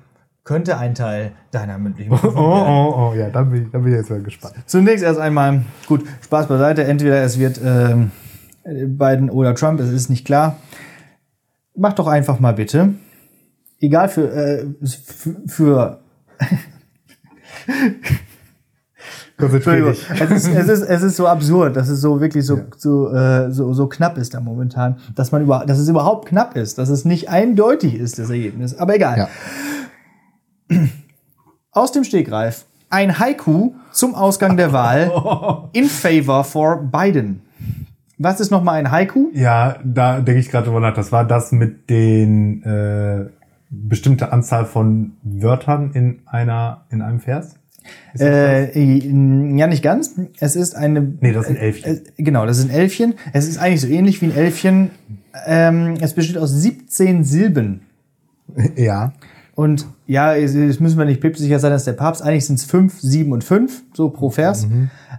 könnte 0.44 0.78
ein 0.78 0.96
Teil 0.96 1.34
deiner 1.52 1.78
mündlichen 1.78 2.12
Oh, 2.14 2.18
Prüfung 2.18 2.36
werden. 2.36 2.68
oh, 2.68 3.10
oh, 3.12 3.14
ja, 3.16 3.30
dann 3.30 3.52
bin 3.52 3.66
ich, 3.66 3.72
dann 3.72 3.84
bin 3.84 3.92
ich 3.94 3.98
jetzt 4.00 4.10
mal 4.10 4.22
gespannt. 4.22 4.56
Zunächst 4.66 5.04
erst 5.04 5.20
einmal, 5.20 5.64
gut, 5.88 6.04
Spaß 6.22 6.48
beiseite. 6.48 6.84
Entweder 6.84 7.22
es 7.24 7.38
wird 7.38 7.60
ähm, 7.64 8.12
Biden 8.64 9.30
oder 9.30 9.54
Trump, 9.56 9.80
es 9.80 9.90
ist 9.90 10.10
nicht 10.10 10.26
klar. 10.26 10.58
Mach 11.76 11.94
doch 11.94 12.08
einfach 12.08 12.40
mal 12.40 12.54
bitte. 12.54 12.94
Egal 13.80 14.10
für, 14.10 14.32
äh, 14.32 14.66
für, 14.86 15.36
für 15.48 16.00
Konzentrier 19.42 19.88
Entschuldigung, 19.88 20.20
dich. 20.20 20.22
es 20.22 20.48
ist, 20.48 20.56
es, 20.56 20.68
ist, 20.68 20.82
es 20.90 21.04
ist 21.04 21.16
so 21.18 21.28
absurd, 21.28 21.76
dass 21.76 21.90
es 21.90 22.02
so 22.02 22.22
wirklich 22.22 22.46
so, 22.46 22.60
so, 22.78 23.14
äh, 23.14 23.52
so, 23.52 23.74
so 23.74 23.88
knapp 23.88 24.18
ist 24.18 24.34
da 24.34 24.40
momentan, 24.40 24.98
dass 25.16 25.32
man 25.32 25.42
über, 25.42 25.66
dass 25.66 25.80
es 25.80 25.90
überhaupt 25.90 26.28
knapp 26.30 26.56
ist, 26.56 26.78
dass 26.78 26.90
es 26.90 27.06
nicht 27.06 27.30
eindeutig 27.30 27.96
ist, 27.96 28.20
das 28.20 28.30
Ergebnis. 28.30 28.78
Aber 28.78 28.96
egal. 28.96 29.30
Ja. 30.70 30.78
Aus 31.72 31.92
dem 31.92 32.04
Stegreif 32.04 32.66
ein 32.90 33.20
Haiku 33.20 33.74
zum 33.92 34.16
Ausgang 34.16 34.58
der 34.58 34.74
Wahl 34.74 35.12
in 35.74 35.86
favor 35.86 36.44
for 36.44 36.84
Biden. 36.84 37.42
Was 38.18 38.40
ist 38.40 38.52
nochmal 38.52 38.76
ein 38.78 38.92
Haiku? 38.92 39.30
Ja, 39.34 39.78
da 39.84 40.20
denke 40.20 40.40
ich 40.40 40.50
gerade 40.50 40.66
drüber 40.66 40.80
nach. 40.80 40.94
Das 40.94 41.12
war 41.12 41.26
das 41.26 41.52
mit 41.52 41.90
den 41.90 42.62
äh, 42.64 43.30
bestimmte 43.72 44.32
Anzahl 44.32 44.66
von 44.66 45.14
Wörtern 45.24 45.92
in 45.94 46.20
einer 46.28 46.86
in 46.90 47.02
einem 47.02 47.20
Vers. 47.20 47.56
Äh, 48.20 48.78
ja, 48.80 49.68
nicht 49.68 49.84
ganz. 49.84 50.16
Es 50.40 50.56
ist 50.56 50.76
eine. 50.76 51.02
Nee, 51.20 51.34
das 51.34 51.48
sind 51.48 51.58
Elfchen. 51.58 51.98
Äh, 51.98 52.02
genau, 52.18 52.46
das 52.46 52.58
sind 52.58 52.72
Elfchen. 52.72 53.16
Es 53.34 53.48
ist 53.48 53.58
eigentlich 53.58 53.82
so 53.82 53.88
ähnlich 53.88 54.22
wie 54.22 54.26
ein 54.26 54.36
Elfchen. 54.36 54.92
Ähm, 55.46 55.96
es 56.02 56.14
besteht 56.14 56.38
aus 56.38 56.52
17 56.52 57.24
Silben. 57.24 57.82
Ja. 58.76 59.14
Und 59.56 59.86
ja, 60.08 60.34
jetzt 60.34 60.56
jetzt 60.56 60.82
müssen 60.82 60.98
wir 60.98 61.06
nicht 61.06 61.22
päpstlicher 61.22 61.60
sein 61.60 61.72
als 61.72 61.86
der 61.86 61.94
Papst. 61.94 62.22
Eigentlich 62.22 62.46
sind 62.46 62.60
es 62.60 62.66
5, 62.66 63.00
7 63.00 63.32
und 63.32 63.44
5, 63.44 63.84
so 63.94 64.10
pro 64.10 64.30
Vers. 64.30 64.68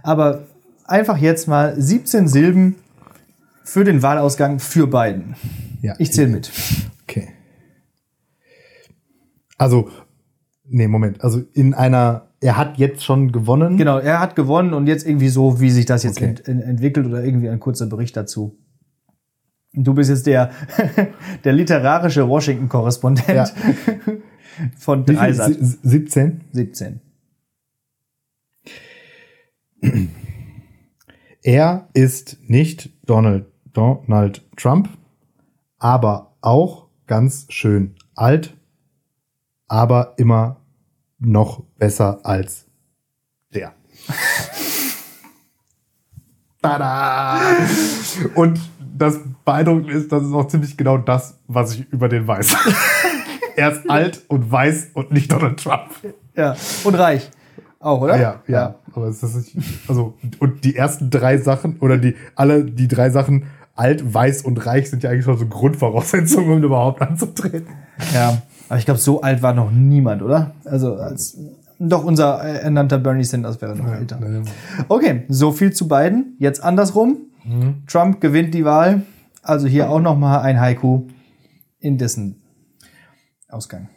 Aber 0.01 0.43
einfach 0.85 1.17
jetzt 1.17 1.47
mal 1.47 1.79
17 1.79 2.27
Silben 2.27 2.75
für 3.63 3.83
den 3.83 4.01
Wahlausgang 4.01 4.59
für 4.59 4.87
Biden. 4.87 5.35
Ja. 5.81 5.95
Ich 5.97 6.11
zähle 6.11 6.27
mit. 6.29 6.51
Okay. 7.03 7.29
Also, 9.57 9.89
nee, 10.65 10.87
Moment. 10.87 11.23
Also 11.23 11.41
in 11.53 11.73
einer, 11.73 12.27
er 12.43 12.57
hat 12.57 12.77
jetzt 12.77 13.03
schon 13.03 13.31
gewonnen. 13.31 13.77
Genau, 13.77 13.97
er 13.99 14.19
hat 14.19 14.35
gewonnen 14.35 14.73
und 14.73 14.87
jetzt 14.87 15.07
irgendwie 15.07 15.29
so, 15.29 15.59
wie 15.61 15.69
sich 15.71 15.85
das 15.85 16.03
jetzt 16.03 16.17
Okay. 16.17 16.25
ent, 16.29 16.47
ent, 16.47 16.63
entwickelt 16.63 17.05
oder 17.07 17.23
irgendwie 17.23 17.49
ein 17.49 17.59
kurzer 17.59 17.85
Bericht 17.87 18.15
dazu. 18.17 18.57
Du 19.73 19.93
bist 19.93 20.09
jetzt 20.09 20.27
der, 20.27 20.51
der 21.43 21.53
literarische 21.53 22.27
Washington-Korrespondent 22.27 23.27
Ja. 23.27 23.45
von? 24.77 25.05
Dreisat. 25.05 25.53
Sie- 25.53 25.77
17. 25.81 26.41
17. 26.51 26.99
Er 31.41 31.89
ist 31.93 32.37
nicht 32.47 32.89
Donald, 33.05 33.45
Donald 33.73 34.41
Trump, 34.55 34.89
aber 35.77 36.35
auch 36.41 36.87
ganz 37.07 37.47
schön 37.49 37.95
alt, 38.15 38.55
aber 39.67 40.13
immer 40.17 40.61
noch 41.25 41.63
besser 41.77 42.19
als 42.23 42.65
der. 43.53 43.73
Tada! 46.61 47.39
Und 48.35 48.59
das 48.95 49.19
Beeindruckende 49.43 49.93
ist, 49.93 50.11
das 50.11 50.23
ist 50.23 50.33
auch 50.33 50.47
ziemlich 50.47 50.77
genau 50.77 50.97
das, 50.97 51.39
was 51.47 51.75
ich 51.75 51.91
über 51.91 52.07
den 52.09 52.27
weiß. 52.27 52.55
er 53.55 53.71
ist 53.71 53.89
alt 53.89 54.23
und 54.27 54.51
weiß 54.51 54.91
und 54.93 55.11
nicht 55.11 55.31
Donald 55.31 55.61
Trump. 55.61 55.89
Ja, 56.35 56.55
und 56.83 56.95
reich. 56.95 57.29
Auch, 57.79 58.01
oder? 58.01 58.19
Ja, 58.19 58.41
ja. 58.47 58.75
Aber 58.93 59.07
es 59.07 59.21
ist 59.23 59.35
nicht, 59.35 59.57
also, 59.89 60.17
und 60.39 60.63
die 60.63 60.75
ersten 60.75 61.09
drei 61.09 61.37
Sachen, 61.37 61.79
oder 61.79 61.97
die, 61.97 62.15
alle 62.35 62.63
die 62.63 62.87
drei 62.87 63.09
Sachen, 63.09 63.47
alt, 63.75 64.13
weiß 64.13 64.43
und 64.43 64.65
reich, 64.65 64.89
sind 64.89 65.03
ja 65.03 65.09
eigentlich 65.09 65.25
schon 65.25 65.37
so 65.37 65.47
Grundvoraussetzungen, 65.47 66.51
um 66.51 66.63
überhaupt 66.63 67.01
anzutreten. 67.01 67.67
Ja, 68.13 68.41
aber 68.73 68.79
ich 68.79 68.85
glaube, 68.85 68.99
so 68.99 69.21
alt 69.21 69.43
war 69.43 69.53
noch 69.53 69.69
niemand, 69.69 70.23
oder? 70.23 70.55
Also 70.65 70.95
als 70.95 71.37
doch 71.77 72.03
unser 72.03 72.43
äh, 72.43 72.63
ernannter 72.63 72.97
Bernie 72.97 73.23
Sanders 73.23 73.61
wäre 73.61 73.75
noch 73.75 73.93
älter. 73.93 74.19
Okay, 74.89 75.25
so 75.29 75.51
viel 75.51 75.73
zu 75.73 75.87
beiden. 75.87 76.35
Jetzt 76.39 76.63
andersrum. 76.63 77.17
Trump 77.85 78.19
gewinnt 78.19 78.55
die 78.55 78.65
Wahl. 78.65 79.03
Also 79.43 79.67
hier 79.67 79.91
auch 79.91 80.01
noch 80.01 80.17
mal 80.17 80.39
ein 80.41 80.59
Haiku 80.59 81.05
in 81.77 81.99
dessen 81.99 82.41
Ausgang. 83.47 83.89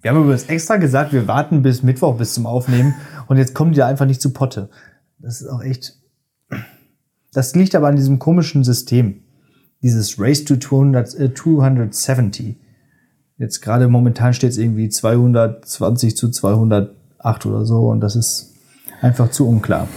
Wir 0.00 0.10
haben 0.10 0.22
übrigens 0.22 0.44
extra 0.44 0.78
gesagt, 0.78 1.12
wir 1.12 1.28
warten 1.28 1.60
bis 1.60 1.82
Mittwoch 1.82 2.16
bis 2.16 2.32
zum 2.32 2.46
Aufnehmen 2.46 2.94
und 3.26 3.36
jetzt 3.36 3.54
kommen 3.54 3.72
die 3.72 3.80
da 3.80 3.86
einfach 3.86 4.06
nicht 4.06 4.22
zu 4.22 4.32
Potte. 4.32 4.70
Das 5.18 5.42
ist 5.42 5.48
auch 5.48 5.60
echt. 5.60 6.00
Das 7.34 7.54
liegt 7.54 7.74
aber 7.74 7.88
an 7.88 7.96
diesem 7.96 8.18
komischen 8.18 8.64
System. 8.64 9.24
Dieses 9.82 10.18
Race 10.18 10.44
to 10.44 10.56
200, 10.56 11.14
äh, 11.18 11.34
270. 11.34 12.61
Jetzt 13.38 13.60
gerade 13.60 13.88
momentan 13.88 14.34
steht 14.34 14.50
es 14.50 14.58
irgendwie 14.58 14.88
220 14.88 16.16
zu 16.16 16.30
208 16.30 17.46
oder 17.46 17.64
so 17.64 17.88
und 17.88 18.00
das 18.00 18.16
ist 18.16 18.54
einfach 19.00 19.30
zu 19.30 19.48
unklar. 19.48 19.88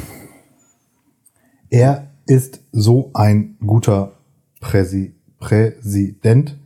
Er 1.69 2.07
ist 2.25 2.61
so 2.71 3.11
ein 3.13 3.57
guter 3.65 4.13
Präsi 4.59 5.15
Präsident, 5.39 6.57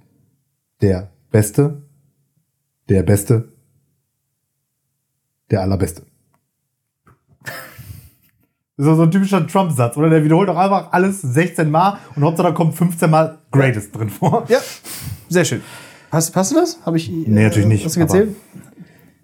der 0.81 1.11
Beste, 1.31 1.81
der 2.87 3.03
Beste, 3.03 3.51
der 5.51 5.61
Allerbeste. 5.61 6.03
Das 8.77 8.87
ist 8.87 8.95
so 8.95 9.01
ein 9.03 9.11
typischer 9.11 9.45
Trump-Satz, 9.45 9.97
oder? 9.97 10.09
Der 10.09 10.23
wiederholt 10.23 10.47
doch 10.47 10.55
einfach 10.55 10.93
alles 10.93 11.21
16 11.21 11.69
Mal 11.69 11.99
und 12.15 12.23
Hauptsache 12.23 12.47
da 12.47 12.53
kommt 12.53 12.75
15 12.75 13.09
Mal 13.09 13.37
Greatest 13.51 13.93
drin 13.93 14.09
vor. 14.09 14.45
Ja, 14.47 14.59
sehr 15.27 15.43
schön. 15.43 15.61
Passt, 16.09 16.33
passt 16.33 16.51
du 16.51 16.55
das? 16.55 16.79
Habe 16.85 16.97
ich 16.97 17.09
Nee, 17.09 17.43
natürlich 17.43 17.67
nicht, 17.67 17.85
Hast 17.85 17.95
du 17.95 17.99
gezählt? 18.01 18.35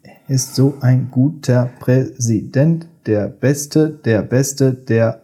Er 0.04 0.36
ist 0.36 0.56
so 0.56 0.78
ein 0.82 1.10
guter 1.12 1.70
Präsident, 1.80 2.88
der 3.06 3.28
Beste, 3.28 3.90
der 3.90 4.22
Beste, 4.22 4.74
der 4.74 5.22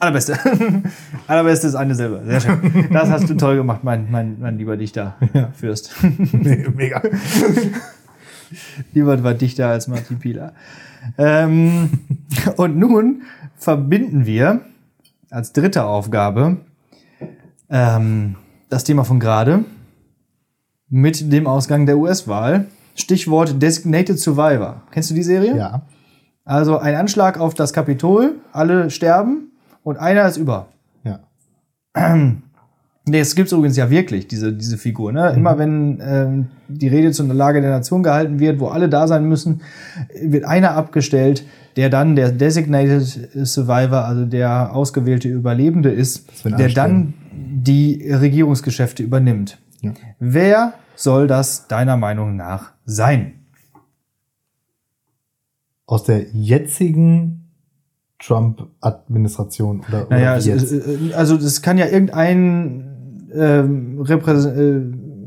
Allerbeste. 0.00 0.38
Allerbeste 1.26 1.66
ist 1.66 1.74
eine 1.74 1.94
Silber. 1.94 2.22
Sehr 2.24 2.40
schön. 2.40 2.88
Das 2.92 3.08
hast 3.10 3.28
du 3.28 3.34
toll 3.34 3.56
gemacht, 3.56 3.82
mein, 3.82 4.10
mein, 4.10 4.38
mein 4.38 4.56
lieber 4.56 4.76
Dichter, 4.76 5.16
Fürst. 5.54 5.92
Nee, 6.32 6.66
mega. 6.74 7.02
Niemand 8.92 9.24
war 9.24 9.34
dichter 9.34 9.68
als 9.68 9.88
Martin 9.88 10.18
Pieler. 10.20 10.54
Ähm, 11.18 11.90
und 12.56 12.78
nun 12.78 13.22
verbinden 13.56 14.24
wir 14.24 14.60
als 15.30 15.52
dritte 15.52 15.84
Aufgabe 15.84 16.58
ähm, 17.68 18.36
das 18.68 18.84
Thema 18.84 19.04
von 19.04 19.18
gerade 19.20 19.64
mit 20.88 21.32
dem 21.32 21.46
Ausgang 21.46 21.86
der 21.86 21.98
US-Wahl. 21.98 22.66
Stichwort 22.94 23.62
Designated 23.62 24.18
Survivor. 24.18 24.82
Kennst 24.90 25.10
du 25.10 25.14
die 25.14 25.22
Serie? 25.22 25.56
Ja. 25.56 25.82
Also 26.44 26.78
ein 26.78 26.94
Anschlag 26.94 27.38
auf 27.38 27.54
das 27.54 27.72
Kapitol, 27.72 28.36
alle 28.52 28.90
sterben 28.90 29.52
und 29.82 29.98
einer 29.98 30.26
ist 30.26 30.36
über. 30.36 30.68
Ja. 31.04 31.20
Nee, 33.10 33.20
es 33.20 33.34
gibt 33.34 33.50
übrigens 33.50 33.76
ja 33.76 33.88
wirklich, 33.90 34.28
diese, 34.28 34.52
diese 34.52 34.76
Figur. 34.76 35.12
Ne? 35.12 35.32
Immer 35.34 35.58
wenn 35.58 35.98
ähm, 36.02 36.46
die 36.68 36.88
Rede 36.88 37.10
zur 37.10 37.26
Lage 37.26 37.60
der 37.60 37.70
Nation 37.70 38.02
gehalten 38.02 38.38
wird, 38.38 38.60
wo 38.60 38.68
alle 38.68 38.88
da 38.88 39.08
sein 39.08 39.24
müssen, 39.24 39.62
wird 40.22 40.44
einer 40.44 40.72
abgestellt, 40.72 41.44
der 41.76 41.90
dann 41.90 42.16
der 42.16 42.32
Designated 42.32 43.46
Survivor, 43.46 44.04
also 44.04 44.26
der 44.26 44.74
ausgewählte 44.74 45.28
Überlebende 45.28 45.90
ist, 45.90 46.26
der 46.44 46.68
dann 46.68 47.14
die 47.32 48.10
Regierungsgeschäfte 48.12 49.02
übernimmt. 49.02 49.58
Ja. 49.80 49.92
Wer 50.18 50.74
soll 50.96 51.26
das 51.26 51.68
deiner 51.68 51.96
Meinung 51.96 52.36
nach 52.36 52.72
sein? 52.84 53.46
Aus 55.86 56.04
der 56.04 56.26
jetzigen 56.32 57.50
Trump-Administration 58.18 59.80
oder, 59.88 60.06
Naja, 60.10 60.36
es, 60.36 60.46
jetzt? 60.46 60.72
es, 60.72 60.86
äh, 60.86 61.14
also 61.14 61.36
das 61.36 61.62
kann 61.62 61.78
ja 61.78 61.86
irgendein 61.86 63.28
ähm, 63.32 64.00
Repräs 64.00 64.44
äh, 64.46 64.80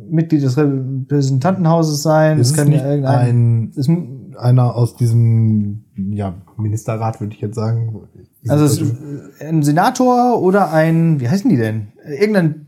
Mitglied 0.10 0.43
des 0.43 0.58
Repräsentantenhauses 0.58 2.04
sein. 2.04 2.38
Es 2.39 2.47
Es 2.47 2.52
ist 2.52 2.58
kann 2.58 2.72
ja 2.72 2.86
irgendein. 2.86 3.72
ein, 3.78 4.36
einer 4.38 4.76
aus 4.76 4.95
diesem 4.97 5.86
ja, 5.95 6.36
Ministerrat, 6.58 7.22
würde 7.22 7.34
ich 7.34 7.41
jetzt 7.41 7.56
sagen. 7.56 8.02
also 8.47 8.66
es 8.66 8.82
ist 8.82 8.93
ein 9.39 9.64
Senator 9.64 10.41
oder 10.41 10.72
ein, 10.74 11.22
wie 11.22 11.30
heißen 11.30 11.49
die 11.49 11.58
denn? 11.58 11.88
Irgendein 12.06 12.68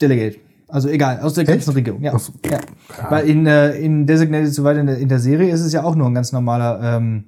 Delegate. 0.00 0.38
Also 0.74 0.88
egal, 0.88 1.20
aus 1.20 1.34
der 1.34 1.44
ganzen 1.44 1.70
Echt? 1.70 1.76
Regierung. 1.76 2.02
Ja. 2.02 2.18
So. 2.18 2.32
ja. 2.50 2.58
Weil 3.08 3.28
in, 3.28 3.46
äh, 3.46 3.76
in 3.76 4.08
Designated 4.08 4.52
Survivor 4.52 4.80
in 4.80 4.86
der, 4.88 4.98
in 4.98 5.08
der 5.08 5.20
Serie 5.20 5.52
ist 5.52 5.60
es 5.60 5.72
ja 5.72 5.84
auch 5.84 5.94
nur 5.94 6.08
ein 6.08 6.14
ganz 6.14 6.32
normaler. 6.32 6.80
Ähm, 6.82 7.24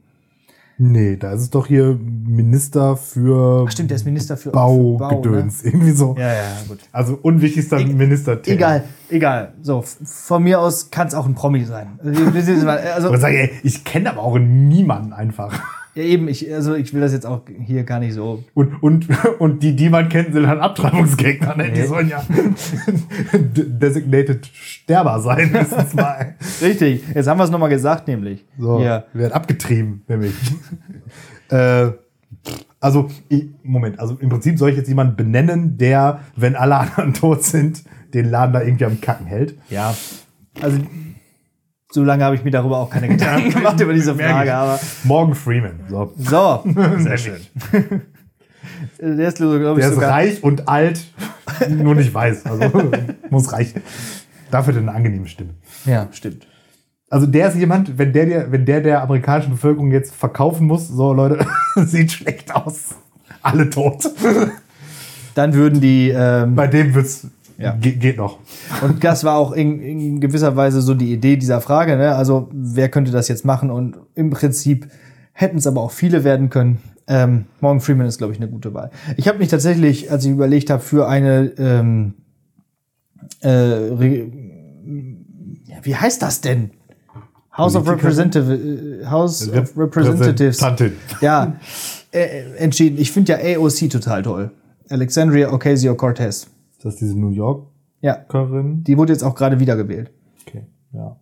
Nee, 0.79 1.17
da 1.17 1.33
ist 1.33 1.41
es 1.41 1.51
doch 1.51 1.69
hier 1.69 1.99
Minister 1.99 2.99
für 2.99 3.65
ach 3.67 3.73
stimmt, 3.73 3.91
der 3.91 3.97
ist 3.97 4.05
Minister 4.05 4.37
für 4.37 4.51
für 4.51 4.51
Bau, 4.51 4.99
Baugedöns. 4.99 5.65
Irgendwie 5.65 5.93
so. 5.93 6.13
Ne? 6.15 6.21
Ja, 6.21 6.33
ja, 6.35 6.43
gut. 6.69 6.81
Also 6.93 7.19
unwichtigster 7.23 7.79
Minister. 7.79 8.39
Egal, 8.45 8.85
egal. 9.09 9.55
So, 9.63 9.83
von 10.05 10.43
mir 10.43 10.61
aus 10.61 10.91
kann 10.91 11.07
es 11.07 11.15
auch 11.15 11.25
ein 11.25 11.35
Promi 11.35 11.65
sein. 11.65 11.99
Also 12.03 13.11
ey, 13.27 13.53
ich 13.63 13.85
kenne 13.85 14.11
aber 14.11 14.23
auch 14.23 14.39
niemanden 14.39 15.13
einfach. 15.15 15.59
Ja, 15.97 16.03
eben, 16.03 16.29
ich, 16.29 16.53
also 16.53 16.75
ich 16.75 16.93
will 16.95 17.01
das 17.01 17.13
jetzt 17.13 17.25
auch 17.27 17.41
hier 17.65 17.83
gar 17.85 17.99
nicht 17.99 18.13
so. 18.15 18.45
Und, 18.55 18.83
und, 18.83 19.09
und 19.41 19.63
die, 19.63 19.75
die 19.75 19.89
man 19.89 20.09
kennt, 20.09 20.33
sind 20.35 20.47
halt 20.47 20.61
Abtreibungsgegner. 20.61 21.57
Ne? 21.57 21.73
Die 21.73 21.81
Nee. 21.81 21.87
sollen 21.87 22.09
ja 22.09 22.23
designated 23.33 24.47
Sterber 24.47 25.21
sein, 25.21 25.39
mindestens 25.53 25.95
mal. 25.95 26.35
Richtig, 26.63 27.03
jetzt 27.15 27.27
haben 27.27 27.39
wir 27.39 27.45
es 27.45 27.51
nochmal 27.51 27.71
gesagt, 27.71 28.09
nämlich. 28.09 28.45
So, 28.59 28.81
Ja. 28.83 29.05
werden 29.13 29.33
abgetrieben, 29.33 30.03
nämlich. 30.09 30.35
äh, 31.49 31.89
also, 32.81 33.09
ich, 33.29 33.47
Moment, 33.63 33.99
also 33.99 34.17
im 34.21 34.29
Prinzip 34.29 34.59
soll 34.59 34.71
ich 34.71 34.77
jetzt 34.77 34.89
jemanden 34.89 35.17
benennen, 35.17 35.79
der, 35.79 36.21
wenn 36.37 36.55
alle 36.55 36.77
anderen 36.77 37.15
tot 37.15 37.43
sind, 37.43 37.83
den 38.15 38.31
Laden 38.31 38.53
da 38.53 38.63
irgendwie 38.63 38.85
am 38.85 39.01
Kacken 39.01 39.27
hält. 39.27 39.57
Ja. 39.71 39.95
Also, 40.61 40.79
so 41.91 42.03
lange 42.05 42.24
habe 42.24 42.34
ich 42.37 42.45
mir 42.45 42.51
darüber 42.51 42.78
auch 42.78 42.91
keine 42.91 43.09
Gedanken 43.09 43.51
gemacht 43.55 43.80
über 43.80 43.93
diese 43.95 44.14
Frage, 44.14 44.55
aber. 44.55 44.78
Morgan 45.05 45.34
Freeman. 45.34 45.80
So. 45.89 46.12
So, 46.16 46.64
Sehr 46.99 47.16
schön. 47.18 47.41
der 49.01 49.28
ist, 49.28 49.37
glaube 49.39 49.57
ich, 49.59 49.76
Der 49.78 49.89
ist 49.89 49.95
sogar. 49.95 50.11
reich 50.11 50.43
und 50.43 50.68
alt, 50.68 51.01
nur 51.68 51.95
nicht 51.95 52.12
weiß. 52.12 52.47
Also 52.47 52.82
muss 53.30 53.53
reichen. 53.53 53.82
Dafür 54.51 54.74
hat 54.74 54.80
er 54.82 54.89
eine 54.89 54.97
angenehme 54.97 55.26
Stimme. 55.28 55.51
Ja, 55.84 56.09
stimmt. 56.12 56.47
Also 57.09 57.26
der 57.26 57.49
ist 57.49 57.57
jemand, 57.57 57.99
wenn 57.99 58.12
der, 58.12 58.26
der, 58.26 58.53
wenn 58.53 58.64
der 58.66 58.80
der 58.80 59.03
amerikanischen 59.03 59.53
Bevölkerung 59.53 59.93
jetzt 59.93 60.14
verkaufen 60.14 60.66
muss, 60.66 60.89
so 60.89 61.12
Leute, 61.12 61.47
sieht 61.76 62.11
schlecht 62.12 62.53
aus. 62.55 62.97
Alle 63.43 63.70
tot. 63.70 64.11
Dann 65.37 65.55
würden 65.55 65.80
die. 65.80 66.11
Ähm, 66.11 66.57
Bei 66.57 66.66
dem 66.66 66.95
wird's 66.95 67.28
Ja. 67.59 67.73
ge 67.73 67.93
geht 67.93 68.19
noch. 68.19 68.39
und 68.83 69.03
das 69.03 69.25
war 69.25 69.37
auch 69.37 69.53
in, 69.53 69.81
in 69.81 70.21
gewisser 70.21 70.57
Weise 70.57 70.83
so 70.83 70.95
die 70.95 71.13
Idee 71.13 71.37
dieser 71.37 71.61
Frage. 71.61 71.97
Ne? 71.97 72.15
Also, 72.15 72.49
wer 72.53 72.89
könnte 72.89 73.13
das 73.13 73.29
jetzt 73.29 73.45
machen? 73.45 73.71
Und 73.71 73.97
im 74.15 74.31
Prinzip 74.31 74.89
hätten 75.33 75.59
es 75.59 75.67
aber 75.67 75.81
auch 75.81 75.91
viele 75.91 76.25
werden 76.25 76.51
können. 76.51 76.79
Ähm, 77.07 77.47
Morgan 77.61 77.81
Freeman 77.81 78.07
ist, 78.07 78.19
glaube 78.19 78.33
ich, 78.33 78.41
eine 78.41 78.51
gute 78.51 78.75
Wahl. 78.75 78.91
Ich 79.17 79.29
habe 79.29 79.39
mich 79.39 79.49
tatsächlich, 79.49 80.11
als 80.11 80.25
ich 80.25 80.31
überlegt 80.31 80.71
habe, 80.71 80.83
für 80.83 81.09
eine. 81.09 81.53
Ähm, 81.59 82.15
äh, 83.43 83.89
ja, 85.65 85.77
wie 85.83 85.95
heißt 85.95 86.23
das 86.23 86.41
denn? 86.41 86.71
House 87.57 87.75
of? 87.77 87.89
Representative, 87.89 88.55
äh, 89.03 89.07
House 89.07 89.49
of 89.49 89.77
Representatives. 89.77 90.59
Ja, 91.21 91.57
äh, 92.13 92.57
entschieden. 92.59 92.99
Ich 92.99 93.13
finde 93.13 93.33
ja 93.33 93.59
AOC 93.59 93.91
total 93.91 94.23
toll. 94.23 94.51
Alexandria 94.89 95.53
Ocasio-Cortez. 95.53 96.49
Ist 96.87 96.95
das 96.95 96.97
diese 97.09 97.18
New 97.18 97.30
Yorkerin? 97.30 97.66
Ja, 98.03 98.16
die 98.87 98.97
wurde 98.99 99.12
jetzt 99.12 99.22
auch 99.22 99.34
gerade 99.34 99.59
wiedergewählt. 99.61 100.11
Okay, 100.47 100.64
ja. 100.93 101.16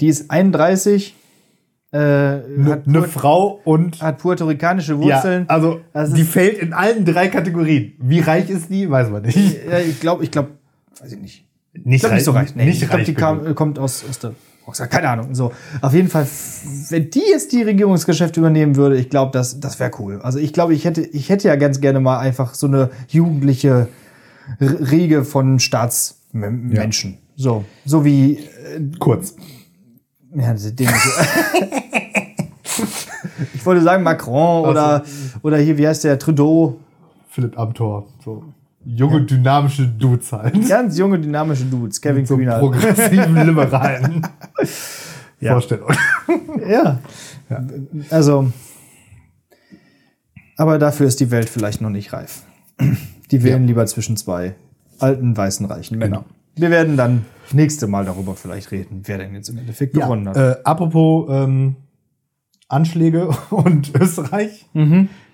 Die 0.00 0.08
ist 0.08 0.30
31, 0.30 1.14
äh, 1.92 1.98
hat, 1.98 2.86
Eine 2.86 3.02
Frau 3.02 3.60
und 3.64 4.00
hat 4.00 4.18
puerto-ricanische 4.18 4.92
ja, 4.94 4.98
Wurzeln. 4.98 5.44
also 5.48 5.80
Das 5.92 6.12
die 6.12 6.22
ist- 6.22 6.30
fällt 6.30 6.58
in 6.58 6.72
allen 6.72 7.04
drei 7.04 7.28
Kategorien. 7.28 7.92
Wie 7.98 8.20
reich 8.20 8.48
ist 8.48 8.70
die? 8.70 8.88
Weiß 8.90 9.10
man 9.10 9.22
nicht. 9.22 9.36
Ja, 9.36 9.78
ich 9.78 10.00
glaube, 10.00 10.24
ich 10.24 10.30
glaube, 10.30 10.50
weiß 11.00 11.12
ich 11.12 11.20
nicht. 11.20 11.46
Nicht 11.72 11.96
Ich 11.96 12.00
glaube 12.00 12.14
nicht 12.16 12.24
so 12.24 12.30
reich. 12.32 12.54
Nee, 12.56 12.64
nicht 12.64 12.82
ich 12.82 12.88
glaube, 12.88 13.04
die 13.04 13.14
kam, 13.14 13.54
kommt 13.54 13.78
aus, 13.78 14.04
aus 14.08 14.18
der. 14.18 14.32
Keine 14.88 15.08
Ahnung. 15.08 15.34
So, 15.34 15.50
auf 15.80 15.94
jeden 15.94 16.08
Fall, 16.08 16.26
wenn 16.90 17.10
die 17.10 17.22
jetzt 17.28 17.50
die 17.50 17.62
Regierungsgeschäfte 17.62 18.38
übernehmen 18.38 18.76
würde, 18.76 18.96
ich 18.96 19.10
glaube, 19.10 19.32
das, 19.32 19.58
das 19.58 19.80
wäre 19.80 19.90
cool. 19.98 20.20
Also 20.22 20.38
ich 20.38 20.52
glaube, 20.52 20.74
ich 20.74 20.84
hätte, 20.84 21.00
ich 21.00 21.28
hätte 21.28 21.48
ja 21.48 21.56
ganz 21.56 21.80
gerne 21.80 21.98
mal 21.98 22.18
einfach 22.20 22.54
so 22.54 22.68
eine 22.68 22.90
jugendliche 23.08 23.88
Riege 24.60 25.24
von 25.24 25.58
Staatsmenschen. 25.58 27.18
So, 27.36 27.64
so 27.84 28.04
wie 28.04 28.38
Kurz. 28.98 29.34
Ja, 30.34 30.54
Dinge. 30.54 30.92
ich 33.54 33.66
wollte 33.66 33.82
sagen 33.82 34.02
Macron 34.02 34.68
oder, 34.68 35.02
oder 35.42 35.58
hier, 35.58 35.76
wie 35.76 35.86
heißt 35.88 36.04
der, 36.04 36.18
Trudeau. 36.18 36.78
Philipp 37.28 37.58
Amthor. 37.58 38.06
So 38.24 38.44
junge, 38.84 39.22
dynamische 39.22 39.86
Dudes 39.86 40.32
halt. 40.32 40.68
Ganz 40.68 40.96
junge, 40.98 41.18
dynamische 41.18 41.64
Dudes. 41.64 42.00
Kevin 42.00 42.26
so 42.26 42.36
Kühner. 42.36 42.58
progressiven, 42.58 43.34
liberalen 43.46 44.26
Ja. 45.40 45.52
Vorstellungen. 45.52 45.96
Ja. 46.68 46.98
Also, 48.10 48.52
aber 50.56 50.78
dafür 50.78 51.06
ist 51.06 51.18
die 51.20 51.30
Welt 51.30 51.48
vielleicht 51.48 51.80
noch 51.80 51.90
nicht 51.90 52.12
reif. 52.12 52.42
Die 53.30 53.42
wählen 53.42 53.66
lieber 53.66 53.86
zwischen 53.86 54.16
zwei 54.16 54.54
alten, 54.98 55.36
weißen, 55.36 55.66
reichen 55.66 55.98
Männern. 55.98 56.24
Wir 56.56 56.70
werden 56.70 56.96
dann 56.96 57.24
nächste 57.52 57.86
Mal 57.86 58.04
darüber 58.04 58.34
vielleicht 58.34 58.70
reden, 58.72 59.02
wer 59.04 59.18
denn 59.18 59.34
jetzt 59.34 59.48
im 59.48 59.58
Endeffekt 59.58 59.94
gewonnen 59.94 60.28
hat. 60.28 60.36
Äh, 60.36 60.56
apropos 60.64 61.26
ähm, 61.30 61.76
Anschläge 62.68 63.28
und 63.50 63.92
Österreich. 64.00 64.66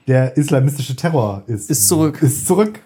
Der 0.07 0.37
islamistische 0.37 0.95
Terror 0.97 1.43
ist, 1.47 1.69
Mhm. 1.69 1.73
Ist 1.73 1.89
zurück. 1.89 2.23
Ist 2.23 2.47
zurück 2.47 2.81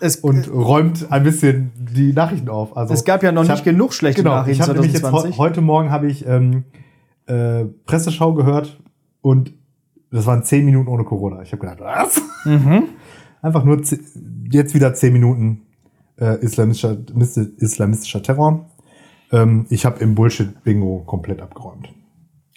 Es, 0.00 0.16
und 0.16 0.52
räumt 0.52 1.06
ein 1.10 1.22
bisschen 1.22 1.70
die 1.76 2.12
Nachrichten 2.12 2.48
auf. 2.48 2.76
Also 2.76 2.92
es 2.92 3.04
gab 3.04 3.22
ja 3.22 3.30
noch 3.32 3.42
ich 3.44 3.48
nicht 3.50 3.58
hab- 3.58 3.64
genug 3.64 3.94
schlechte 3.94 4.22
Genau, 4.22 4.34
Nachrichten 4.36 4.62
ich 4.62 4.68
habe 4.68 4.72
nämlich 4.78 4.92
jetzt 4.92 5.04
heu- 5.04 5.10
2020. 5.10 5.38
heute 5.38 5.60
Morgen 5.60 5.90
habe 5.90 6.08
ich 6.10 6.26
ähm, 6.26 6.64
äh, 7.26 7.64
Presseschau 7.86 8.34
gehört 8.34 8.80
und 9.20 9.52
das 10.10 10.26
waren 10.26 10.42
zehn 10.44 10.64
Minuten 10.64 10.88
ohne 10.88 11.04
Corona. 11.04 11.42
Ich 11.42 11.52
habe 11.52 11.60
gedacht, 11.60 11.78
was? 11.80 12.20
Mhm. 12.44 12.84
Einfach 13.42 13.64
nur 13.64 13.80
jetzt 14.50 14.74
wieder 14.74 14.94
zehn 14.94 15.12
Minuten 15.12 15.62
äh, 16.20 16.38
islamistischer, 16.40 16.96
mis- 17.14 17.36
islamistischer 17.36 18.22
Terror. 18.22 18.66
Ähm, 19.32 19.66
ich 19.70 19.84
habe 19.84 20.00
im 20.00 20.14
Bullshit-Bingo 20.14 21.02
komplett 21.06 21.42
abgeräumt. 21.42 21.88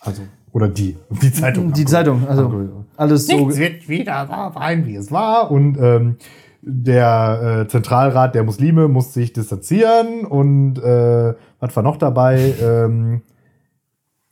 Also, 0.01 0.21
oder 0.51 0.67
die. 0.67 0.97
Die 1.21 1.31
Zeitung. 1.31 1.73
die 1.73 1.81
abgeräumt. 1.85 1.89
Zeitung, 1.89 2.27
also 2.27 2.43
Abgeräumt. 2.45 2.85
alles 2.97 3.27
so. 3.27 3.37
Nichts 3.37 3.57
wird 3.57 3.89
wieder 3.89 4.27
so 4.27 4.59
sein, 4.59 4.85
wie 4.85 4.95
es 4.95 5.11
war. 5.11 5.51
Und 5.51 5.77
ähm, 5.79 6.15
der 6.61 7.61
äh, 7.63 7.67
Zentralrat 7.67 8.35
der 8.35 8.43
Muslime 8.43 8.87
muss 8.87 9.13
sich 9.13 9.33
distanzieren. 9.33 10.25
Und 10.25 10.77
äh, 10.79 11.33
was 11.59 11.75
war 11.75 11.83
noch 11.83 11.97
dabei? 11.97 12.53
Ähm, 12.61 13.21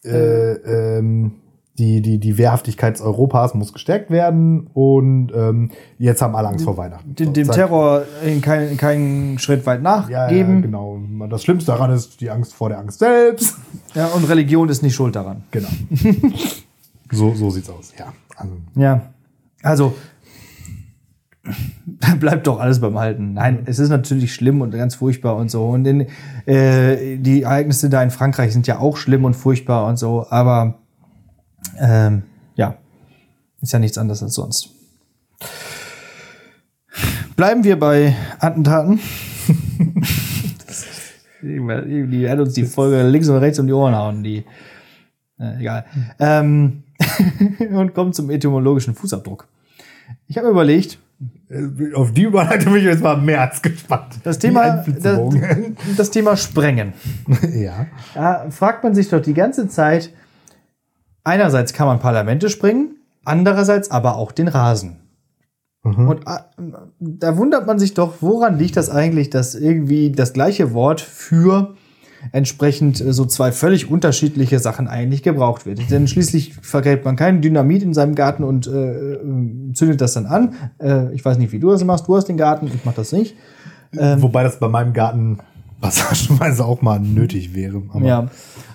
äh, 0.04 0.52
ähm, 0.98 1.34
die, 1.78 2.02
die, 2.02 2.18
die 2.20 2.38
Wehrhaftigkeit 2.38 3.00
Europas 3.02 3.54
muss 3.54 3.72
gestärkt 3.74 4.10
werden. 4.10 4.68
Und 4.74 5.32
ähm, 5.36 5.70
jetzt 6.00 6.22
haben 6.22 6.36
alle 6.36 6.48
Angst 6.48 6.66
vor 6.66 6.78
Weihnachten. 6.78 7.14
dem, 7.16 7.34
dem. 7.34 7.50
Terror 7.52 8.04
in 8.26 8.42
keinen 8.42 8.78
keinen 8.78 9.38
Schritt 9.40 9.66
weit 9.66 9.84
Ja, 9.84 10.08
ja, 10.10 10.20
nachgeben. 10.22 10.62
genau. 10.64 11.00
Das 11.30 11.44
Schlimmste 11.44 11.72
daran 11.72 11.92
ist 11.92 12.20
die 12.22 12.30
Angst 12.32 12.54
vor 12.54 12.70
der 12.70 12.80
Angst 12.80 13.00
selbst. 13.00 13.58
Ja, 13.94 14.08
und 14.08 14.28
Religion 14.28 14.70
ist 14.70 14.82
nicht 14.82 14.96
schuld 14.96 15.16
daran. 15.16 15.44
Genau. 15.52 15.70
so, 17.12 17.34
so 17.36 17.50
sieht's 17.50 17.70
aus, 17.70 17.94
ja. 17.98 18.14
Also, 18.36 18.54
Ja. 18.76 19.02
Also, 19.64 19.94
bleibt 22.20 22.48
doch 22.48 22.60
alles 22.60 22.80
beim 22.82 22.98
Alten. 22.98 23.34
Nein, 23.34 23.60
es 23.66 23.80
ist 23.80 23.90
natürlich 23.90 24.34
schlimm 24.34 24.62
und 24.62 24.72
ganz 24.72 24.96
furchtbar 24.96 25.36
und 25.38 25.50
so. 25.50 25.68
Und 25.70 25.86
in, 25.86 26.08
äh, 26.46 27.18
die 27.18 27.44
Ereignisse 27.44 27.90
da 27.90 28.04
in 28.04 28.12
Frankreich 28.12 28.52
sind 28.54 28.68
ja 28.68 28.80
auch 28.80 28.98
schlimm 28.98 29.24
und 29.26 29.34
furchtbar 29.36 29.88
und 29.88 29.98
so. 29.98 30.26
Aber 30.30 30.80
ähm, 31.80 32.24
ja, 32.56 32.78
ist 33.62 33.74
ja 33.74 33.80
nichts 33.80 33.98
anderes 33.98 34.24
als 34.24 34.34
sonst. 34.34 34.70
Bleiben 37.36 37.64
wir 37.64 37.80
bei 37.80 38.16
Attentaten. 38.40 39.00
die 41.42 41.68
werden 41.68 42.40
uns 42.42 42.54
die 42.54 42.66
Folge 42.66 43.08
links 43.08 43.30
und 43.30 43.38
rechts 43.38 43.60
um 43.60 43.68
die 43.68 43.74
Ohren 43.74 43.96
hauen, 43.96 44.24
die. 44.24 44.44
Äh, 45.40 45.60
egal. 45.60 45.86
Ähm, 46.20 46.84
und 47.72 47.94
kommen 47.94 48.14
zum 48.14 48.32
etymologischen 48.32 48.96
Fußabdruck. 48.96 49.48
Ich 50.28 50.38
habe 50.38 50.50
überlegt, 50.50 50.98
äh, 51.50 51.94
auf 51.94 52.12
die 52.12 52.24
Überleitung 52.24 52.74
bin 52.74 52.82
ich 52.82 52.88
jetzt 52.88 53.04
mal 53.04 53.18
mehr 53.18 53.42
als 53.42 53.62
gespannt. 53.62 54.16
das 54.24 54.40
Thema, 54.40 54.84
das, 55.02 55.20
das 55.96 56.10
Thema 56.10 56.36
Sprengen. 56.36 56.94
ja. 57.54 57.88
Da 58.14 58.50
fragt 58.50 58.84
man 58.84 58.96
sich 58.96 59.10
doch 59.10 59.22
die 59.22 59.34
ganze 59.34 59.68
Zeit, 59.68 60.12
einerseits 61.28 61.74
kann 61.74 61.88
man 61.88 62.00
Parlamente 62.00 62.50
sprengen, 62.50 62.96
andererseits 63.26 63.92
aber 63.92 64.16
auch 64.16 64.32
den 64.32 64.48
Rasen. 64.48 64.98
Und 65.84 66.22
äh, 66.26 66.40
da 67.00 67.38
wundert 67.38 67.66
man 67.66 67.80
sich 67.80 67.94
doch, 67.94 68.16
woran 68.20 68.58
liegt 68.58 68.76
das 68.76 68.90
eigentlich, 68.90 69.30
dass 69.30 69.56
irgendwie 69.56 70.12
das 70.12 70.34
gleiche 70.34 70.74
Wort 70.74 71.00
für 71.00 71.76
entsprechend 72.32 73.00
äh, 73.00 73.14
so 73.14 73.26
zwei 73.26 73.52
völlig 73.52 73.90
unterschiedliche 73.90 74.60
Sachen 74.60 74.88
eigentlich 74.88 75.24
gebraucht 75.24 75.66
wird. 75.66 75.90
Denn 75.90 76.08
schließlich 76.08 76.56
vergräbt 76.56 77.06
man 77.06 77.16
kein 77.16 77.42
Dynamit 77.42 77.84
in 77.84 77.94
seinem 77.94 78.16
Garten 78.16 78.44
und 78.44 78.68
äh, 78.68 79.14
äh, 79.14 79.74
zündet 79.74 80.02
das 80.02 80.14
dann 80.14 80.26
an. 80.26 80.56
Äh, 80.80 81.14
ich 81.14 81.24
weiß 81.24 81.38
nicht, 81.38 81.54
wie 81.54 81.60
du 81.60 81.70
das 81.70 81.84
machst. 81.86 82.08
Du 82.08 82.18
hast 82.18 82.26
den 82.26 82.38
Garten, 82.38 82.68
ich 82.68 82.84
mach 82.84 82.94
das 82.94 83.12
nicht. 83.12 83.36
Wobei 83.94 84.44
das 84.44 84.60
bei 84.60 84.68
meinem 84.68 84.92
Garten 84.92 85.38
passagenweise 85.80 86.66
auch 86.66 86.82
mal 86.82 87.00
nötig 87.00 87.56
wäre. 87.56 87.82
Ja. 88.04 88.28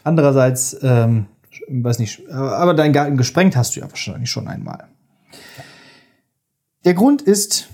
Andererseits, 0.04 0.78
ähm, 0.82 1.26
weiß 1.68 1.98
nicht, 1.98 2.28
aber 2.30 2.74
deinen 2.74 2.92
Garten 2.92 3.16
gesprengt 3.16 3.56
hast 3.56 3.76
du 3.76 3.80
ja 3.80 3.88
wahrscheinlich 3.90 4.30
schon 4.30 4.48
einmal. 4.48 4.84
Der 6.84 6.94
Grund 6.94 7.22
ist, 7.22 7.68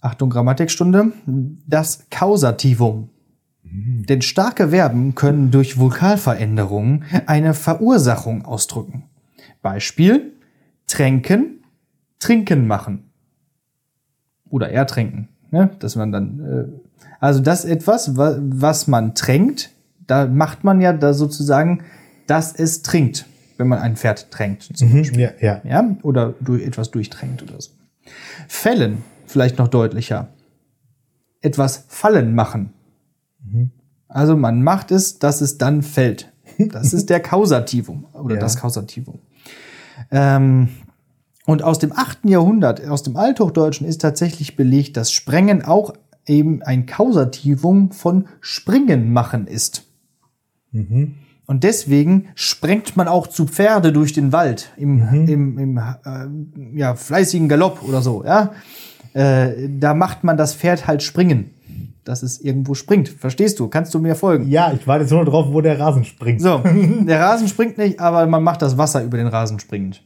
Achtung 0.00 0.30
Grammatikstunde, 0.30 1.12
das 1.66 2.06
Kausativum. 2.10 3.10
Denn 3.64 4.22
starke 4.22 4.68
Verben 4.68 5.14
können 5.14 5.50
durch 5.50 5.78
Vokalveränderungen 5.78 7.04
eine 7.26 7.54
Verursachung 7.54 8.44
ausdrücken. 8.44 9.04
Beispiel, 9.62 10.32
tränken, 10.86 11.64
trinken 12.20 12.66
machen. 12.66 13.10
Oder 14.48 14.70
ertränken. 14.70 15.28
Ne? 15.50 15.70
Dass 15.80 15.96
man 15.96 16.12
dann, 16.12 16.40
äh, 16.40 17.04
also 17.18 17.40
das 17.40 17.64
etwas, 17.64 18.16
wa- 18.16 18.38
was 18.40 18.86
man 18.86 19.14
tränkt, 19.14 19.70
da 20.06 20.26
macht 20.26 20.62
man 20.62 20.80
ja 20.80 20.92
da 20.92 21.12
sozusagen, 21.14 21.82
dass 22.26 22.54
es 22.54 22.82
trinkt, 22.82 23.26
wenn 23.56 23.68
man 23.68 23.78
ein 23.78 23.96
Pferd 23.96 24.30
tränkt. 24.30 24.76
Zum 24.76 24.92
Mhm, 24.92 25.04
ja, 25.14 25.30
ja. 25.40 25.60
ja, 25.64 25.96
oder 26.02 26.34
durch 26.40 26.62
etwas 26.64 26.90
durchtränkt 26.90 27.42
oder 27.42 27.60
so. 27.60 27.70
Fällen, 28.48 28.98
vielleicht 29.26 29.58
noch 29.58 29.68
deutlicher. 29.68 30.28
Etwas 31.40 31.84
fallen 31.88 32.34
machen. 32.34 32.70
Also 34.08 34.36
man 34.36 34.62
macht 34.62 34.90
es, 34.90 35.18
dass 35.18 35.40
es 35.40 35.58
dann 35.58 35.82
fällt. 35.82 36.30
Das 36.72 36.92
ist 36.92 37.10
der 37.10 37.20
Kausativum 37.20 38.06
oder 38.12 38.34
Ja. 38.36 38.40
das 38.40 38.56
Kausativum. 38.56 39.18
Ähm, 40.10 40.68
und 41.46 41.62
aus 41.62 41.78
dem 41.78 41.92
8. 41.92 42.20
Jahrhundert, 42.26 42.86
aus 42.86 43.02
dem 43.02 43.16
Althochdeutschen 43.16 43.86
ist 43.86 44.00
tatsächlich 44.00 44.54
belegt, 44.56 44.96
dass 44.96 45.10
Sprengen 45.12 45.62
auch 45.64 45.94
eben 46.26 46.62
ein 46.62 46.86
Kausativum 46.86 47.90
von 47.92 48.26
Springen 48.40 49.12
machen 49.12 49.46
ist. 49.46 49.84
Und 51.46 51.62
deswegen 51.64 52.28
sprengt 52.34 52.96
man 52.96 53.06
auch 53.06 53.26
zu 53.26 53.46
Pferde 53.46 53.92
durch 53.92 54.12
den 54.12 54.32
Wald 54.32 54.70
im, 54.76 55.02
im, 55.28 55.58
im 55.58 55.76
äh, 55.78 56.78
ja, 56.78 56.94
fleißigen 56.94 57.48
Galopp 57.48 57.82
oder 57.86 58.00
so. 58.00 58.24
Ja? 58.24 58.52
Äh, 59.12 59.68
da 59.78 59.92
macht 59.94 60.24
man 60.24 60.36
das 60.36 60.54
Pferd 60.54 60.86
halt 60.86 61.02
springen, 61.02 61.50
dass 62.04 62.22
es 62.22 62.40
irgendwo 62.40 62.74
springt. 62.74 63.08
Verstehst 63.10 63.58
du? 63.60 63.68
Kannst 63.68 63.92
du 63.94 63.98
mir 63.98 64.14
folgen? 64.14 64.48
ja, 64.48 64.72
ich 64.72 64.86
warte 64.86 65.02
jetzt 65.04 65.10
nur 65.10 65.24
drauf, 65.24 65.46
wo 65.52 65.60
der 65.60 65.78
Rasen 65.78 66.04
springt. 66.04 66.40
So, 66.40 66.62
der 67.06 67.20
Rasen 67.20 67.46
springt 67.48 67.76
nicht, 67.76 68.00
aber 68.00 68.26
man 68.26 68.42
macht 68.42 68.62
das 68.62 68.78
Wasser 68.78 69.02
über 69.04 69.18
den 69.18 69.26
Rasen 69.26 69.58
springend. 69.60 70.02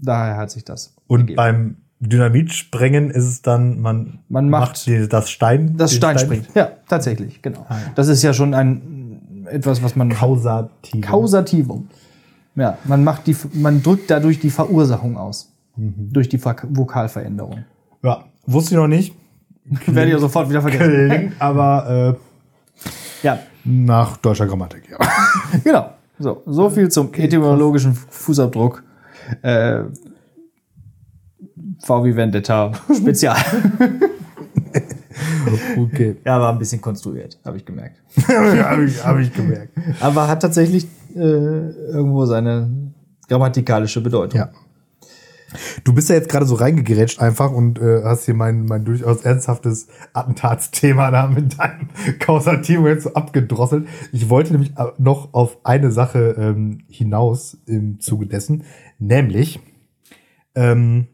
Daher 0.00 0.36
hat 0.36 0.50
sich 0.50 0.64
das. 0.64 0.94
Und 1.06 1.20
ergeben. 1.20 1.36
beim 1.36 1.76
Dynamitsprengen 2.00 3.10
ist 3.10 3.24
es 3.24 3.42
dann, 3.42 3.80
man, 3.80 4.18
Man 4.28 4.50
macht 4.50 4.86
die, 4.86 5.06
das 5.08 5.30
Stein. 5.30 5.76
das 5.76 5.92
den 5.92 5.96
Stein 5.98 6.18
springt. 6.18 6.48
Ja, 6.54 6.70
tatsächlich, 6.88 7.42
genau. 7.42 7.64
Ah, 7.68 7.76
Das 7.94 8.08
ist 8.08 8.22
ja 8.22 8.34
schon 8.34 8.54
ein 8.54 9.01
etwas, 9.46 9.82
was 9.82 9.96
man 9.96 10.10
Kausativ. 10.10 11.00
Kausativum. 11.04 11.88
Ja, 12.54 12.78
man 12.84 13.02
macht 13.04 13.26
die, 13.26 13.36
man 13.54 13.82
drückt 13.82 14.10
dadurch 14.10 14.38
die 14.40 14.50
Verursachung 14.50 15.16
aus. 15.16 15.50
Mhm. 15.76 16.12
Durch 16.12 16.28
die 16.28 16.38
Ver 16.38 16.56
Vokalveränderung. 16.68 17.64
ja, 18.02 18.24
wusste 18.46 18.74
ich 18.74 18.76
noch 18.76 18.88
nicht. 18.88 19.14
Werde 19.86 20.06
ich 20.08 20.12
ja 20.14 20.18
sofort 20.18 20.50
wieder 20.50 20.60
vergessen. 20.60 21.08
Klingt 21.08 21.40
aber 21.40 22.16
äh, 22.84 22.86
Ja, 23.26 23.38
nach 23.64 24.16
deutscher 24.18 24.46
Grammatik, 24.46 24.82
ja. 24.90 24.98
genau. 25.64 25.90
So, 26.18 26.42
so 26.46 26.68
viel 26.68 26.88
zum 26.90 27.12
etymologischen 27.14 27.94
Fußabdruck. 27.94 28.82
Äh, 29.40 29.84
VW 31.84 32.14
Vendetta 32.16 32.72
Spezial. 32.94 33.36
Okay. 35.76 36.16
ja, 36.24 36.40
war 36.40 36.52
ein 36.52 36.58
bisschen 36.58 36.80
konstruiert, 36.80 37.38
habe 37.44 37.56
ich 37.56 37.64
gemerkt. 37.64 38.02
Habe 38.28 38.84
ich, 38.84 39.04
hab 39.04 39.18
ich 39.18 39.32
gemerkt. 39.32 39.72
Aber 40.00 40.28
hat 40.28 40.42
tatsächlich 40.42 40.86
äh, 41.14 41.18
irgendwo 41.18 42.26
seine 42.26 42.70
grammatikalische 43.28 44.00
Bedeutung. 44.00 44.40
Ja. 44.40 44.50
Du 45.84 45.92
bist 45.92 46.08
ja 46.08 46.16
jetzt 46.16 46.28
gerade 46.28 46.46
so 46.46 46.54
reingegrätscht 46.54 47.20
einfach 47.20 47.52
und 47.52 47.78
äh, 47.78 48.02
hast 48.04 48.24
hier 48.24 48.34
mein, 48.34 48.64
mein 48.64 48.84
durchaus 48.84 49.22
ernsthaftes 49.22 49.88
Attentatsthema 50.12 51.10
da 51.10 51.26
mit 51.26 51.58
deinem 51.58 51.88
Kausativ 52.18 52.80
jetzt 52.84 53.04
so 53.04 53.14
abgedrosselt. 53.14 53.86
Ich 54.12 54.28
wollte 54.28 54.52
nämlich 54.52 54.72
äh, 54.76 54.86
noch 54.98 55.34
auf 55.34 55.58
eine 55.64 55.90
Sache 55.92 56.36
ähm, 56.38 56.78
hinaus 56.88 57.58
im 57.66 58.00
Zuge 58.00 58.26
dessen, 58.26 58.64
nämlich 58.98 59.60
ähm, 60.54 61.08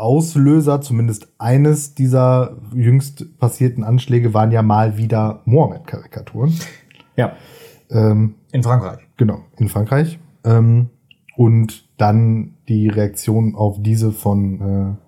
Auslöser, 0.00 0.80
zumindest 0.80 1.28
eines 1.38 1.94
dieser 1.94 2.56
jüngst 2.74 3.38
passierten 3.38 3.84
Anschläge, 3.84 4.34
waren 4.34 4.50
ja 4.50 4.62
mal 4.62 4.96
wieder 4.96 5.42
Mohammed-Karikaturen. 5.44 6.52
ja. 7.16 7.32
Ähm, 7.90 8.34
In 8.52 8.62
Frankreich. 8.62 9.00
Genau, 9.16 9.40
in 9.58 9.68
Frankreich. 9.68 10.18
Ähm, 10.44 10.88
und 11.36 11.88
dann 11.98 12.54
die 12.68 12.88
Reaktion 12.88 13.54
auf 13.54 13.76
diese 13.80 14.12
von 14.12 14.98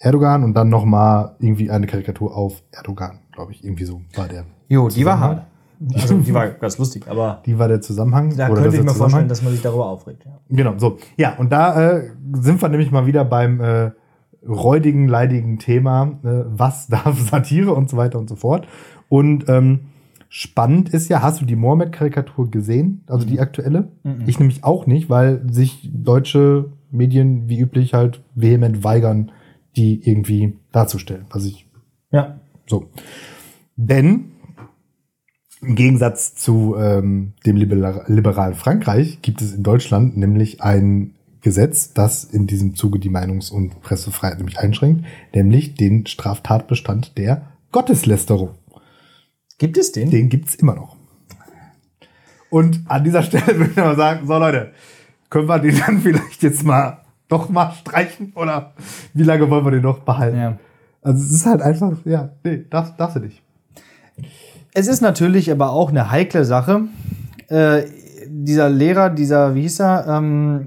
äh, 0.00 0.04
Erdogan 0.04 0.44
und 0.44 0.54
dann 0.54 0.68
nochmal 0.68 1.36
irgendwie 1.38 1.70
eine 1.70 1.86
Karikatur 1.86 2.36
auf 2.36 2.62
Erdogan, 2.72 3.20
glaube 3.32 3.52
ich. 3.52 3.64
Irgendwie 3.64 3.84
so 3.84 4.00
war 4.14 4.28
der. 4.28 4.44
Jo, 4.68 4.88
die 4.88 5.04
war 5.04 5.18
hart. 5.20 5.46
Also 5.94 6.16
die 6.18 6.32
war 6.32 6.48
ganz 6.48 6.78
lustig, 6.78 7.04
aber 7.06 7.42
Die 7.44 7.58
war 7.58 7.68
der 7.68 7.82
Zusammenhang. 7.82 8.34
da 8.34 8.48
oder 8.48 8.62
könnte 8.62 8.78
ich 8.78 8.82
mir 8.82 8.94
vorstellen, 8.94 9.28
dass 9.28 9.42
man 9.42 9.52
sich 9.52 9.60
darüber 9.60 9.86
aufregt. 9.86 10.24
Ja. 10.24 10.38
Genau, 10.48 10.74
so. 10.78 10.96
Ja, 11.18 11.34
und 11.36 11.52
da 11.52 11.96
äh, 11.98 12.10
sind 12.32 12.62
wir 12.62 12.68
nämlich 12.70 12.90
mal 12.90 13.04
wieder 13.06 13.24
beim 13.26 13.60
äh, 13.60 13.90
räudigen, 14.48 15.08
leidigen 15.08 15.58
Thema, 15.58 16.18
äh, 16.22 16.44
was 16.46 16.88
darf 16.88 17.18
Satire 17.30 17.72
und 17.72 17.90
so 17.90 17.96
weiter 17.96 18.18
und 18.18 18.28
so 18.28 18.36
fort. 18.36 18.66
Und 19.08 19.48
ähm, 19.48 19.80
spannend 20.28 20.88
ist 20.88 21.08
ja, 21.08 21.22
hast 21.22 21.40
du 21.40 21.44
die 21.44 21.56
Mohammed-Karikatur 21.56 22.50
gesehen? 22.50 23.02
Also 23.06 23.26
die 23.26 23.40
aktuelle? 23.40 23.92
Ich 24.26 24.38
nämlich 24.38 24.64
auch 24.64 24.86
nicht, 24.86 25.08
weil 25.08 25.42
sich 25.50 25.88
deutsche 25.92 26.72
Medien 26.90 27.48
wie 27.48 27.60
üblich 27.60 27.94
halt 27.94 28.22
vehement 28.34 28.84
weigern, 28.84 29.32
die 29.76 30.08
irgendwie 30.08 30.58
darzustellen. 30.72 31.26
Was 31.30 31.44
ich 31.44 31.68
ja. 32.10 32.40
so. 32.66 32.88
Denn 33.76 34.32
im 35.62 35.74
Gegensatz 35.74 36.34
zu 36.34 36.76
ähm, 36.78 37.32
dem 37.44 37.56
libera 37.56 38.04
liberalen 38.06 38.54
Frankreich 38.54 39.20
gibt 39.22 39.40
es 39.42 39.54
in 39.54 39.62
Deutschland 39.62 40.16
nämlich 40.16 40.62
ein 40.62 41.15
Gesetz, 41.46 41.92
das 41.92 42.24
in 42.24 42.48
diesem 42.48 42.74
Zuge 42.74 42.98
die 42.98 43.08
Meinungs- 43.08 43.52
und 43.52 43.80
Pressefreiheit 43.80 44.38
nämlich 44.38 44.58
einschränkt, 44.58 45.04
nämlich 45.32 45.74
den 45.74 46.04
Straftatbestand 46.04 47.16
der 47.16 47.42
Gotteslästerung. 47.70 48.56
Gibt 49.56 49.78
es 49.78 49.92
den? 49.92 50.10
Den 50.10 50.28
gibt's 50.28 50.56
immer 50.56 50.74
noch. 50.74 50.96
Und 52.50 52.80
an 52.86 53.04
dieser 53.04 53.22
Stelle 53.22 53.46
würde 53.46 53.70
ich 53.70 53.76
mal 53.76 53.94
sagen, 53.94 54.26
so 54.26 54.36
Leute, 54.36 54.72
können 55.30 55.48
wir 55.48 55.60
den 55.60 55.78
dann 55.78 56.00
vielleicht 56.00 56.42
jetzt 56.42 56.64
mal 56.64 57.04
doch 57.28 57.48
mal 57.48 57.70
streichen 57.74 58.32
oder 58.34 58.74
wie 59.14 59.22
lange 59.22 59.48
wollen 59.48 59.64
wir 59.64 59.70
den 59.70 59.82
noch 59.82 60.00
behalten? 60.00 60.38
Ja. 60.38 60.58
Also 61.00 61.22
es 61.22 61.30
ist 61.30 61.46
halt 61.46 61.62
einfach, 61.62 61.92
ja, 62.04 62.30
nee, 62.42 62.64
darfst, 62.68 62.98
darfst 62.98 63.18
du 63.18 63.20
nicht. 63.20 63.40
Es 64.74 64.88
ist 64.88 65.00
natürlich 65.00 65.52
aber 65.52 65.70
auch 65.70 65.90
eine 65.90 66.10
heikle 66.10 66.44
Sache. 66.44 66.88
Äh, 67.46 67.84
dieser 68.28 68.68
Lehrer, 68.68 69.10
dieser, 69.10 69.54
wie 69.54 69.62
hieß 69.62 69.78
er? 69.78 70.08
Ähm, 70.08 70.66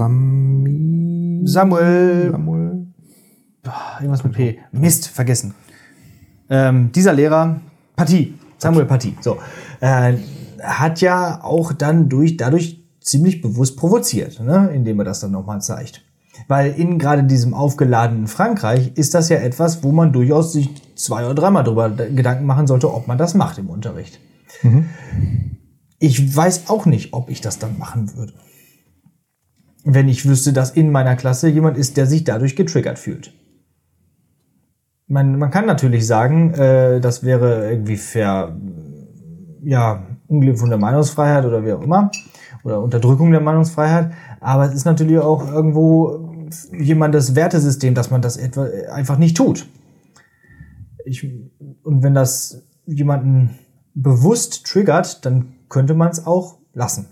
Sami 0.00 1.42
Samuel, 1.44 2.30
Samuel. 2.30 2.86
irgendwas 3.98 4.24
mit 4.24 4.32
P. 4.32 4.58
Mist, 4.72 5.08
vergessen. 5.08 5.52
Ähm, 6.48 6.90
dieser 6.92 7.12
Lehrer, 7.12 7.60
Paty, 7.96 8.32
Samuel 8.56 8.86
Paty, 8.86 9.14
so, 9.20 9.36
äh, 9.80 10.14
hat 10.62 11.02
ja 11.02 11.44
auch 11.44 11.74
dann 11.74 12.08
durch, 12.08 12.38
dadurch 12.38 12.82
ziemlich 13.02 13.42
bewusst 13.42 13.76
provoziert, 13.76 14.40
ne? 14.40 14.70
indem 14.72 15.00
er 15.00 15.04
das 15.04 15.20
dann 15.20 15.32
nochmal 15.32 15.60
zeigt. 15.60 16.02
Weil 16.48 16.72
in 16.72 16.98
gerade 16.98 17.24
diesem 17.24 17.52
aufgeladenen 17.52 18.26
Frankreich 18.26 18.92
ist 18.94 19.12
das 19.12 19.28
ja 19.28 19.36
etwas, 19.36 19.84
wo 19.84 19.92
man 19.92 20.14
durchaus 20.14 20.54
sich 20.54 20.70
zwei 20.94 21.26
oder 21.26 21.34
dreimal 21.34 21.62
drüber 21.62 21.90
Gedanken 21.90 22.46
machen 22.46 22.66
sollte, 22.66 22.90
ob 22.94 23.06
man 23.06 23.18
das 23.18 23.34
macht 23.34 23.58
im 23.58 23.68
Unterricht. 23.68 24.18
Ich 25.98 26.34
weiß 26.34 26.70
auch 26.70 26.86
nicht, 26.86 27.12
ob 27.12 27.28
ich 27.28 27.42
das 27.42 27.58
dann 27.58 27.76
machen 27.78 28.16
würde. 28.16 28.32
Wenn 29.92 30.08
ich 30.08 30.26
wüsste, 30.26 30.52
dass 30.52 30.70
in 30.70 30.92
meiner 30.92 31.16
Klasse 31.16 31.48
jemand 31.48 31.76
ist, 31.76 31.96
der 31.96 32.06
sich 32.06 32.24
dadurch 32.24 32.54
getriggert 32.54 32.98
fühlt. 32.98 33.32
Man, 35.06 35.38
man 35.38 35.50
kann 35.50 35.66
natürlich 35.66 36.06
sagen, 36.06 36.54
äh, 36.54 37.00
das 37.00 37.24
wäre 37.24 37.70
irgendwie 37.70 37.96
fair, 37.96 38.56
ja, 39.62 40.06
Ungleichheit 40.28 40.60
von 40.60 40.70
der 40.70 40.78
Meinungsfreiheit 40.78 41.44
oder 41.44 41.64
wie 41.64 41.72
auch 41.72 41.82
immer, 41.82 42.10
oder 42.62 42.80
Unterdrückung 42.80 43.32
der 43.32 43.40
Meinungsfreiheit, 43.40 44.12
aber 44.40 44.66
es 44.66 44.74
ist 44.74 44.84
natürlich 44.84 45.18
auch 45.18 45.50
irgendwo 45.50 46.30
jemandes 46.72 47.34
Wertesystem, 47.34 47.94
dass 47.94 48.10
man 48.10 48.22
das 48.22 48.36
etwa 48.36 48.66
einfach 48.92 49.18
nicht 49.18 49.36
tut. 49.36 49.66
Ich, 51.04 51.26
und 51.82 52.02
wenn 52.02 52.14
das 52.14 52.62
jemanden 52.86 53.58
bewusst 53.94 54.66
triggert, 54.66 55.24
dann 55.24 55.54
könnte 55.68 55.94
man 55.94 56.10
es 56.10 56.26
auch 56.26 56.58
lassen. 56.72 57.06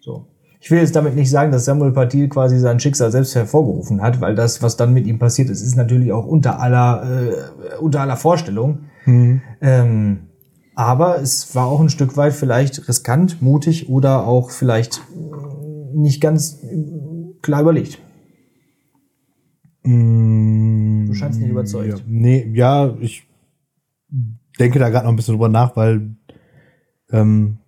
So. 0.00 0.26
Ich 0.60 0.70
will 0.70 0.78
jetzt 0.78 0.96
damit 0.96 1.14
nicht 1.14 1.30
sagen, 1.30 1.52
dass 1.52 1.64
Samuel 1.64 1.92
Paty 1.92 2.28
quasi 2.28 2.58
sein 2.58 2.80
Schicksal 2.80 3.12
selbst 3.12 3.34
hervorgerufen 3.34 4.02
hat, 4.02 4.20
weil 4.20 4.34
das, 4.34 4.60
was 4.62 4.76
dann 4.76 4.92
mit 4.92 5.06
ihm 5.06 5.18
passiert 5.18 5.50
ist, 5.50 5.62
ist 5.62 5.76
natürlich 5.76 6.12
auch 6.12 6.26
unter 6.26 6.60
aller, 6.60 7.02
äh, 7.04 7.78
unter 7.78 8.00
aller 8.00 8.16
Vorstellung. 8.16 8.80
Mhm. 9.04 9.40
Ähm, 9.60 10.18
aber 10.74 11.20
es 11.20 11.54
war 11.54 11.66
auch 11.66 11.80
ein 11.80 11.90
Stück 11.90 12.16
weit 12.16 12.32
vielleicht 12.32 12.88
riskant, 12.88 13.40
mutig 13.42 13.88
oder 13.88 14.26
auch 14.26 14.50
vielleicht 14.50 15.02
nicht 15.94 16.20
ganz 16.20 16.58
klar 17.42 17.62
überlegt. 17.62 17.98
Du 19.84 21.14
scheinst 21.14 21.40
nicht 21.40 21.50
überzeugt. 21.50 21.88
Ja, 21.88 22.04
nee, 22.06 22.50
ja, 22.52 22.94
ich 23.00 23.26
denke 24.58 24.78
da 24.78 24.88
gerade 24.88 25.04
noch 25.04 25.12
ein 25.12 25.16
bisschen 25.16 25.34
drüber 25.34 25.48
nach, 25.48 25.76
weil 25.76 26.14
ähm, 27.10 27.58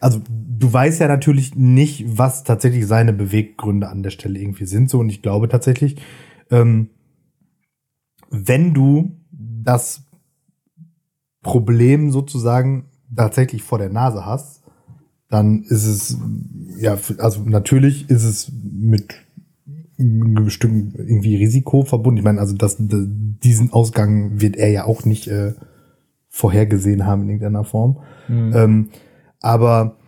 also 0.00 0.20
du 0.64 0.72
weißt 0.72 1.00
ja 1.00 1.08
natürlich 1.08 1.54
nicht, 1.54 2.18
was 2.18 2.42
tatsächlich 2.42 2.86
seine 2.86 3.12
Beweggründe 3.12 3.90
an 3.90 4.02
der 4.02 4.08
Stelle 4.08 4.38
irgendwie 4.38 4.64
sind. 4.64 4.88
So, 4.88 4.98
und 4.98 5.10
ich 5.10 5.20
glaube 5.20 5.50
tatsächlich, 5.50 5.96
ähm, 6.50 6.88
wenn 8.30 8.72
du 8.72 9.14
das 9.30 10.04
Problem 11.42 12.10
sozusagen 12.10 12.86
tatsächlich 13.14 13.62
vor 13.62 13.76
der 13.76 13.90
Nase 13.90 14.24
hast, 14.24 14.62
dann 15.28 15.64
ist 15.64 15.84
es, 15.84 16.18
ja, 16.78 16.96
also 17.18 17.42
natürlich 17.44 18.08
ist 18.08 18.24
es 18.24 18.50
mit 18.62 19.14
einem 19.98 20.46
bestimmten 20.46 20.94
irgendwie 20.96 21.36
Risiko 21.36 21.82
verbunden. 21.82 22.18
Ich 22.18 22.24
meine, 22.24 22.40
also 22.40 22.56
das, 22.56 22.76
diesen 22.78 23.70
Ausgang 23.70 24.40
wird 24.40 24.56
er 24.56 24.70
ja 24.70 24.84
auch 24.84 25.04
nicht 25.04 25.28
äh, 25.28 25.52
vorhergesehen 26.30 27.04
haben 27.04 27.24
in 27.24 27.28
irgendeiner 27.28 27.64
Form. 27.64 28.00
Mhm. 28.28 28.52
Ähm, 28.54 28.88
aber 29.40 29.98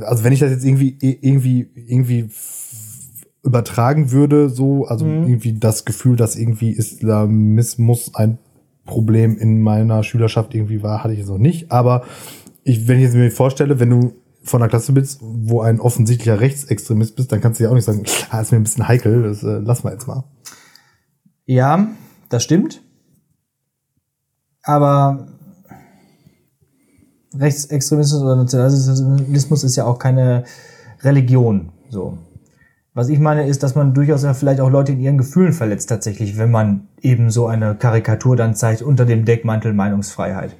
also 0.00 0.24
wenn 0.24 0.32
ich 0.32 0.40
das 0.40 0.50
jetzt 0.50 0.64
irgendwie 0.64 0.96
irgendwie 1.00 1.68
irgendwie 1.74 2.30
übertragen 3.42 4.10
würde, 4.10 4.48
so 4.48 4.86
also 4.86 5.04
Mhm. 5.04 5.24
irgendwie 5.28 5.52
das 5.58 5.84
Gefühl, 5.84 6.16
dass 6.16 6.36
irgendwie 6.36 6.70
Islamismus 6.70 8.14
ein 8.14 8.38
Problem 8.84 9.36
in 9.38 9.60
meiner 9.62 10.02
Schülerschaft 10.02 10.54
irgendwie 10.54 10.82
war, 10.82 11.02
hatte 11.04 11.12
ich 11.14 11.20
jetzt 11.20 11.28
noch 11.28 11.38
nicht. 11.38 11.70
Aber 11.70 12.04
ich, 12.64 12.88
wenn 12.88 12.98
ich 12.98 13.04
jetzt 13.04 13.14
mir 13.14 13.30
vorstelle, 13.30 13.80
wenn 13.80 13.90
du 13.90 14.12
von 14.42 14.60
einer 14.60 14.68
Klasse 14.68 14.92
bist, 14.92 15.20
wo 15.22 15.62
ein 15.62 15.80
offensichtlicher 15.80 16.40
Rechtsextremist 16.40 17.16
bist, 17.16 17.32
dann 17.32 17.40
kannst 17.40 17.60
du 17.60 17.64
ja 17.64 17.70
auch 17.70 17.74
nicht 17.74 17.84
sagen, 17.84 18.02
ah, 18.30 18.40
ist 18.40 18.52
mir 18.52 18.58
ein 18.58 18.62
bisschen 18.62 18.86
heikel, 18.88 19.22
das 19.22 19.42
äh, 19.42 19.58
lassen 19.58 19.84
wir 19.84 19.92
jetzt 19.92 20.06
mal. 20.06 20.24
Ja, 21.46 21.88
das 22.28 22.42
stimmt. 22.44 22.82
Aber 24.62 25.26
Rechtsextremismus 27.38 28.22
oder 28.22 28.36
Nationalismus 28.36 29.64
ist 29.64 29.76
ja 29.76 29.84
auch 29.84 29.98
keine 29.98 30.44
Religion. 31.02 31.70
So. 31.90 32.18
Was 32.94 33.08
ich 33.08 33.18
meine, 33.18 33.46
ist, 33.46 33.62
dass 33.62 33.74
man 33.74 33.92
durchaus 33.92 34.22
ja 34.22 34.34
vielleicht 34.34 34.60
auch 34.60 34.70
Leute 34.70 34.92
in 34.92 35.00
ihren 35.00 35.18
Gefühlen 35.18 35.52
verletzt 35.52 35.88
tatsächlich, 35.88 36.38
wenn 36.38 36.50
man 36.50 36.86
eben 37.02 37.30
so 37.30 37.46
eine 37.46 37.74
Karikatur 37.74 38.36
dann 38.36 38.54
zeigt 38.54 38.82
unter 38.82 39.04
dem 39.04 39.24
Deckmantel 39.24 39.72
Meinungsfreiheit. 39.72 40.54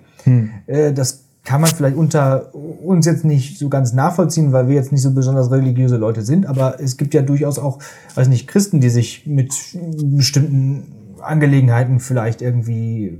Äh, 0.66 0.92
das 0.92 1.24
kann 1.44 1.60
man 1.60 1.70
vielleicht 1.70 1.96
unter 1.96 2.54
uns 2.54 3.04
jetzt 3.06 3.24
nicht 3.24 3.58
so 3.58 3.68
ganz 3.68 3.92
nachvollziehen, 3.92 4.52
weil 4.52 4.66
wir 4.68 4.74
jetzt 4.74 4.92
nicht 4.92 5.02
so 5.02 5.12
besonders 5.12 5.50
religiöse 5.50 5.98
Leute 5.98 6.22
sind, 6.22 6.46
aber 6.46 6.80
es 6.80 6.96
gibt 6.96 7.12
ja 7.12 7.22
durchaus 7.22 7.58
auch, 7.58 7.78
weiß 8.14 8.28
nicht, 8.28 8.48
Christen, 8.48 8.80
die 8.80 8.88
sich 8.88 9.26
mit 9.26 9.54
bestimmten 10.02 10.94
Angelegenheiten 11.20 12.00
vielleicht 12.00 12.40
irgendwie 12.40 13.18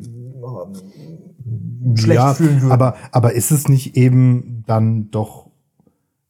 schlecht 1.95 2.20
ja, 2.20 2.34
fühlen 2.34 2.62
würden. 2.62 2.72
aber, 2.72 2.97
aber 3.12 3.32
ist 3.34 3.51
es 3.51 3.68
nicht 3.68 3.97
eben 3.97 4.64
dann 4.66 5.11
doch 5.11 5.51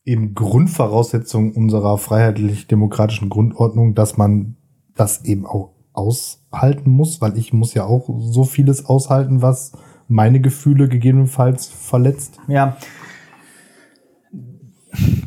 eben 0.05 0.35
Grundvoraussetzung 0.35 1.53
unserer 1.53 1.99
freiheitlich-demokratischen 1.99 3.31
Grundordnung, 3.31 3.95
dass 3.95 4.17
man 4.17 4.57
das 4.95 5.25
eben 5.25 5.47
auch 5.47 5.71
aushalten 5.93 6.91
muss? 6.91 7.21
Weil 7.21 7.39
ich 7.39 7.53
muss 7.53 7.75
ja 7.75 7.85
auch 7.85 8.09
so 8.19 8.45
vieles 8.45 8.87
aushalten, 8.87 9.41
was 9.41 9.73
meine 10.09 10.41
Gefühle 10.41 10.89
gegebenenfalls 10.89 11.67
verletzt. 11.67 12.39
Ja. 12.49 12.77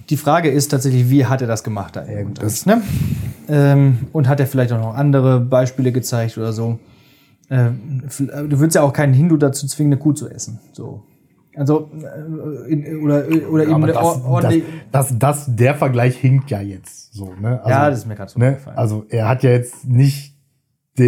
Die 0.10 0.18
Frage 0.18 0.50
ist 0.50 0.70
tatsächlich, 0.70 1.10
wie 1.10 1.26
hat 1.26 1.42
er 1.42 1.48
das 1.48 1.64
gemacht 1.64 1.96
da 1.96 2.06
irgendwas, 2.06 2.66
ne? 2.66 2.82
Ähm, 3.50 4.08
und 4.14 4.28
hat 4.28 4.40
er 4.40 4.48
vielleicht 4.48 4.72
auch 4.72 4.80
noch 4.80 4.96
andere 4.96 5.40
Beispiele 5.42 5.92
gezeigt 5.92 6.38
oder 6.38 6.54
so? 6.54 6.80
Ähm, 7.50 8.04
du 8.18 8.60
würdest 8.60 8.76
ja 8.76 8.82
auch 8.82 8.94
keinen 8.94 9.14
Hindu 9.14 9.38
dazu 9.38 9.68
zwingen, 9.68 9.94
eine 9.94 10.02
Kuh 10.02 10.14
zu 10.14 10.30
essen. 10.30 10.60
So. 10.74 11.04
Also, 11.56 11.90
äh, 12.68 12.72
in, 12.72 13.02
oder, 13.02 13.26
oder 13.50 13.64
eben 13.64 13.74
Aber 13.74 13.84
eine 13.86 13.94
das, 13.94 14.04
or- 14.04 14.16
das, 14.16 14.26
ordentlich. 14.26 14.64
das, 14.92 15.14
das, 15.18 15.56
der 15.56 15.76
Vergleich 15.76 16.18
hinkt 16.18 16.52
ja 16.52 16.62
jetzt 16.62 17.14
so, 17.14 17.34
ne? 17.34 17.60
Also, 17.60 17.70
ja, 17.70 17.90
das 17.90 18.00
ist 18.00 18.06
mir 18.06 18.16
gerade 18.16 18.32
so 18.32 18.40
ne? 18.40 18.50
aufgefallen. 18.50 18.78
Also 18.78 19.06
er 19.10 19.28
hat 19.28 19.44
ja 19.44 19.50
jetzt 19.52 19.88
nicht 19.88 20.36
die, 21.00 21.04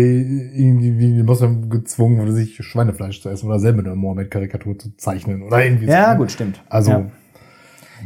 irgendwie 0.55 0.97
wie 0.97 1.13
die 1.13 1.23
Moslem 1.23 1.69
gezwungen, 1.69 2.19
oder 2.19 2.31
sich 2.31 2.55
Schweinefleisch 2.63 3.21
zu 3.21 3.29
essen 3.29 3.47
oder 3.47 3.59
selber 3.59 3.79
eine 3.83 3.95
Mohammed-Karikatur 3.95 4.77
zu 4.79 4.95
zeichnen 4.97 5.41
oder 5.43 5.63
irgendwie 5.63 5.85
so. 5.85 5.91
ja, 5.91 6.11
ne? 6.13 6.17
gut, 6.17 6.31
stimmt. 6.31 6.61
Also 6.69 6.91
Ja. 6.91 7.05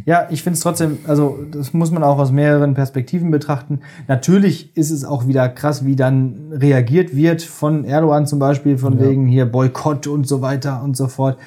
Ja, 0.05 0.27
ich 0.29 0.43
finde 0.43 0.55
es 0.55 0.61
trotzdem, 0.61 0.97
also 1.07 1.39
das 1.51 1.73
muss 1.73 1.91
man 1.91 2.03
auch 2.03 2.17
aus 2.19 2.31
mehreren 2.31 2.73
Perspektiven 2.73 3.31
betrachten. 3.31 3.79
Natürlich 4.07 4.75
ist 4.75 4.91
es 4.91 5.05
auch 5.05 5.27
wieder 5.27 5.47
krass, 5.49 5.85
wie 5.85 5.95
dann 5.95 6.51
reagiert 6.51 7.15
wird 7.15 7.41
von 7.41 7.85
Erdogan 7.85 8.25
zum 8.27 8.39
Beispiel, 8.39 8.77
von 8.77 8.99
Ja. 8.99 9.09
wegen 9.09 9.27
hier 9.27 9.45
Boykott 9.45 10.07
und 10.07 10.27
so 10.27 10.41
weiter 10.41 10.83
und 10.83 10.97
so 10.97 11.07
fort. 11.07 11.37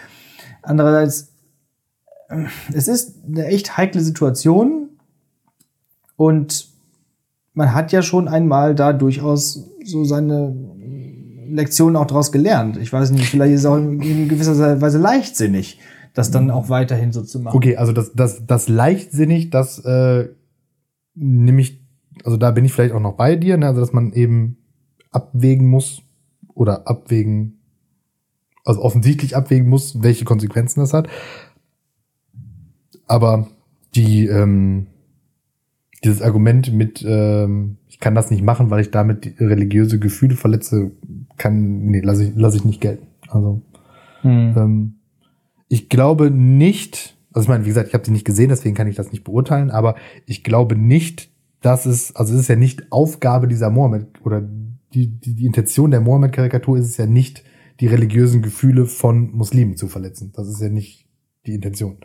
Andererseits, 0.62 1.32
äh, 2.28 2.44
es 2.72 2.88
ist 2.88 3.16
eine 3.26 3.46
echt 3.46 3.76
heikle 3.76 4.00
Situation 4.00 4.88
und 6.16 6.68
man 7.54 7.74
hat 7.74 7.92
ja 7.92 8.02
schon 8.02 8.28
einmal 8.28 8.74
da 8.74 8.92
durchaus 8.92 9.64
so 9.84 10.04
seine 10.04 10.54
Lektionen 11.48 11.96
auch 11.96 12.06
daraus 12.06 12.32
gelernt. 12.32 12.76
Ich 12.76 12.92
weiß 12.92 13.10
nicht, 13.12 13.28
vielleicht 13.30 13.54
ist 13.54 13.60
es 13.60 13.66
auch 13.66 13.76
in 13.76 14.28
gewisser 14.28 14.80
Weise 14.80 14.98
leichtsinnig, 14.98 15.78
das 16.16 16.30
dann 16.30 16.50
auch 16.50 16.70
weiterhin 16.70 17.12
so 17.12 17.22
zu 17.22 17.40
machen. 17.40 17.54
Okay, 17.54 17.76
also 17.76 17.92
das, 17.92 18.14
das, 18.14 18.46
das 18.46 18.70
leichtsinnig, 18.70 19.50
das 19.50 19.78
äh, 19.80 20.30
nehme 21.14 21.60
ich, 21.60 21.84
also 22.24 22.38
da 22.38 22.52
bin 22.52 22.64
ich 22.64 22.72
vielleicht 22.72 22.94
auch 22.94 23.00
noch 23.00 23.16
bei 23.16 23.36
dir, 23.36 23.58
ne? 23.58 23.66
also 23.66 23.80
dass 23.80 23.92
man 23.92 24.14
eben 24.14 24.56
abwägen 25.10 25.68
muss 25.68 26.00
oder 26.54 26.88
abwägen, 26.88 27.58
also 28.64 28.80
offensichtlich 28.80 29.36
abwägen 29.36 29.68
muss, 29.68 30.02
welche 30.02 30.24
Konsequenzen 30.24 30.80
das 30.80 30.94
hat. 30.94 31.06
Aber 33.06 33.48
die, 33.94 34.26
ähm, 34.26 34.86
dieses 36.02 36.22
Argument 36.22 36.72
mit, 36.72 37.04
ähm, 37.06 37.76
ich 37.88 38.00
kann 38.00 38.14
das 38.14 38.30
nicht 38.30 38.42
machen, 38.42 38.70
weil 38.70 38.80
ich 38.80 38.90
damit 38.90 39.38
religiöse 39.38 39.98
Gefühle 39.98 40.34
verletze, 40.34 40.92
kann, 41.36 41.84
nee, 41.88 42.00
lasse 42.00 42.24
ich, 42.24 42.34
lasse 42.36 42.56
ich 42.56 42.64
nicht 42.64 42.80
gelten. 42.80 43.06
Also 43.28 43.60
Hm. 44.22 44.54
ähm, 44.56 44.95
ich 45.68 45.88
glaube 45.88 46.30
nicht, 46.30 47.16
also 47.32 47.44
ich 47.44 47.48
meine, 47.48 47.64
wie 47.64 47.68
gesagt, 47.68 47.88
ich 47.88 47.94
habe 47.94 48.04
sie 48.04 48.12
nicht 48.12 48.24
gesehen, 48.24 48.48
deswegen 48.48 48.74
kann 48.74 48.88
ich 48.88 48.96
das 48.96 49.12
nicht 49.12 49.24
beurteilen, 49.24 49.70
aber 49.70 49.96
ich 50.26 50.44
glaube 50.44 50.76
nicht, 50.76 51.30
dass 51.60 51.86
es, 51.86 52.14
also 52.14 52.34
es 52.34 52.40
ist 52.40 52.48
ja 52.48 52.56
nicht 52.56 52.92
Aufgabe 52.92 53.48
dieser 53.48 53.70
Mohammed 53.70 54.24
oder 54.24 54.40
die, 54.94 55.08
die, 55.08 55.34
die 55.34 55.46
Intention 55.46 55.90
der 55.90 56.00
Mohammed-Karikatur 56.00 56.78
ist 56.78 56.86
es 56.86 56.96
ja 56.96 57.06
nicht, 57.06 57.42
die 57.80 57.86
religiösen 57.86 58.40
Gefühle 58.40 58.86
von 58.86 59.32
Muslimen 59.32 59.76
zu 59.76 59.88
verletzen. 59.88 60.32
Das 60.34 60.48
ist 60.48 60.60
ja 60.60 60.68
nicht 60.68 61.06
die 61.46 61.54
Intention. 61.54 61.98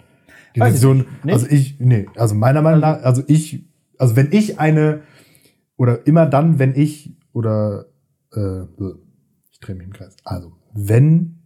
Die 0.55 0.59
Weiß 0.59 0.75
ich 0.75 0.83
Intention, 0.83 0.97
nicht. 0.97 1.25
Nicht? 1.25 1.33
also 1.33 1.47
ich, 1.47 1.79
nee, 1.79 2.07
also 2.15 2.35
meiner 2.35 2.61
Meinung 2.61 2.81
nach, 2.81 3.03
also 3.03 3.23
ich, 3.27 3.65
also 3.97 4.15
wenn 4.15 4.31
ich 4.31 4.59
eine, 4.59 5.01
oder 5.77 6.05
immer 6.05 6.25
dann, 6.25 6.59
wenn 6.59 6.75
ich, 6.75 7.15
oder, 7.31 7.85
äh, 8.33 8.63
ich 9.51 9.59
drehe 9.59 9.75
mich 9.75 9.87
im 9.87 9.93
Kreis. 9.93 10.15
Also, 10.23 10.53
wenn 10.73 11.39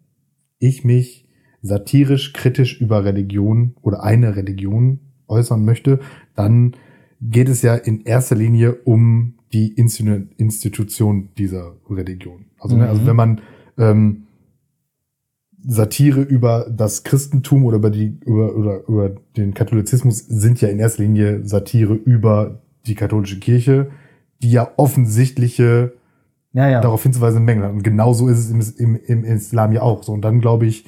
ich 0.60 0.84
mich 0.84 1.25
satirisch 1.66 2.34
kritisch 2.34 2.80
über 2.80 3.04
Religion 3.04 3.76
oder 3.82 4.04
eine 4.04 4.36
Religion 4.36 5.00
äußern 5.28 5.66
möchte, 5.66 6.00
dann 6.36 6.76
geht 7.22 7.50
es 7.50 7.62
ja 7.62 7.76
in 7.76 8.02
erster 8.06 8.36
Linie 8.36 8.76
um 8.84 9.34
die 9.54 9.74
Institu- 9.76 10.28
Institution 10.38 11.30
dieser 11.38 11.74
Religion. 11.90 12.46
Also, 12.60 12.78
ne, 12.78 12.88
also 12.90 13.02
Mhm. 13.02 13.08
wenn 13.08 13.16
man 13.16 13.42
ähm, 13.78 14.22
Satire 15.68 16.22
über 16.22 16.68
das 16.70 17.04
Christentum 17.04 17.66
oder 17.66 17.78
über 17.78 17.90
die 17.90 18.20
über, 18.26 18.52
über, 18.52 18.88
über 18.88 19.10
den 19.36 19.54
Katholizismus 19.56 20.20
sind 20.20 20.62
ja 20.62 20.68
in 20.70 20.78
erster 20.80 21.02
Linie 21.04 21.44
Satire 21.46 21.94
über 21.96 22.62
die 22.86 22.94
katholische 22.96 23.40
Kirche, 23.40 23.90
die 24.44 24.52
ja 24.52 24.72
offensichtliche 24.78 25.94
Ja, 26.54 26.70
ja. 26.70 26.82
darauf 26.82 27.02
hinzuweisen 27.02 27.44
Mängel 27.44 27.64
hat. 27.66 27.72
Und 27.74 27.84
genauso 27.84 28.28
ist 28.28 28.38
es 28.38 28.52
im, 28.52 28.96
im, 28.96 28.96
im 29.04 29.24
Islam 29.24 29.72
ja 29.74 29.82
auch 29.82 30.04
so. 30.04 30.12
Und 30.14 30.22
dann 30.22 30.40
glaube 30.40 30.68
ich, 30.68 30.86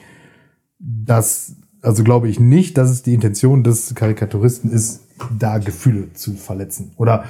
dass, 0.80 1.56
also 1.82 2.04
glaube 2.04 2.30
ich 2.30 2.40
nicht, 2.40 2.78
dass 2.78 2.90
es 2.90 3.04
die 3.04 3.14
Intention 3.14 3.64
des 3.64 3.96
Karikaturisten 3.96 4.72
ist, 4.72 5.04
da 5.38 5.58
Gefühle 5.58 6.14
zu 6.14 6.34
verletzen. 6.34 6.92
Oder 6.98 7.26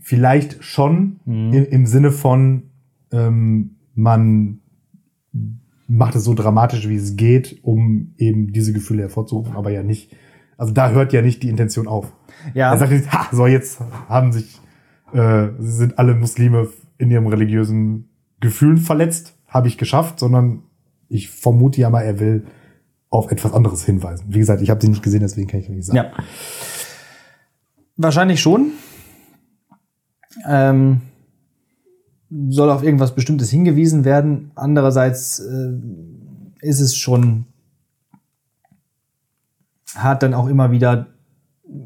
vielleicht 0.00 0.64
schon 0.64 1.20
Mhm. 1.24 1.52
im, 1.52 1.64
im 1.64 1.86
Sinne 1.86 2.10
von, 2.10 2.64
ähm, 3.12 3.76
man 3.94 4.60
macht 5.86 6.16
es 6.16 6.24
so 6.24 6.34
dramatisch, 6.34 6.88
wie 6.88 6.96
es 6.96 7.16
geht, 7.16 7.60
um 7.62 8.14
eben 8.16 8.52
diese 8.52 8.72
Gefühle 8.72 9.02
hervorzurufen, 9.02 9.54
aber 9.54 9.70
ja 9.70 9.82
nicht 9.82 10.16
also 10.62 10.72
da 10.72 10.90
hört 10.90 11.12
ja 11.12 11.22
nicht 11.22 11.42
die 11.42 11.48
Intention 11.48 11.88
auf. 11.88 12.12
Ja. 12.54 12.72
Er 12.72 12.78
sagt 12.78 12.92
nicht, 12.92 13.12
ha, 13.12 13.26
so 13.32 13.48
jetzt 13.48 13.80
haben 14.08 14.30
sich, 14.30 14.60
äh, 15.12 15.48
sind 15.58 15.98
alle 15.98 16.14
Muslime 16.14 16.68
in 16.98 17.10
ihrem 17.10 17.26
religiösen 17.26 18.10
Gefühlen 18.38 18.76
verletzt, 18.76 19.36
habe 19.48 19.66
ich 19.66 19.76
geschafft, 19.76 20.20
sondern 20.20 20.62
ich 21.12 21.30
vermute 21.30 21.80
ja 21.80 21.90
mal, 21.90 22.02
er 22.02 22.18
will 22.18 22.46
auf 23.10 23.30
etwas 23.30 23.52
anderes 23.52 23.84
hinweisen. 23.84 24.24
Wie 24.28 24.38
gesagt, 24.38 24.62
ich 24.62 24.70
habe 24.70 24.80
sie 24.80 24.88
nicht 24.88 25.02
gesehen, 25.02 25.20
deswegen 25.20 25.48
kann 25.48 25.60
ich 25.60 25.68
nicht 25.68 25.84
sagen. 25.84 25.96
Ja. 25.96 26.12
Wahrscheinlich 27.96 28.40
schon. 28.40 28.72
Ähm, 30.48 31.02
soll 32.48 32.70
auf 32.70 32.82
irgendwas 32.82 33.14
Bestimmtes 33.14 33.50
hingewiesen 33.50 34.06
werden. 34.06 34.50
Andererseits 34.54 35.40
äh, 35.40 35.72
ist 36.60 36.80
es 36.80 36.96
schon 36.96 37.44
hart, 39.94 40.22
dann 40.22 40.32
auch 40.32 40.48
immer 40.48 40.70
wieder 40.70 41.08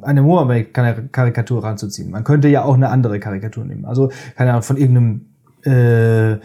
eine 0.02 0.22
Mohammed-Karikatur 0.22 1.64
ranzuziehen. 1.64 2.10
Man 2.10 2.22
könnte 2.22 2.46
ja 2.48 2.62
auch 2.62 2.74
eine 2.74 2.90
andere 2.90 3.18
Karikatur 3.18 3.64
nehmen. 3.64 3.84
Also, 3.84 4.10
keine 4.36 4.50
Ahnung, 4.50 4.62
von 4.62 4.76
irgendeinem 4.76 5.26
äh, 5.64 6.38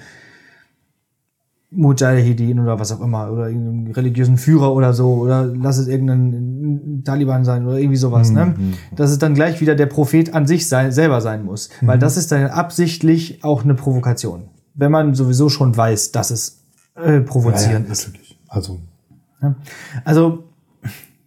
Mujahideen 1.73 2.59
oder 2.59 2.79
was 2.79 2.91
auch 2.91 2.99
immer 2.99 3.31
oder 3.31 3.47
irgendeinem 3.49 3.91
religiösen 3.93 4.37
Führer 4.37 4.73
oder 4.73 4.93
so 4.93 5.13
oder 5.15 5.45
lass 5.45 5.77
es 5.77 5.87
irgendein 5.87 7.01
Taliban 7.05 7.45
sein 7.45 7.65
oder 7.65 7.77
irgendwie 7.79 7.95
sowas, 7.97 8.29
ne? 8.31 8.55
Dass 8.95 9.09
es 9.09 9.19
dann 9.19 9.33
gleich 9.35 9.61
wieder 9.61 9.75
der 9.75 9.85
Prophet 9.85 10.33
an 10.33 10.45
sich 10.47 10.67
sein, 10.67 10.91
selber 10.91 11.21
sein 11.21 11.45
muss, 11.45 11.69
weil 11.81 11.97
das 11.97 12.17
ist 12.17 12.31
dann 12.31 12.47
absichtlich 12.47 13.43
auch 13.43 13.63
eine 13.63 13.73
Provokation. 13.73 14.49
Wenn 14.73 14.91
man 14.91 15.15
sowieso 15.15 15.47
schon 15.49 15.75
weiß, 15.75 16.11
dass 16.11 16.29
es 16.31 16.61
äh, 16.97 17.05
Ja, 17.07 17.13
ja, 17.15 17.19
provozierend 17.21 17.89
ist. 17.89 18.07
natürlich. 18.07 18.37
Also, 18.47 18.79
Ne? 19.43 19.55
Also, 20.05 20.43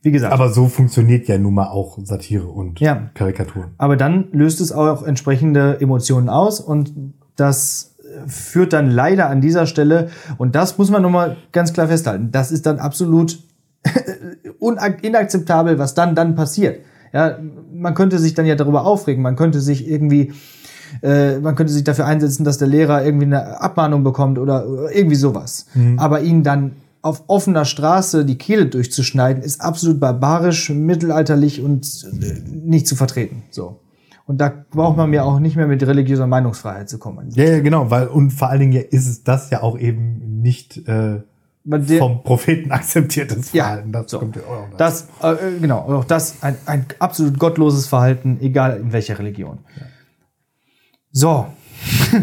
wie 0.03 0.13
gesagt. 0.13 0.33
aber 0.33 0.53
so 0.53 0.69
funktioniert 0.69 1.27
ja 1.27 1.37
nun 1.39 1.55
mal 1.55 1.67
auch 1.69 1.99
Satire 2.05 2.47
und 2.47 2.79
Ja. 2.81 3.11
Karikaturen. 3.15 3.71
Aber 3.79 3.97
dann 3.97 4.29
löst 4.31 4.61
es 4.61 4.71
auch 4.71 5.03
entsprechende 5.03 5.81
Emotionen 5.81 6.29
aus 6.29 6.61
und 6.61 6.93
das 7.35 7.94
führt 8.27 8.73
dann 8.73 8.91
leider 8.91 9.29
an 9.29 9.41
dieser 9.41 9.67
Stelle, 9.67 10.09
und 10.39 10.55
das 10.55 10.79
muss 10.79 10.91
man 10.91 11.03
nochmal 11.03 11.37
ganz 11.53 11.73
klar 11.73 11.89
festhalten, 11.89 12.31
das 12.33 12.53
ist 12.53 12.67
dann 12.67 12.79
absolut 12.79 13.39
inakzeptabel, 15.03 15.79
was 15.79 15.95
dann 15.95 16.15
dann 16.15 16.35
passiert. 16.35 16.81
Ja, 17.13 17.39
man 17.73 17.95
könnte 17.95 18.19
sich 18.19 18.35
dann 18.35 18.47
ja 18.47 18.57
darüber 18.57 18.85
aufregen, 18.85 19.23
man 19.23 19.37
könnte 19.37 19.61
sich 19.61 19.89
irgendwie, 19.89 20.33
äh, 21.03 21.39
man 21.39 21.55
könnte 21.55 21.73
sich 21.73 21.85
dafür 21.85 22.07
einsetzen, 22.07 22.45
dass 22.45 22.59
der 22.59 22.69
Lehrer 22.69 23.05
irgendwie 23.05 23.27
eine 23.27 23.61
Abmahnung 23.61 24.03
bekommt 24.03 24.39
oder, 24.39 24.67
oder 24.69 24.95
irgendwie 24.95 25.17
sowas. 25.17 25.67
Aber 25.97 26.23
ihn 26.23 26.43
dann 26.43 26.73
auf 27.03 27.25
offener 27.27 27.67
Straße 27.67 28.25
die 28.25 28.39
Kehle 28.39 28.67
durchzuschneiden, 28.67 29.43
ist 29.43 29.61
absolut 29.61 30.01
barbarisch, 30.01 30.71
mittelalterlich 30.71 31.61
und 31.61 31.87
äh, 32.21 32.41
nicht 32.51 32.89
zu 32.89 32.97
vertreten. 32.97 33.43
So. 33.51 33.79
Und 34.27 34.39
da 34.39 34.65
braucht 34.71 34.97
man 34.97 35.11
mir 35.11 35.25
auch 35.25 35.39
nicht 35.39 35.55
mehr 35.57 35.67
mit 35.67 35.83
religiöser 35.87 36.27
Meinungsfreiheit 36.27 36.89
zu 36.89 36.99
kommen. 36.99 37.29
Ja, 37.31 37.45
ja, 37.45 37.61
genau, 37.61 37.91
weil, 37.91 38.07
und 38.09 38.31
vor 38.31 38.49
allen 38.49 38.61
Dingen 38.61 38.73
ja 38.73 38.81
ist 38.81 39.07
es 39.07 39.23
das 39.23 39.51
ja 39.51 39.63
auch 39.63 39.79
eben 39.79 40.41
nicht 40.41 40.79
äh, 40.89 41.21
der- 41.65 41.99
vom 41.99 42.23
Propheten 42.23 42.71
akzeptiertes 42.73 43.53
Ja, 43.53 43.65
Verhalten. 43.65 43.93
Das 43.93 44.11
so. 44.11 44.19
kommt 44.19 44.37
ja 44.37 44.43
auch 44.43 44.71
noch 44.71 44.77
Das, 44.79 45.09
äh, 45.23 45.59
genau, 45.61 45.79
auch 45.81 46.05
das 46.05 46.43
ein, 46.43 46.57
ein 46.65 46.87
absolut 47.01 47.39
gottloses 47.39 47.87
Verhalten, 47.87 48.39
egal 48.41 48.79
in 48.79 48.93
welcher 48.93 49.19
Religion. 49.19 49.59
So, 51.13 51.47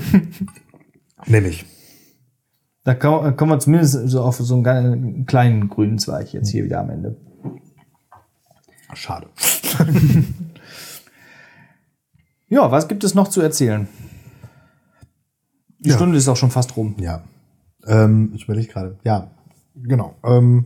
Nämlich. 1.28 1.66
da 2.84 2.96
kommen 2.96 3.38
kommen 3.38 3.52
wir 3.52 3.60
zumindest 3.60 4.10
so 4.10 4.22
auf 4.24 4.38
so 4.38 4.54
einen 4.56 4.64
kleinen- 4.64 5.26
kleinen 5.28 5.70
grünen 5.70 6.00
Zweig 6.00 6.34
jetzt 6.34 6.50
hier 6.50 6.64
wieder 6.64 6.80
am 6.80 6.90
Ende. 6.90 7.16
Schade. 8.94 9.28
Ja, 12.52 12.70
was 12.70 12.88
gibt 12.90 13.04
es 13.06 13.16
noch 13.16 13.30
zu 13.30 13.40
erzählen? 13.42 13.88
Die 15.80 15.90
Ja. 15.90 15.96
Stunde 15.96 16.18
ist 16.18 16.28
auch 16.28 16.36
schon 16.36 16.52
fast 16.52 16.76
rum. 16.76 16.96
Ja. 17.00 17.24
Ähm, 17.88 18.34
ich 18.36 18.44
überlege 18.44 18.68
gerade. 18.68 18.98
Ja, 19.04 19.32
genau. 19.74 20.16
Ähm, 20.24 20.66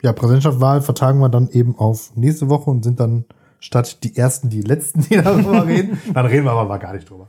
ja, 0.00 0.12
Präsidentschaftswahl 0.12 0.80
vertagen 0.80 1.18
wir 1.18 1.28
dann 1.28 1.48
eben 1.50 1.76
auf 1.76 2.12
nächste 2.14 2.48
Woche 2.48 2.70
und 2.70 2.84
sind 2.84 3.00
dann 3.00 3.24
statt 3.58 4.04
die 4.04 4.16
ersten 4.16 4.48
die 4.48 4.62
letzten, 4.62 5.00
die 5.08 5.16
darüber 5.20 5.66
reden. 5.66 5.98
Dann 6.14 6.26
reden 6.26 6.44
wir 6.44 6.52
aber 6.52 6.66
mal 6.66 6.78
gar 6.78 6.94
nicht 6.94 7.10
drüber. 7.10 7.28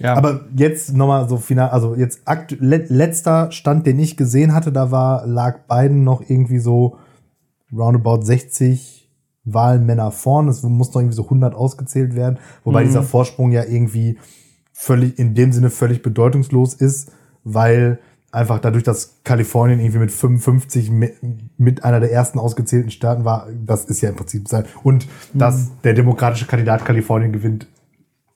Ja, 0.00 0.14
Aber 0.14 0.42
jetzt 0.56 0.92
nochmal 0.94 1.28
so 1.28 1.36
final, 1.38 1.70
also 1.70 1.94
jetzt 1.94 2.22
aktu 2.26 2.56
le 2.58 2.78
letzter 2.88 3.50
Stand, 3.52 3.86
den 3.86 3.98
ich 4.00 4.16
gesehen 4.16 4.52
hatte, 4.52 4.72
da 4.72 4.90
war, 4.90 5.26
lag 5.26 5.66
Biden 5.68 6.02
noch 6.04 6.20
irgendwie 6.22 6.58
so 6.60 6.96
roundabout 7.72 8.22
60 8.22 9.07
Wahlmänner 9.54 10.10
vorn. 10.10 10.48
Es 10.48 10.62
muss 10.62 10.94
noch 10.94 11.00
irgendwie 11.00 11.16
so 11.16 11.24
100 11.24 11.54
ausgezählt 11.54 12.14
werden. 12.14 12.38
Wobei 12.64 12.84
dieser 12.84 13.02
Vorsprung 13.02 13.52
ja 13.52 13.64
irgendwie 13.64 14.18
völlig, 14.72 15.18
in 15.18 15.34
dem 15.34 15.52
Sinne 15.52 15.70
völlig 15.70 16.02
bedeutungslos 16.02 16.74
ist, 16.74 17.10
weil 17.44 17.98
einfach 18.30 18.58
dadurch, 18.58 18.84
dass 18.84 19.16
Kalifornien 19.24 19.80
irgendwie 19.80 19.98
mit 19.98 20.12
55 20.12 20.90
mit, 21.56 21.84
einer 21.84 22.00
der 22.00 22.12
ersten 22.12 22.38
ausgezählten 22.38 22.90
Staaten 22.90 23.24
war, 23.24 23.48
das 23.64 23.86
ist 23.86 24.00
ja 24.00 24.10
im 24.10 24.16
Prinzip 24.16 24.48
sein. 24.48 24.64
Und 24.82 25.06
dass 25.32 25.70
der 25.82 25.94
demokratische 25.94 26.46
Kandidat 26.46 26.84
Kalifornien 26.84 27.32
gewinnt, 27.32 27.66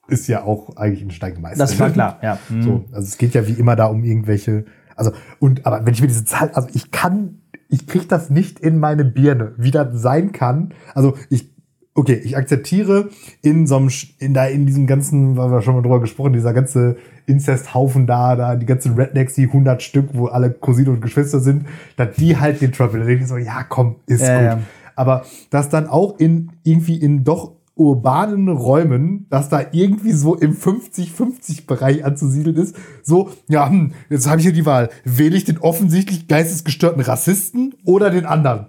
ist 0.09 0.27
ja 0.27 0.45
auch 0.45 0.77
eigentlich 0.77 1.03
ein 1.03 1.11
Steigemeister. 1.11 1.65
das 1.65 1.79
war 1.79 1.91
klar, 1.91 2.19
ja. 2.23 2.39
So, 2.61 2.85
also 2.93 3.07
es 3.07 3.19
geht 3.19 3.35
ja 3.35 3.47
wie 3.47 3.53
immer 3.53 3.77
da 3.77 3.87
um 3.87 4.03
irgendwelche, 4.05 4.65
also 4.97 5.13
und 5.39 5.65
aber 5.65 5.87
wenn 5.87 5.95
ich 5.95 6.01
mir 6.01 6.09
diese 6.09 6.25
Zahl, 6.25 6.51
also 6.51 6.69
ich 6.73 6.91
kann, 6.91 7.42
ich 7.73 7.87
krieg 7.87 8.09
das 8.09 8.31
nicht 8.31 8.61
in 8.61 8.79
meine 8.79 9.05
Birne, 9.05 9.53
wie 9.57 9.71
das 9.71 9.89
sein 10.01 10.33
kann. 10.33 10.75
Also 10.95 11.17
ich, 11.31 11.51
okay, 11.95 12.21
ich 12.23 12.37
akzeptiere 12.37 13.09
in 13.41 13.67
so 13.67 13.77
einem, 13.77 13.91
in 14.19 14.35
da 14.35 14.45
in 14.45 14.67
diesem 14.67 14.87
ganzen, 14.87 15.37
weil 15.39 15.51
wir 15.51 15.63
schon 15.63 15.75
mal 15.75 15.83
drüber 15.83 16.01
gesprochen, 16.01 16.35
dieser 16.35 16.53
ganze 16.53 16.97
Inzesthaufen 17.27 18.07
da, 18.07 18.37
da 18.37 18.57
die 18.57 18.67
ganzen 18.67 18.95
Rednecks, 18.95 19.35
die 19.35 19.45
100 19.47 19.83
Stück, 19.83 20.11
wo 20.13 20.27
alle 20.27 20.51
Cousine 20.51 20.91
und 20.91 21.01
Geschwister 21.01 21.41
sind, 21.41 21.65
dass 21.97 22.15
die 22.17 22.37
halt 22.37 22.61
den 22.61 22.73
Trouble. 22.73 23.01
Da 23.01 23.07
denke 23.07 23.23
ich 23.23 23.29
so, 23.29 23.39
ja, 23.39 23.65
komm, 23.67 23.97
ist 24.07 24.21
Ja, 24.23 24.37
gut. 24.37 24.45
ja. 24.45 24.59
Aber 24.95 25.25
dass 25.49 25.71
dann 25.71 25.87
auch 25.87 26.19
in 26.19 26.51
irgendwie 26.65 26.97
in 26.97 27.25
doch 27.25 27.53
urbanen 27.75 28.49
Räumen, 28.49 29.27
dass 29.31 29.49
da 29.49 29.65
irgendwie 29.73 30.13
so 30.13 30.35
im 30.35 30.55
50-50-Bereich 30.57 32.05
anzusiedeln 32.05 32.57
ist, 32.57 32.77
so, 33.03 33.31
ja, 33.49 33.69
hm, 33.69 33.93
jetzt 34.11 34.29
habe 34.29 34.39
ich 34.39 34.45
hier 34.45 34.53
die 34.53 34.67
Wahl. 34.67 34.91
Wähle 35.05 35.37
ich 35.37 35.45
den 35.45 35.59
offensichtlich 35.59 36.29
geistesgestörten 36.29 37.03
Rassisten 37.03 37.75
oder 37.85 38.11
den 38.11 38.27
anderen? 38.27 38.67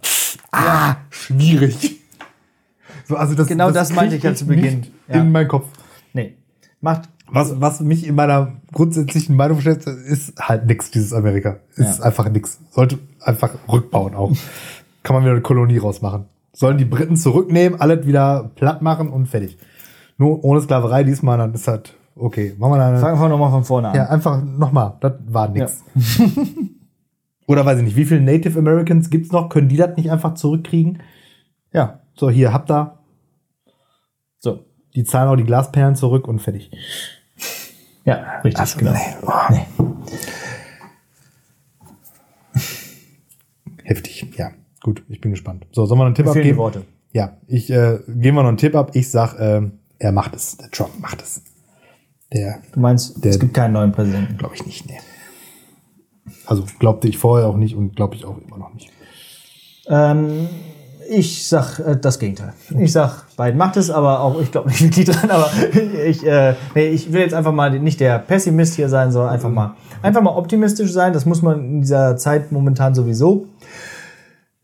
Ah, 0.51 0.95
schwierig. 1.09 1.99
So, 3.07 3.15
also 3.17 3.35
das, 3.35 3.47
Genau 3.47 3.71
das 3.71 3.91
meinte 3.93 4.11
krieg 4.15 4.19
ich 4.19 4.23
ja 4.23 4.35
zu 4.35 4.45
Beginn. 4.47 4.87
Ja. 5.07 5.15
In 5.21 5.31
meinen 5.31 5.47
Kopf. 5.49 5.67
Nee. 6.13 6.35
Macht, 6.79 7.09
Was, 7.29 7.59
was 7.59 7.81
mich 7.81 8.07
in 8.07 8.15
meiner 8.15 8.53
grundsätzlichen 8.71 9.35
Meinung 9.35 9.59
stellt, 9.59 9.85
ist 9.85 10.33
halt 10.39 10.65
nix, 10.65 10.91
dieses 10.91 11.11
Amerika. 11.13 11.57
Ist 11.75 11.99
Ja. 11.99 12.05
einfach 12.05 12.29
nix. 12.29 12.59
Sollte 12.71 12.99
einfach 13.19 13.51
rückbauen 13.71 14.15
auch. 14.15 14.31
Kann 15.03 15.15
man 15.15 15.23
wieder 15.23 15.33
eine 15.33 15.41
Kolonie 15.41 15.77
rausmachen. 15.77 16.25
Sollen 16.53 16.77
die 16.77 16.85
Briten 16.85 17.17
zurücknehmen, 17.17 17.81
alles 17.81 18.05
wieder 18.05 18.51
platt 18.55 18.81
machen 18.81 19.09
und 19.09 19.25
fertig. 19.25 19.57
Nur 20.17 20.43
ohne 20.43 20.61
Sklaverei 20.61 21.03
diesmal, 21.03 21.37
dann 21.39 21.53
ist 21.53 21.67
halt 21.67 21.95
okay. 22.15 22.53
Machen 22.57 22.73
wir 22.73 22.77
dann 22.77 22.99
fangen 22.99 23.19
wir 23.19 23.27
nochmal 23.29 23.49
von 23.51 23.63
vorne 23.63 23.89
an. 23.89 23.95
ja, 23.95 24.07
einfach 24.07 24.41
nochmal. 24.43 24.93
Das 25.01 25.13
war 25.27 25.49
nix. 25.49 25.83
Oder 27.47 27.65
weiß 27.65 27.79
ich 27.79 27.83
nicht, 27.85 27.95
wie 27.97 28.05
viele 28.05 28.21
Native 28.21 28.57
Americans 28.57 29.09
gibt's 29.09 29.31
noch? 29.31 29.49
Können 29.49 29.67
die 29.67 29.77
das 29.77 29.97
nicht 29.97 30.11
einfach 30.11 30.35
zurückkriegen? 30.35 31.01
ja. 31.71 31.99
So, 32.15 32.29
hier, 32.29 32.53
habt 32.53 32.69
da. 32.69 32.99
So. 34.37 34.63
Die 34.93 35.03
zahlen 35.03 35.27
auch 35.29 35.35
die 35.35 35.43
Glasperlen 35.45 35.95
zurück 35.95 36.27
und 36.27 36.37
fertig. 36.39 36.69
Ja, 38.05 38.39
richtig, 38.43 38.59
Also, 38.59 38.77
genau. 38.77 38.91
nee, 38.93 38.99
oh. 39.23 39.31
Nee. 39.49 39.65
Heftig, 43.83 44.27
ja. 44.37 44.51
Gut, 44.84 45.01
ich 45.09 45.19
bin 45.21 45.31
gespannt. 45.31 45.65
So, 45.71 45.86
sollen 45.86 45.97
wir 45.99 46.03
noch 46.03 46.07
einen 46.07 46.15
Tipp 46.15 46.25
Mir 46.27 46.34
die 46.34 46.39
abgeben? 46.39 46.57
Worte. 46.57 46.81
Ja, 47.13 47.38
ich 47.47 47.69
äh, 47.71 47.99
geben 48.07 48.36
wir 48.38 48.43
noch 48.43 48.49
einen 48.49 48.57
Tipp 48.57 48.75
ab. 48.75 48.91
Ich 48.93 49.09
sag, 49.09 49.36
ähm, 49.39 49.79
er 49.99 50.11
macht 50.11 50.36
es. 50.36 50.57
Der 50.57 50.69
Trump 50.71 50.99
macht 50.99 51.21
es. 51.21 51.41
Der 52.34 52.59
Du 52.73 52.79
meinst, 52.79 53.23
Der- 53.23 53.31
es 53.31 53.39
gibt 53.39 53.53
keinen 53.53 53.73
neuen 53.73 53.91
Präsidenten. 53.91 54.38
glaube 54.38 54.55
ich 54.55 54.65
nicht, 54.65 54.88
nee. 54.88 54.99
Also 56.45 56.63
glaubte 56.79 57.07
ich 57.07 57.17
vorher 57.17 57.47
auch 57.47 57.55
nicht 57.57 57.75
und 57.75 57.95
glaube 57.95 58.15
ich 58.15 58.25
auch 58.25 58.38
immer 58.45 58.57
noch 58.57 58.73
nicht. 58.73 58.89
Ähm, 59.88 60.47
ich 61.09 61.47
sag 61.47 61.79
äh, 61.79 61.97
das 61.99 62.17
Gegenteil. 62.19 62.53
Ich 62.79 62.91
sag, 62.91 63.25
Biden 63.38 63.57
macht 63.57 63.77
es, 63.77 63.89
aber 63.89 64.21
auch 64.21 64.39
ich 64.41 64.51
glaube 64.51 64.69
nicht 64.69 64.81
wirklich 64.84 65.05
dran. 65.05 65.29
Aber 65.29 65.49
ich, 66.05 66.25
äh, 66.25 66.55
nee, 66.75 66.88
ich 66.88 67.11
will 67.13 67.21
jetzt 67.21 67.34
einfach 67.34 67.51
mal 67.51 67.77
nicht 67.79 67.99
der 67.99 68.19
Pessimist 68.19 68.75
hier 68.75 68.89
sein, 68.89 69.11
sondern 69.11 69.31
einfach 69.34 69.49
mal, 69.49 69.75
einfach 70.01 70.21
mal 70.21 70.31
optimistisch 70.36 70.91
sein. 70.91 71.13
Das 71.13 71.25
muss 71.25 71.41
man 71.41 71.59
in 71.59 71.81
dieser 71.81 72.17
Zeit 72.17 72.51
momentan 72.51 72.95
sowieso. 72.95 73.47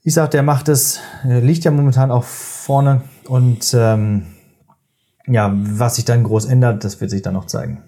Ich 0.10 0.16
sag, 0.16 0.32
der 0.32 0.42
macht 0.42 0.70
es, 0.70 1.00
er 1.24 1.40
liegt 1.40 1.66
ja 1.66 1.70
momentan 1.70 2.10
auch 2.10 2.24
vorne 2.24 3.04
und 3.28 3.76
ähm, 3.78 4.26
ja, 5.28 5.54
was 5.56 5.98
sich 5.98 6.06
dann 6.06 6.24
groß 6.24 6.46
ändert, 6.46 6.84
das 6.84 7.00
wird 7.00 7.12
sich 7.12 7.22
dann 7.22 7.36
noch 7.36 7.46
zeigen. 7.46 7.84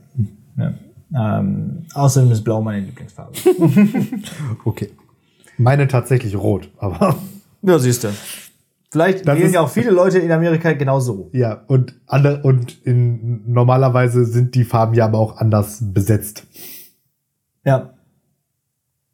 Ja. 0.55 1.39
Ähm, 1.39 1.87
außerdem 1.95 2.31
ist 2.31 2.43
Blau 2.43 2.61
meine 2.61 2.85
Lieblingsfarbe. 2.85 3.31
Okay. 4.65 4.91
Meine 5.57 5.87
tatsächlich 5.87 6.35
rot, 6.35 6.69
aber 6.77 7.15
ja, 7.63 7.79
siehst 7.79 8.03
du. 8.03 8.09
Vielleicht 8.91 9.27
Das 9.27 9.39
ist- 9.39 9.51
ja 9.55 9.61
auch 9.61 9.69
viele 9.69 9.89
Leute 9.89 10.19
in 10.19 10.31
Amerika 10.31 10.73
genau 10.73 10.99
so. 10.99 11.27
Ja, 11.33 11.63
und 11.65 11.95
andere, 12.05 12.43
und 12.43 12.85
in, 12.85 13.51
normalerweise 13.51 14.25
sind 14.25 14.53
die 14.53 14.63
Farben 14.63 14.93
ja 14.93 15.05
aber 15.05 15.17
auch 15.17 15.37
anders 15.37 15.79
besetzt. 15.91 16.45
Ja. 17.65 17.95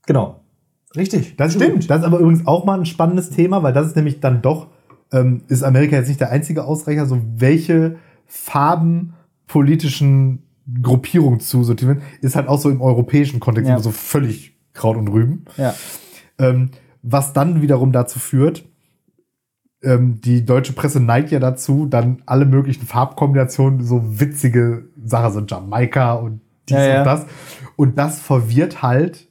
Genau. 0.05 0.41
Richtig. 0.97 1.35
Das 1.37 1.53
stimmt. 1.53 1.89
Das 1.89 1.99
ist 1.99 2.05
aber 2.05 2.19
übrigens 2.19 2.45
auch 2.47 2.65
mal 2.65 2.79
ein 2.79 2.85
spannendes 2.85 3.29
Thema, 3.29 3.63
weil 3.63 3.73
das 3.73 3.87
ist 3.87 3.95
nämlich 3.95 4.19
dann 4.19 4.41
doch, 4.41 4.67
ähm, 5.11 5.41
ist 5.47 5.63
Amerika 5.63 5.95
jetzt 5.95 6.07
nicht 6.07 6.19
der 6.19 6.31
einzige 6.31 6.65
Ausreicher, 6.65 7.05
so 7.05 7.21
welche 7.37 7.97
Farben 8.25 9.13
politischen 9.47 10.43
Gruppierungen 10.81 11.39
zusortieren, 11.39 12.01
ist 12.21 12.35
halt 12.35 12.47
auch 12.49 12.59
so 12.59 12.69
im 12.69 12.81
europäischen 12.81 13.39
Kontext 13.39 13.69
Ja. 13.69 13.75
immer 13.75 13.83
so 13.83 13.91
völlig 13.91 14.57
Kraut 14.73 14.97
und 14.97 15.07
Rüben. 15.07 15.45
Ja. 15.55 15.73
Ähm, 16.39 16.71
was 17.01 17.31
dann 17.31 17.61
wiederum 17.61 17.91
dazu 17.93 18.19
führt, 18.19 18.65
ähm, 19.83 20.19
die 20.21 20.43
deutsche 20.43 20.73
Presse 20.73 20.99
neigt 20.99 21.31
ja 21.31 21.39
dazu, 21.39 21.85
dann 21.85 22.21
alle 22.25 22.45
möglichen 22.45 22.85
Farbkombinationen, 22.85 23.83
so 23.83 24.19
witzige 24.19 24.89
Sachen, 25.03 25.31
so 25.33 25.39
Jamaika 25.41 26.13
und 26.15 26.41
dies 26.67 26.77
Ja, 26.77 26.99
und 26.99 27.05
das. 27.05 27.25
Und 27.75 27.97
das 27.97 28.19
verwirrt 28.19 28.81
halt 28.81 29.29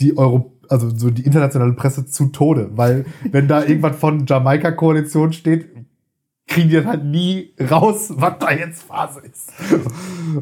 die 0.00 0.16
Euro, 0.16 0.56
also 0.68 0.90
so 0.94 1.10
die 1.10 1.22
internationale 1.24 1.72
Presse 1.72 2.06
zu 2.06 2.26
Tode, 2.26 2.70
weil 2.74 3.04
wenn 3.30 3.48
da 3.48 3.62
irgendwas 3.64 3.96
von 3.96 4.24
Jamaika-Koalition 4.26 5.32
steht, 5.32 5.66
kriegen 6.46 6.70
die 6.70 6.76
das 6.76 6.86
halt 6.86 7.04
nie 7.04 7.52
raus, 7.70 8.10
was 8.16 8.32
da 8.38 8.50
jetzt 8.50 8.82
Phase 8.82 9.20
ist. 9.20 9.52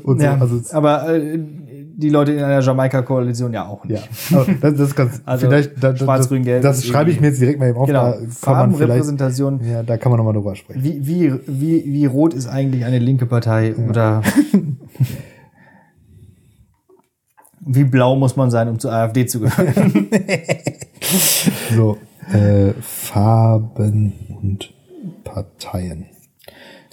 Und 0.05 0.21
so, 0.21 0.25
ja. 0.25 0.39
also 0.39 0.57
es- 0.57 0.73
aber 0.73 1.13
äh, 1.13 1.37
die 1.99 2.11
Leute 2.11 2.33
in 2.33 2.43
einer 2.45 2.61
Jamaika-Koalition 2.61 3.53
ja 3.53 3.67
auch 3.67 3.85
nicht. 3.85 4.09
ja, 4.31 4.45
das, 4.61 4.75
das 4.77 4.81
ist 4.91 4.95
ganz, 4.95 5.21
Also 5.25 5.47
vielleicht, 5.49 5.83
da, 5.83 5.97
schwarz, 5.97 6.21
das, 6.21 6.29
grün, 6.29 6.45
gelb 6.45 6.63
das 6.63 6.79
ist 6.79 6.87
schreibe 6.87 7.11
ich 7.11 7.21
mir 7.21 7.29
jetzt 7.29 7.41
direkt 7.41 7.59
mal 7.59 7.71
eben 7.71 7.79
auf, 7.79 7.87
Genau. 7.89 8.13
da 8.13 8.19
Farbenrepräsentation. 8.29 9.61
ja, 9.65 9.83
da 9.83 9.97
kann 9.97 10.11
man 10.11 10.19
nochmal 10.19 10.35
drüber 10.35 10.55
sprechen. 10.55 10.85
Wie, 10.85 11.05
wie, 11.07 11.33
wie, 11.47 11.85
wie 11.87 12.07
rot 12.07 12.35
ist 12.35 12.47
eigentlich 12.47 12.85
eine 12.85 12.99
linke 13.01 13.27
Partei 13.27 13.75
oder 13.75 14.23
wie 17.67 17.85
blau 17.85 18.17
muss 18.17 18.37
man 18.37 18.51
sein, 18.51 18.69
um 18.69 18.79
zur 18.79 18.93
AfD 18.93 19.27
zu 19.27 19.41
gehören? 19.41 20.09
So, 21.71 21.99
äh, 22.33 22.73
Farben 22.81 24.13
und 24.43 24.75
Parteien. 25.23 26.07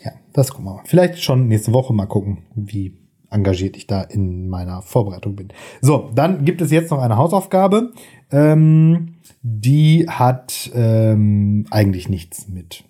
Ja, 0.04 0.12
das 0.34 0.52
gucken 0.52 0.66
wir 0.66 0.76
mal. 0.76 0.84
Vielleicht 0.86 1.24
schon 1.24 1.48
nächste 1.48 1.74
Woche 1.74 1.94
mal 1.94 2.06
gucken, 2.06 2.40
wie 2.54 2.96
engagiert 3.32 3.76
ich 3.76 3.88
da 3.88 4.02
in 4.02 4.50
meiner 4.50 4.82
Vorbereitung 4.84 5.36
bin. 5.36 5.48
So, 5.82 6.12
dann 6.14 6.46
gibt 6.46 6.62
es 6.62 6.72
jetzt 6.72 6.92
noch 6.92 7.02
eine 7.02 7.18
Hausaufgabe. 7.18 7.92
Ähm, 8.32 9.16
die 9.42 10.06
hat 10.08 10.72
ähm, 10.76 11.66
eigentlich 11.72 12.10
nichts 12.10 12.48
mit 12.48 12.84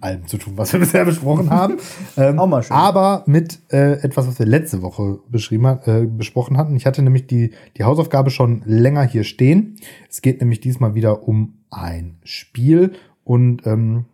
allem 0.00 0.26
zu 0.26 0.38
tun, 0.38 0.54
was 0.56 0.72
wir 0.72 0.80
bisher 0.84 1.04
besprochen 1.04 1.50
haben. 1.50 1.76
Ähm, 2.16 2.38
Auch 2.40 2.46
mal 2.46 2.62
schön. 2.62 2.76
Aber 2.76 3.24
mit 3.26 3.60
äh, 3.70 3.94
etwas, 4.02 4.26
was 4.26 4.38
wir 4.38 4.46
letzte 4.46 4.82
Woche 4.82 5.20
beschrieben, 5.28 5.66
hat- 5.66 5.86
äh, 5.88 6.06
besprochen 6.06 6.56
hatten. 6.56 6.76
Ich 6.76 6.86
hatte 6.86 7.02
nämlich 7.02 7.26
die, 7.26 7.52
die 7.76 7.84
Hausaufgabe 7.84 8.30
schon 8.30 8.62
länger 8.66 9.02
hier 9.04 9.24
stehen. 9.24 9.76
Es 10.10 10.22
geht 10.22 10.40
nämlich 10.40 10.60
diesmal 10.60 10.94
wieder 10.94 11.26
um 11.28 11.58
ein 11.70 12.18
Spiel 12.24 12.92
und 13.24 13.66
ähm, 13.66 14.04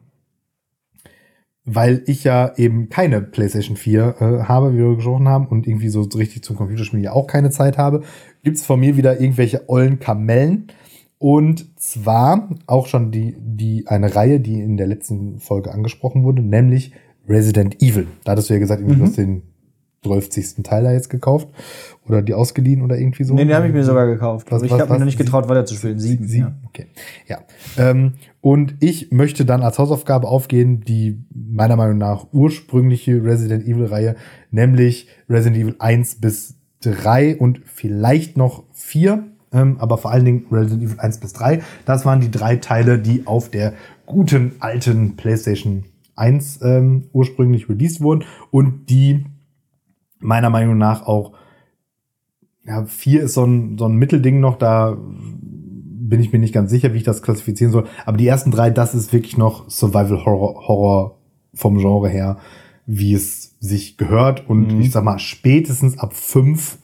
weil 1.65 2.03
ich 2.07 2.25
ja 2.25 2.53
eben 2.57 2.89
keine 2.89 3.21
PlayStation 3.21 3.77
4 3.77 4.17
äh, 4.21 4.25
habe, 4.49 4.73
wie 4.73 4.79
wir 4.79 4.97
gesprochen 4.97 5.29
haben, 5.29 5.47
und 5.47 5.67
irgendwie 5.67 5.89
so 5.91 6.03
richtig 6.03 6.43
zum 6.43 6.57
Computerspielen 6.57 7.05
ja 7.05 7.13
auch 7.13 7.27
keine 7.27 7.51
Zeit 7.51 7.79
habe, 7.79 8.03
gibt's 8.43 8.65
von 8.65 8.81
mir 8.81 8.97
wieder 8.97 9.21
irgendwelche 9.21 9.69
ollen 9.69 9.99
Kamellen. 10.01 10.69
Und 11.23 11.79
zwar 11.79 12.49
auch 12.67 12.87
schon 12.87 13.11
die, 13.13 13.37
die, 13.39 13.87
eine 13.87 14.17
Reihe, 14.17 14.41
die 14.41 14.59
in 14.63 14.79
der 14.79 14.87
letzten 14.87 15.39
Folge 15.39 15.71
angesprochen 15.71 16.25
wurde, 16.25 16.41
nämlich 16.41 16.93
Resident 17.29 17.83
Evil. 17.83 18.07
Da 18.25 18.33
hattest 18.33 18.49
du 18.49 18.55
ja 18.55 18.59
gesagt, 18.59 18.81
irgendwie, 18.81 18.99
du 19.01 19.05
hast 19.05 19.19
den 19.19 19.43
12. 20.03 20.63
Teil 20.63 20.83
da 20.85 20.93
jetzt 20.93 21.11
gekauft. 21.11 21.49
Oder 22.09 22.23
die 22.23 22.33
ausgeliehen 22.33 22.81
oder 22.81 22.99
irgendwie 22.99 23.25
so. 23.25 23.35
nee, 23.35 23.45
den 23.45 23.55
habe 23.55 23.67
ich 23.67 23.73
mir 23.75 23.85
sogar 23.85 24.07
gekauft. 24.07 24.51
Was- 24.51 24.63
ich 24.63 24.71
habe 24.73 24.83
mich 24.85 24.91
was? 24.91 24.99
noch 24.99 25.05
nicht 25.05 25.19
getraut, 25.19 25.47
weiterzuspielen. 25.47 25.99
Sieben. 25.99 26.27
Sieben, 26.27 26.47
Ja. 26.47 26.55
okay. 26.67 26.87
Ja. 27.29 27.39
Ähm, 27.77 28.15
und 28.41 28.77
ich 28.81 29.13
möchte 29.13 29.45
dann 29.45 29.63
als 29.63 29.79
Hausaufgabe 29.79 30.27
aufgehen, 30.27 30.81
die 30.81 31.23
meiner 31.35 31.77
Meinung 31.77 31.99
nach 31.99 32.29
ursprüngliche 32.33 33.23
Resident 33.23 33.67
Evil 33.67 33.85
Reihe, 33.85 34.17
nämlich 34.51 35.09
Resident 35.29 35.63
Evil 35.63 35.77
1 35.79 36.15
bis 36.17 36.55
3 36.81 37.37
und 37.37 37.61
vielleicht 37.67 38.39
noch 38.39 38.65
4, 38.73 39.25
ähm, 39.53 39.77
aber 39.79 39.99
vor 39.99 40.11
allen 40.11 40.25
Dingen 40.25 40.47
Resident 40.51 40.83
Evil 40.83 41.01
1 41.01 41.19
bis 41.19 41.33
3. 41.33 41.63
Das 41.85 42.05
waren 42.05 42.21
die 42.21 42.31
drei 42.31 42.57
Teile, 42.57 42.99
die 42.99 43.27
auf 43.27 43.51
der 43.51 43.75
guten 44.07 44.53
alten 44.61 45.17
PlayStation 45.17 45.85
1 46.17 46.61
ähm, 46.63 47.05
ursprünglich 47.13 47.69
released 47.69 48.01
wurden 48.01 48.25
und 48.51 48.91
die 48.91 49.25
meiner 50.19 50.51
Meinung 50.51 50.77
nach 50.79 51.07
auch 51.07 51.33
ja, 52.65 52.85
vier 52.85 53.23
ist 53.23 53.35
so 53.35 53.45
ein, 53.45 53.79
so 53.79 53.87
ein 53.87 53.97
Mittelding 53.97 54.39
noch, 54.41 54.57
da 54.57 54.97
bin 54.99 56.21
ich 56.21 56.33
mir 56.33 56.39
nicht 56.39 56.53
ganz 56.53 56.71
sicher, 56.71 56.93
wie 56.93 56.99
ich 56.99 57.05
das 57.05 57.23
klassifizieren 57.23 57.73
soll. 57.73 57.87
Aber 58.05 58.17
die 58.17 58.27
ersten 58.27 58.51
drei, 58.51 58.71
das 58.71 58.95
ist 58.95 59.13
wirklich 59.13 59.39
noch 59.39 59.71
Survival 59.71 60.25
Horror, 60.25 60.69
Horror 60.69 61.19
vom 61.55 61.79
Genre 61.79 62.09
her, 62.09 62.37
wie 62.85 63.15
es 63.15 63.57
sich 63.61 63.97
gehört. 63.97 64.49
Und 64.49 64.75
Mhm. 64.75 64.81
ich 64.81 64.91
sag 64.91 65.05
mal, 65.05 65.19
spätestens 65.19 65.99
ab 65.99 66.13
fünf, 66.15 66.79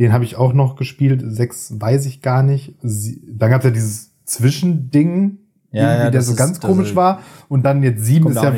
den 0.00 0.12
habe 0.12 0.24
ich 0.24 0.34
auch 0.36 0.52
noch 0.52 0.74
gespielt. 0.76 1.22
Sechs 1.24 1.72
weiß 1.78 2.06
ich 2.06 2.22
gar 2.22 2.42
nicht. 2.42 2.74
Sie, 2.82 3.22
dann 3.30 3.50
gab 3.50 3.60
es 3.60 3.64
ja 3.66 3.70
dieses 3.70 4.10
Zwischending, 4.24 5.38
Ja, 5.72 5.82
ja, 5.82 5.98
der 6.04 6.10
das 6.10 6.26
so 6.26 6.34
ganz 6.34 6.58
komisch 6.58 6.96
war. 6.96 7.20
Und 7.48 7.64
dann 7.64 7.82
jetzt 7.84 8.04
sieben 8.04 8.28
ist 8.30 8.42
ja 8.42 8.50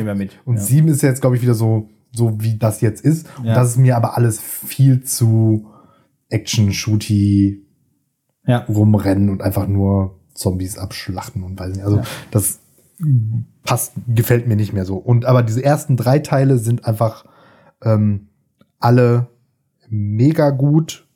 und 0.45 0.55
Ja. 0.57 0.61
sieben 0.63 0.89
ist 0.89 1.03
ja 1.03 1.11
jetzt, 1.11 1.21
glaube 1.21 1.37
ich, 1.37 1.43
wieder 1.43 1.55
so, 1.55 1.91
so 2.13 2.41
wie 2.41 2.57
das 2.57 2.81
jetzt 2.81 3.05
ist. 3.05 3.27
Und 3.39 3.47
Ja. 3.47 3.55
das 3.55 3.71
ist 3.71 3.77
mir 3.77 3.97
aber 3.97 4.17
alles 4.17 4.41
viel 4.41 5.03
zu 5.03 5.67
Action-Shooty 6.31 7.67
Ja. 8.47 8.59
rumrennen 8.65 9.29
und 9.31 9.43
einfach 9.43 9.67
nur 9.67 10.19
Zombies 10.35 10.79
abschlachten 10.79 11.43
und 11.43 11.59
weiß 11.59 11.75
nicht. 11.75 11.85
Also 11.85 12.01
das 12.31 12.61
passt, 13.65 13.93
gefällt 14.09 14.47
mir 14.49 14.57
nicht 14.57 14.73
mehr 14.73 14.85
so. 14.85 14.97
Und 14.97 15.25
aber 15.25 15.43
diese 15.43 15.63
ersten 15.65 15.97
drei 15.97 16.19
Teile 16.21 16.59
sind 16.59 16.85
einfach 16.87 17.25
ähm, 17.83 18.29
alle 18.79 19.29
mega 19.89 20.51
gut. 20.51 21.07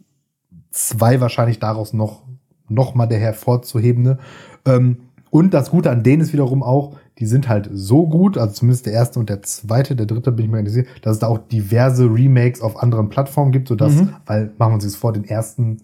Zwei 0.76 1.20
wahrscheinlich 1.22 1.58
daraus 1.58 1.92
noch, 1.94 2.22
noch 2.68 2.94
mal 2.94 3.06
der 3.06 3.18
hervorzuhebende. 3.18 4.18
Ähm, 4.66 4.98
und 5.30 5.54
das 5.54 5.70
Gute 5.70 5.90
an 5.90 6.02
denen 6.02 6.20
ist 6.22 6.32
wiederum 6.34 6.62
auch, 6.62 6.96
die 7.18 7.24
sind 7.26 7.48
halt 7.48 7.70
so 7.72 8.06
gut, 8.06 8.36
also 8.36 8.52
zumindest 8.52 8.84
der 8.84 8.92
erste 8.92 9.18
und 9.18 9.30
der 9.30 9.40
zweite, 9.42 9.96
der 9.96 10.04
dritte 10.04 10.32
bin 10.32 10.44
ich 10.44 10.50
mir 10.50 10.62
nicht 10.62 10.72
sicher, 10.72 10.86
dass 11.00 11.14
es 11.14 11.18
da 11.20 11.28
auch 11.28 11.38
diverse 11.38 12.04
Remakes 12.04 12.60
auf 12.60 12.82
anderen 12.82 13.08
Plattformen 13.08 13.52
gibt, 13.52 13.68
sodass, 13.68 13.94
Mhm. 13.94 14.10
weil, 14.26 14.52
machen 14.58 14.72
wir 14.72 14.74
uns 14.74 14.84
das 14.84 14.96
vor, 14.96 15.14
den 15.14 15.24
ersten, 15.24 15.78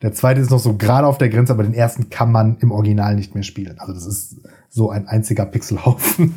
der 0.00 0.12
zweite 0.14 0.40
ist 0.40 0.50
noch 0.50 0.58
so 0.58 0.74
gerade 0.74 1.06
auf 1.06 1.18
der 1.18 1.28
Grenze, 1.28 1.52
aber 1.52 1.62
den 1.64 1.74
ersten 1.74 2.08
kann 2.08 2.32
man 2.32 2.56
im 2.60 2.72
Original 2.72 3.14
nicht 3.14 3.34
mehr 3.34 3.44
spielen. 3.44 3.78
Also 3.78 3.92
das 3.92 4.06
ist 4.06 4.36
so 4.70 4.88
ein 4.88 5.06
einziger 5.06 5.44
Pixelhaufen. 5.44 6.34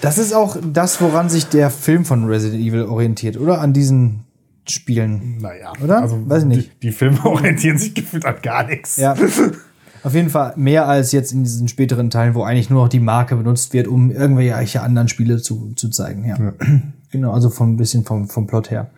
Das 0.00 0.16
ist 0.18 0.34
auch 0.34 0.56
das, 0.72 1.00
woran 1.02 1.28
sich 1.28 1.46
der 1.48 1.68
Film 1.70 2.04
von 2.06 2.24
Resident 2.24 2.62
Evil 2.62 2.84
orientiert, 2.84 3.38
oder? 3.38 3.60
An 3.60 3.72
diesen 3.74 4.20
Spielen. 4.68 5.38
Naja, 5.40 5.72
Oder? 5.82 6.02
Also 6.02 6.18
Weiß 6.28 6.42
ich 6.42 6.48
nicht. 6.48 6.72
Die, 6.82 6.88
die 6.88 6.92
Filme 6.92 7.18
orientieren 7.24 7.78
sich 7.78 7.94
gefühlt 7.94 8.24
an 8.24 8.36
gar 8.42 8.66
nichts. 8.66 8.96
Ja. 8.96 9.14
Auf 10.04 10.14
jeden 10.14 10.28
Fall 10.28 10.52
mehr 10.56 10.86
als 10.86 11.12
jetzt 11.12 11.32
in 11.32 11.44
diesen 11.44 11.66
späteren 11.66 12.10
Teilen, 12.10 12.34
wo 12.34 12.42
eigentlich 12.42 12.68
nur 12.68 12.82
noch 12.82 12.90
die 12.90 13.00
Marke 13.00 13.36
benutzt 13.36 13.72
wird, 13.72 13.88
um 13.88 14.10
irgendwelche 14.10 14.82
anderen 14.82 15.08
Spiele 15.08 15.40
zu, 15.40 15.72
zu 15.76 15.88
zeigen. 15.88 16.24
Ja. 16.26 16.36
Genau, 17.14 17.30
also 17.30 17.48
vom 17.48 17.74
ein 17.74 17.76
bisschen 17.76 18.02
vom, 18.02 18.28
vom 18.28 18.48
Plot 18.48 18.72
her. 18.72 18.90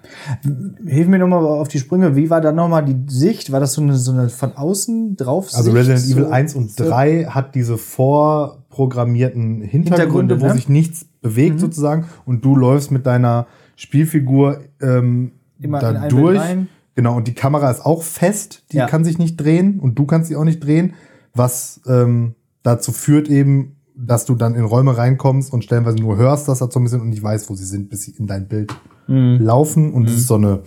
Hilf 0.87 1.07
mir 1.07 1.19
nochmal 1.19 1.45
auf 1.45 1.69
die 1.69 1.79
Sprünge. 1.79 2.17
Wie 2.17 2.31
war 2.31 2.41
da 2.41 2.51
nochmal 2.51 2.83
die 2.83 2.97
Sicht? 3.13 3.53
War 3.53 3.61
das 3.61 3.75
so 3.75 3.83
eine, 3.83 3.95
so 3.95 4.11
eine 4.11 4.31
von 4.31 4.57
außen 4.57 5.19
drauf? 5.19 5.51
Also 5.53 5.71
Resident 5.73 6.01
so, 6.01 6.15
Evil 6.15 6.33
1 6.33 6.55
und 6.55 6.81
3 6.81 7.27
hat 7.27 7.55
diese 7.55 7.77
vorprogrammierten 7.77 9.61
Hintergründe, 9.61 9.67
Hintergründe, 9.67 10.41
wo 10.41 10.47
ne? 10.47 10.55
sich 10.55 10.71
nichts 10.71 11.05
bewegt 11.21 11.61
sozusagen 11.61 12.07
und 12.25 12.43
du 12.43 12.57
läufst 12.57 12.91
mit 12.91 13.05
deiner 13.05 13.49
Spielfigur 13.77 14.61
ähm, 14.81 15.33
Immer 15.61 15.79
da 15.81 15.91
rein. 15.91 16.69
Genau, 16.95 17.17
und 17.17 17.29
die 17.29 17.35
Kamera 17.35 17.71
ist 17.71 17.85
auch 17.85 18.03
fest, 18.03 18.65
die 18.73 18.79
Ja. 18.79 18.87
kann 18.87 19.05
sich 19.05 19.19
nicht 19.19 19.37
drehen 19.37 19.81
und 19.81 19.99
du 19.99 20.07
kannst 20.07 20.29
sie 20.29 20.37
auch 20.37 20.45
nicht 20.45 20.65
drehen, 20.65 20.95
was 21.35 21.81
ähm, 21.87 22.35
dazu 22.63 22.91
führt 22.93 23.29
eben, 23.29 23.77
dass 23.95 24.25
du 24.25 24.35
dann 24.35 24.55
in 24.55 24.65
Räume 24.65 24.97
reinkommst 24.97 25.53
und 25.53 25.63
stellenweise 25.65 25.99
nur 25.99 26.17
hörst, 26.17 26.49
dass 26.49 26.59
da 26.61 26.71
so 26.71 26.81
ein 26.81 26.85
bisschen 26.85 27.01
und 27.03 27.11
nicht 27.11 27.23
weißt, 27.23 27.49
wo 27.51 27.55
sie 27.55 27.65
sind, 27.65 27.91
bis 27.91 28.03
sie 28.03 28.13
in 28.13 28.27
dein 28.27 28.49
Bild 28.49 28.75
Mhm. 29.09 29.39
laufen 29.41 29.93
und 29.93 30.07
es 30.09 30.17
ist 30.17 30.27
so 30.27 30.35
eine 30.35 30.63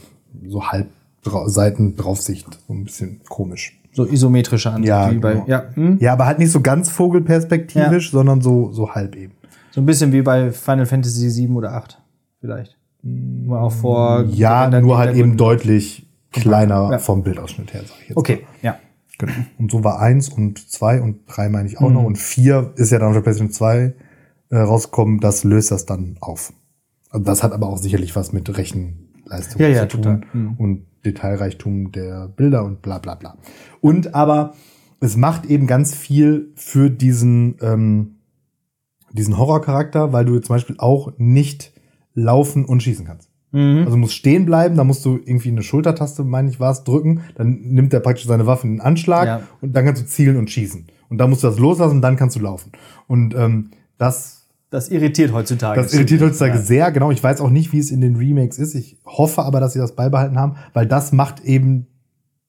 so 0.48 0.64
halb 0.68 0.88
Dra- 1.26 1.50
Seitendraufsicht, 1.50 2.48
so 2.68 2.74
ein 2.74 2.86
bisschen 2.86 3.20
komisch. 3.28 3.78
So 3.92 4.06
isometrische 4.08 4.70
Ansicht. 4.70 4.88
Ja, 4.88 5.12
wie 5.12 5.18
bei, 5.18 5.34
genau. 5.34 5.46
ja 5.48 5.64
hm? 5.74 5.98
Ja, 6.00 6.14
aber 6.14 6.26
halt 6.28 6.40
nicht 6.40 6.52
so 6.52 6.62
ganz 6.62 6.90
vogelperspektivisch, 6.90 8.12
sondern 8.12 8.40
so, 8.42 8.72
so 8.72 8.92
halb 8.96 9.16
eben. 9.16 9.34
So 9.72 9.82
ein 9.82 9.86
bisschen 9.86 10.12
wie 10.14 10.22
bei 10.22 10.52
Final 10.52 10.86
Fantasy 10.86 11.30
7 11.30 11.56
oder 11.56 11.74
8. 11.74 12.02
Vielleicht. 12.40 12.78
Auch 13.50 13.72
vor. 13.72 14.26
Ja, 14.30 14.70
nur 14.82 14.97
halt 14.97 15.16
eben 15.16 15.38
deutlich 15.38 16.08
kleiner 16.32 16.91
Ja. 16.91 17.00
vom 17.00 17.24
Bildausschnitt 17.24 17.74
her, 17.74 17.82
sag 17.86 17.95
ich 18.02 18.10
jetzt. 18.10 18.18
Okay, 18.18 18.45
ja. 18.62 18.78
Genau. 19.18 19.34
Und 19.58 19.72
so 19.72 19.84
war 19.84 20.00
eins 20.00 20.30
und 20.30 20.70
zwei 20.70 21.02
und 21.02 21.20
drei 21.28 21.50
meine 21.50 21.68
ich 21.68 21.78
auch 21.80 21.89
Mhm. 21.89 21.93
noch. 21.95 22.04
Und 22.04 22.18
vier 22.18 22.72
ist 22.76 22.91
ja 22.91 23.00
dann 23.00 23.10
auf 23.10 23.14
der 23.16 23.22
PlayStation 23.22 23.52
2 23.52 23.93
äh, 24.52 24.58
rausgekommen. 24.58 25.20
Das 25.20 25.43
löst 25.43 25.72
das 25.72 25.86
dann 25.86 26.18
auf. 26.22 26.54
Also 27.10 27.24
das 27.26 27.43
hat 27.43 27.52
aber 27.54 27.68
auch 27.68 27.78
sicherlich 27.78 28.16
was 28.16 28.32
mit 28.34 28.56
Rechenleistung 28.58 29.62
Ja, 29.62 29.68
ja, 29.68 29.82
zu 29.89 29.97
tun 29.97 30.04
total. 30.04 30.22
Mhm. 30.34 30.56
und 30.58 30.86
Detailreichtum 31.06 31.91
der 31.91 32.28
Bilder 32.30 32.64
und 32.66 32.82
bla 32.82 33.00
bla 33.00 33.16
bla. 33.16 33.38
Und 33.82 34.14
aber 34.16 34.54
es 35.02 35.16
macht 35.18 35.45
eben 35.45 35.66
ganz 35.68 35.95
viel 35.95 36.52
für 36.56 36.89
diesen, 36.89 37.56
ähm, 37.62 38.16
diesen 39.14 39.38
Horrorcharakter, 39.38 40.14
weil 40.14 40.26
du 40.26 40.39
zum 40.39 40.56
Beispiel 40.56 40.76
auch 40.78 41.14
nicht 41.18 41.72
laufen 42.20 42.65
und 42.65 42.84
schießen 42.84 43.05
kannst. 43.05 43.30
Mhm. 43.51 43.84
Also 43.86 43.97
musst 43.97 44.13
stehen 44.13 44.45
bleiben, 44.45 44.76
da 44.78 44.84
musst 44.84 45.03
du 45.05 45.15
irgendwie 45.17 45.49
eine 45.49 45.63
Schultertaste, 45.63 46.24
meine 46.24 46.49
ich 46.49 46.59
war 46.59 46.72
es, 46.72 46.84
drücken, 46.84 47.22
dann 47.36 47.59
nimmt 47.61 47.93
er 47.93 47.99
praktisch 47.99 48.26
seine 48.28 48.45
Waffe 48.45 48.67
in 48.67 48.74
den 48.76 48.82
Anschlag 48.82 49.26
Ja. 49.26 49.41
und 49.61 49.76
dann 49.76 49.86
kannst 49.86 50.01
du 50.01 50.05
zielen 50.05 50.38
und 50.38 50.49
schießen. 50.51 50.86
Und 51.09 51.17
dann 51.17 51.30
musst 51.32 51.43
du 51.43 51.47
das 51.47 51.57
loslassen 51.57 51.95
und 51.97 52.01
dann 52.01 52.15
kannst 52.15 52.36
du 52.36 52.39
laufen. 52.39 52.72
Und 53.07 53.34
ähm, 53.34 53.72
das, 53.97 54.47
Das 54.70 54.89
irritiert 54.89 55.34
heutzutage. 55.34 55.82
das 55.82 55.93
irritiert 55.95 56.22
heutzutage 56.22 56.53
Ja. 56.57 56.61
sehr, 56.61 56.91
genau. 56.91 57.09
Ich 57.09 57.24
weiß 57.24 57.41
auch 57.41 57.49
nicht, 57.49 57.74
wie 57.74 57.80
es 57.80 57.89
in 57.89 58.01
den 58.01 58.17
Remakes 58.17 58.59
ist. 58.59 58.76
Ich 58.76 58.97
hoffe 59.05 59.41
aber, 59.41 59.59
dass 59.59 59.74
sie 59.74 59.80
das 59.80 59.95
beibehalten 59.95 60.38
haben, 60.38 60.57
weil 60.74 60.86
das 60.86 61.11
macht 61.11 61.43
eben, 61.43 61.88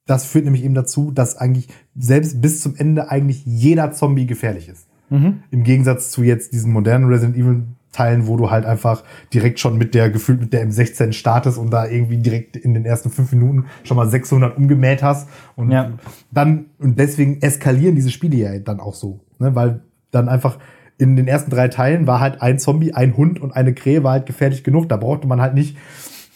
das 0.07 0.27
führt 0.27 0.45
nämlich 0.45 0.65
eben 0.65 0.75
dazu, 0.75 1.13
dass 1.13 1.37
eigentlich 1.39 1.69
selbst 1.97 2.43
bis 2.43 2.61
zum 2.61 2.77
Ende 2.77 3.11
eigentlich 3.11 3.47
jeder 3.47 3.93
Zombie 3.93 4.27
gefährlich 4.27 4.69
ist. 4.69 4.87
Mhm. 5.09 5.43
Im 5.51 5.65
Gegensatz 5.65 6.11
zu 6.11 6.23
jetzt 6.23 6.53
diesen 6.53 6.73
modernen 6.73 7.07
Resident 7.07 7.37
Evil 7.37 7.63
Teilen, 7.93 8.27
wo 8.27 8.37
du 8.37 8.51
halt 8.51 8.65
einfach 8.65 9.03
direkt 9.35 9.59
schon 9.59 9.77
mit 9.77 9.95
der 9.95 10.11
gefühlt 10.11 10.41
mit 10.41 10.53
der 10.53 10.67
M16 10.67 11.13
startest 11.13 11.59
und 11.59 11.71
da 11.71 11.87
irgendwie 11.87 12.19
direkt 12.19 12.57
in 12.57 12.75
den 12.75 12.85
ersten 12.85 13.11
fünf 13.11 13.33
Minuten 13.33 13.67
schon 13.83 13.97
mal 13.97 14.09
600 14.09 14.57
umgemäht 14.57 15.03
hast 15.03 15.29
und 15.57 15.71
Ja. 15.71 15.91
dann 16.31 16.67
und 16.79 16.99
deswegen 16.99 17.43
eskalieren 17.43 17.97
diese 17.97 18.11
Spiele 18.11 18.37
ja 18.37 18.59
dann 18.59 18.81
auch 18.81 18.95
so, 18.95 19.21
ne? 19.39 19.55
weil 19.55 19.81
dann 20.13 20.29
einfach 20.29 20.59
in 20.99 21.17
den 21.17 21.27
ersten 21.27 21.51
drei 21.51 21.69
Teilen 21.69 22.07
war 22.07 22.21
halt 22.21 22.43
ein 22.43 22.59
Zombie, 22.59 22.93
ein 22.93 23.17
Hund 23.17 23.41
und 23.41 23.53
eine 23.53 23.73
Krähe 23.73 24.05
war 24.05 24.13
halt 24.13 24.27
gefährlich 24.27 24.63
genug. 24.65 24.89
Da 24.89 24.99
brauchte 24.99 25.27
man 25.27 25.41
halt 25.41 25.55
nicht 25.55 25.77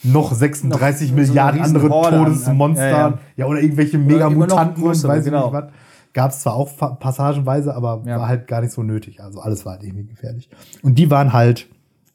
noch 0.03 0.33
36 0.33 1.11
Noch 1.11 1.17
so 1.17 1.21
Milliarden 1.21 1.61
riesen 1.61 1.75
andere 1.77 2.09
Todesmonster, 2.09 2.89
ja, 2.89 3.07
ja, 3.09 3.19
ja. 3.37 3.45
oder 3.45 3.59
irgendwelche 3.61 3.97
Mega-Mutanten 3.97 4.83
und 4.83 5.03
weiß 5.03 5.19
ich 5.19 5.31
genau. 5.31 5.51
nicht 5.51 5.53
was. 5.53 5.65
Gab 6.15 6.31
es 6.31 6.39
zwar 6.39 6.53
auch 6.55 6.71
passagenweise, 6.99 7.75
aber 7.75 8.01
Ja. 8.07 8.17
war 8.19 8.27
halt 8.29 8.47
gar 8.47 8.61
nicht 8.61 8.71
so 8.73 8.81
nötig. 8.83 9.21
Also 9.21 9.39
alles 9.41 9.65
war 9.65 9.73
halt 9.73 9.83
irgendwie 9.83 10.05
gefährlich. 10.05 10.49
Und 10.81 10.97
die 10.97 11.11
waren 11.11 11.33
halt 11.33 11.67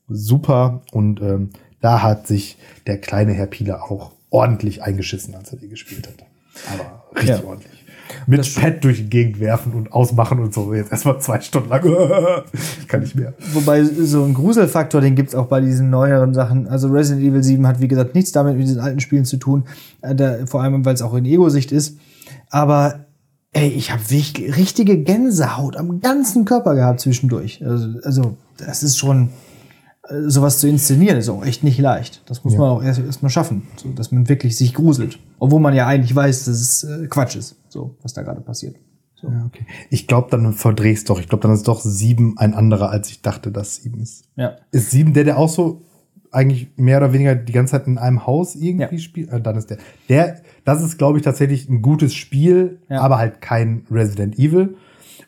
super 0.09 0.81
und 0.93 1.21
ähm, 1.21 1.51
da 1.81 2.03
hat 2.03 2.27
sich 2.27 2.57
der 2.87 2.99
kleine 2.99 3.33
Herr 3.33 3.47
Pieler 3.47 3.85
auch 3.85 4.13
ordentlich 4.31 4.83
eingeschissen, 4.83 5.35
als 5.35 5.53
er 5.53 5.59
die 5.59 5.69
gespielt 5.69 6.09
hat. 6.09 6.25
Aber 6.73 7.05
richtig 7.15 7.29
Ja. 7.39 7.45
ordentlich. 7.45 7.85
Mit 8.27 8.55
Pad 8.57 8.83
durch 8.83 8.97
die 8.99 9.09
Gegend 9.11 9.39
werfen 9.39 9.73
und 9.73 9.93
ausmachen 9.93 10.41
und 10.41 10.53
so. 10.53 10.75
Jetzt 10.75 10.91
erstmal 10.91 11.21
zwei 11.21 11.41
Stunden 11.41 11.69
lang. 11.69 11.83
kann 12.89 13.01
nicht 13.01 13.15
mehr. 13.15 13.35
Wobei 13.53 13.85
so 13.85 14.25
ein 14.25 14.35
Gruselfaktor, 14.35 15.01
den 15.01 15.15
gibt's 15.15 15.35
auch 15.35 15.47
bei 15.47 15.61
diesen 15.61 15.91
neueren 15.91 16.35
Sachen. 16.35 16.67
Also 16.69 16.89
Resident 16.89 17.25
Evil 17.25 17.43
7 17.45 17.67
hat, 17.69 17.81
wie 17.81 17.87
gesagt, 17.87 18.15
nichts 18.17 18.33
damit 18.33 18.57
mit 18.57 18.67
diesen 18.67 18.81
alten 18.81 18.99
Spielen 19.01 19.25
zu 19.27 19.37
tun. 19.37 19.65
Äh, 20.03 20.15
Da, 20.17 20.47
vor 20.47 20.63
allem, 20.63 20.85
weil 20.85 20.95
es 20.95 21.03
auch 21.03 21.15
in 21.15 21.25
Ego-Sicht 21.25 21.71
ist. 21.71 21.99
Aber 22.51 23.05
ey, 23.53 23.69
ich 23.69 23.91
habe 23.91 24.03
richtige 24.11 24.99
Gänsehaut 25.03 25.77
am 25.77 26.01
ganzen 26.01 26.45
Körper 26.45 26.75
gehabt 26.75 27.01
zwischendurch. 27.01 27.65
Also, 27.65 27.99
also 28.05 28.37
das 28.59 28.83
ist 28.83 28.97
schon 28.99 29.31
äh, 30.09 30.29
sowas 30.29 30.59
zu 30.59 30.69
inszenieren, 30.69 31.19
ist 31.19 31.29
auch 31.29 31.45
echt 31.45 31.65
nicht 31.65 31.79
leicht. 31.79 32.23
Das 32.27 32.45
muss 32.45 32.55
Ja. 32.55 32.61
man 32.61 32.69
auch 32.71 32.83
erst, 32.83 33.01
erst 33.01 33.23
mal 33.23 33.29
schaffen, 33.29 33.63
so, 33.77 33.89
dass 33.91 34.13
man 34.13 34.29
wirklich 34.29 34.57
sich 34.57 34.75
gruselt. 34.75 35.19
Obwohl 35.39 35.61
man 35.61 35.75
ja 35.75 35.87
eigentlich 35.87 36.15
weiß, 36.15 36.45
dass 36.45 36.61
es 36.61 36.85
äh, 36.85 37.07
Quatsch 37.09 37.37
ist, 37.37 37.57
so 37.69 37.97
was 38.03 38.13
da 38.13 38.23
gerade 38.23 38.41
passiert. 38.41 38.77
Ja, 39.23 39.45
okay. 39.47 39.67
Ich 39.91 40.07
glaube, 40.07 40.29
dann 40.31 40.55
verdrehst 40.55 41.11
doch. 41.11 41.21
Ich 41.21 41.29
glaube, 41.29 41.43
dann 41.43 41.53
ist 41.53 41.69
doch 41.69 41.81
sieben 41.83 42.39
ein 42.39 42.55
anderer, 42.55 42.89
als 42.91 43.11
ich 43.11 43.21
dachte, 43.21 43.53
dass 43.53 43.77
sieben 43.77 44.01
ist. 44.01 44.25
Ja. 44.37 44.53
Ist 44.71 44.91
sieben 44.93 45.13
der, 45.13 45.25
der 45.25 45.37
auch 45.39 45.51
so 45.51 45.83
eigentlich 46.33 46.71
mehr 46.77 46.99
oder 46.99 47.13
weniger 47.13 47.35
die 47.35 47.53
ganze 47.53 47.73
Zeit 47.73 47.87
in 47.87 47.99
einem 47.99 48.27
Haus 48.27 48.55
irgendwie 48.55 48.97
Ja. 48.97 49.01
spielt? 49.01 49.31
Äh, 49.31 49.41
dann 49.41 49.57
ist 49.57 49.71
der. 49.71 49.79
Der, 50.09 50.41
das 50.65 50.83
ist, 50.83 50.99
glaube 50.99 51.19
ich, 51.19 51.25
tatsächlich 51.25 51.69
ein 51.69 51.83
gutes 51.83 52.15
Spiel, 52.15 52.79
Ja. 52.89 53.01
aber 53.01 53.19
halt 53.19 53.41
kein 53.41 53.85
Resident 53.91 54.39
Evil. 54.39 54.77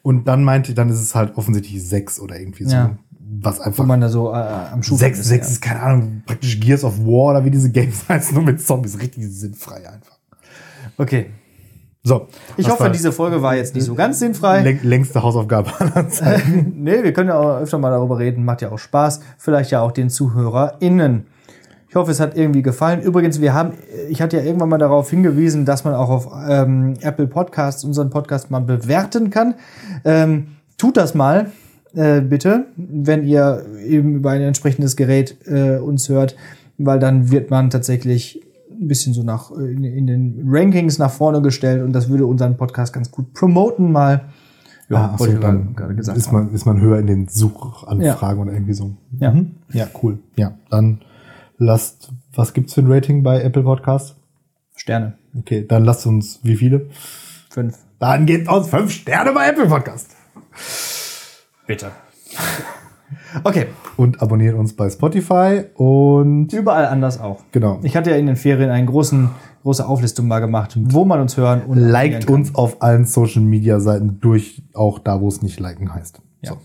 Und 0.02 0.26
dann 0.28 0.42
meinte, 0.44 0.74
dann 0.74 0.88
ist 0.90 1.00
es 1.00 1.14
halt 1.14 1.36
offensichtlich 1.36 1.82
sechs 1.86 2.18
oder 2.20 2.38
irgendwie 2.38 2.64
so. 2.64 2.74
Ja. 2.74 2.96
Was 3.40 3.58
Wo 3.60 3.62
einfach. 3.62 3.86
man 3.86 4.00
da 4.00 4.08
so 4.10 4.30
äh, 4.30 4.34
am 4.36 4.82
Schuh 4.82 4.96
Sechs, 4.96 5.24
sechs 5.24 5.48
ist, 5.50 5.62
keine 5.62 5.80
Ahnung, 5.80 6.22
praktisch 6.26 6.60
Gears 6.60 6.84
of 6.84 6.98
War 6.98 7.30
oder 7.30 7.44
wie 7.44 7.50
diese 7.50 7.70
Games 7.70 8.04
heißen, 8.08 8.34
nur 8.34 8.44
mit 8.44 8.60
Zombies. 8.60 8.98
Richtig 9.00 9.24
sinnfrei 9.28 9.88
einfach. 9.88 10.18
Okay. 10.98 11.26
So. 12.04 12.26
Ich 12.56 12.68
hoffe, 12.68 12.90
diese 12.90 13.12
Folge 13.12 13.42
war 13.42 13.54
jetzt 13.54 13.76
nicht 13.76 13.84
so 13.84 13.94
ganz 13.94 14.18
sinnfrei. 14.18 14.60
läng 14.62 14.80
längste 14.82 15.22
Hausaufgabe 15.22 15.70
aller 15.78 16.08
Zeiten. 16.08 16.72
Nee, 16.82 17.04
wir 17.04 17.12
können 17.12 17.28
ja 17.28 17.38
auch 17.38 17.60
öfter 17.60 17.78
mal 17.78 17.90
darüber 17.90 18.18
reden, 18.18 18.44
macht 18.44 18.60
ja 18.60 18.72
auch 18.72 18.78
Spaß. 18.78 19.20
Vielleicht 19.38 19.70
ja 19.70 19.82
auch 19.82 19.92
den 19.92 20.10
ZuhörerInnen. 20.10 21.26
Ich 21.88 21.94
hoffe, 21.94 22.10
es 22.10 22.18
hat 22.18 22.36
irgendwie 22.36 22.62
gefallen. 22.62 23.02
Übrigens, 23.02 23.40
wir 23.40 23.54
haben, 23.54 23.74
ich 24.08 24.20
hatte 24.20 24.38
ja 24.38 24.42
irgendwann 24.42 24.70
mal 24.70 24.78
darauf 24.78 25.10
hingewiesen, 25.10 25.64
dass 25.64 25.84
man 25.84 25.94
auch 25.94 26.08
auf 26.08 26.28
ähm, 26.48 26.94
Apple 27.02 27.28
Podcasts 27.28 27.84
unseren 27.84 28.10
Podcast 28.10 28.50
mal 28.50 28.62
bewerten 28.62 29.30
kann. 29.30 29.54
Ähm, 30.04 30.56
tut 30.78 30.96
das 30.96 31.14
mal, 31.14 31.52
äh, 31.94 32.20
bitte, 32.20 32.66
wenn 32.76 33.24
ihr 33.24 33.64
eben 33.84 34.16
über 34.16 34.30
ein 34.30 34.40
entsprechendes 34.40 34.96
Gerät 34.96 35.36
äh, 35.46 35.76
uns 35.76 36.08
hört, 36.08 36.34
weil 36.78 36.98
dann 36.98 37.30
wird 37.30 37.50
man 37.50 37.70
tatsächlich 37.70 38.40
ein 38.82 38.88
bisschen 38.88 39.14
so 39.14 39.22
nach 39.22 39.50
äh, 39.50 39.72
in, 39.72 39.84
in 39.84 40.06
den 40.06 40.42
Rankings 40.46 40.98
nach 40.98 41.10
vorne 41.10 41.40
gestellt 41.40 41.82
und 41.82 41.92
das 41.92 42.08
würde 42.08 42.26
unseren 42.26 42.56
Podcast 42.56 42.92
ganz 42.92 43.10
gut 43.10 43.32
promoten 43.32 43.92
mal. 43.92 44.28
Ja, 44.88 45.12
ach 45.14 45.18
so, 45.18 45.32
dann 45.38 45.74
gerade 45.74 45.94
gesagt 45.94 46.18
ist 46.18 46.32
man, 46.32 46.52
ist 46.52 46.66
man 46.66 46.80
höher 46.80 46.98
in 46.98 47.06
den 47.06 47.28
Suchanfragen 47.28 48.42
oder 48.42 48.52
irgendwie 48.52 48.74
so. 48.74 48.94
Ja. 49.18 49.32
Mhm. 49.32 49.52
Ja, 49.72 49.86
cool. 50.02 50.18
Ja, 50.36 50.58
dann 50.68 51.00
lasst, 51.56 52.12
was 52.34 52.52
gibt's 52.52 52.74
für 52.74 52.82
ein 52.82 52.92
Rating 52.92 53.22
bei 53.22 53.40
Apple 53.40 53.62
Podcast? 53.62 54.16
Sterne. 54.76 55.14
Okay, 55.38 55.64
dann 55.66 55.84
lasst 55.84 56.06
uns, 56.06 56.40
wie 56.42 56.56
viele? 56.56 56.90
Fünf. 57.50 57.78
Dann 57.98 58.26
gebt 58.26 58.48
uns 58.48 58.68
fünf 58.68 58.90
Sterne 58.90 59.32
bei 59.32 59.48
Apple 59.48 59.66
Podcast. 59.66 60.10
Bitte. 61.66 61.92
Okay, 63.44 63.66
Und 63.96 64.22
abonniert 64.22 64.54
uns 64.56 64.74
bei 64.74 64.88
Spotify 64.90 65.64
und 65.74 66.52
überall 66.52 66.86
anders 66.86 67.20
auch. 67.20 67.42
genau. 67.52 67.80
Ich 67.82 67.96
hatte 67.96 68.10
ja 68.10 68.16
in 68.16 68.26
den 68.26 68.36
Ferien 68.36 68.70
einen 68.70 68.86
großen, 68.86 69.30
große 69.62 69.86
Auflistung 69.86 70.28
mal 70.28 70.40
gemacht, 70.40 70.76
wo 70.76 71.04
man 71.04 71.20
uns 71.20 71.36
hören 71.36 71.62
und 71.62 71.78
Liked 71.78 72.28
uns 72.28 72.54
auf 72.54 72.82
allen 72.82 73.04
Social 73.04 73.42
Media 73.42 73.80
Seiten 73.80 74.20
durch, 74.20 74.62
auch 74.74 74.98
da, 74.98 75.20
wo 75.20 75.28
es 75.28 75.42
nicht 75.42 75.60
liken 75.60 75.94
heißt. 75.94 76.20
Ja. 76.42 76.52
So. 76.52 76.58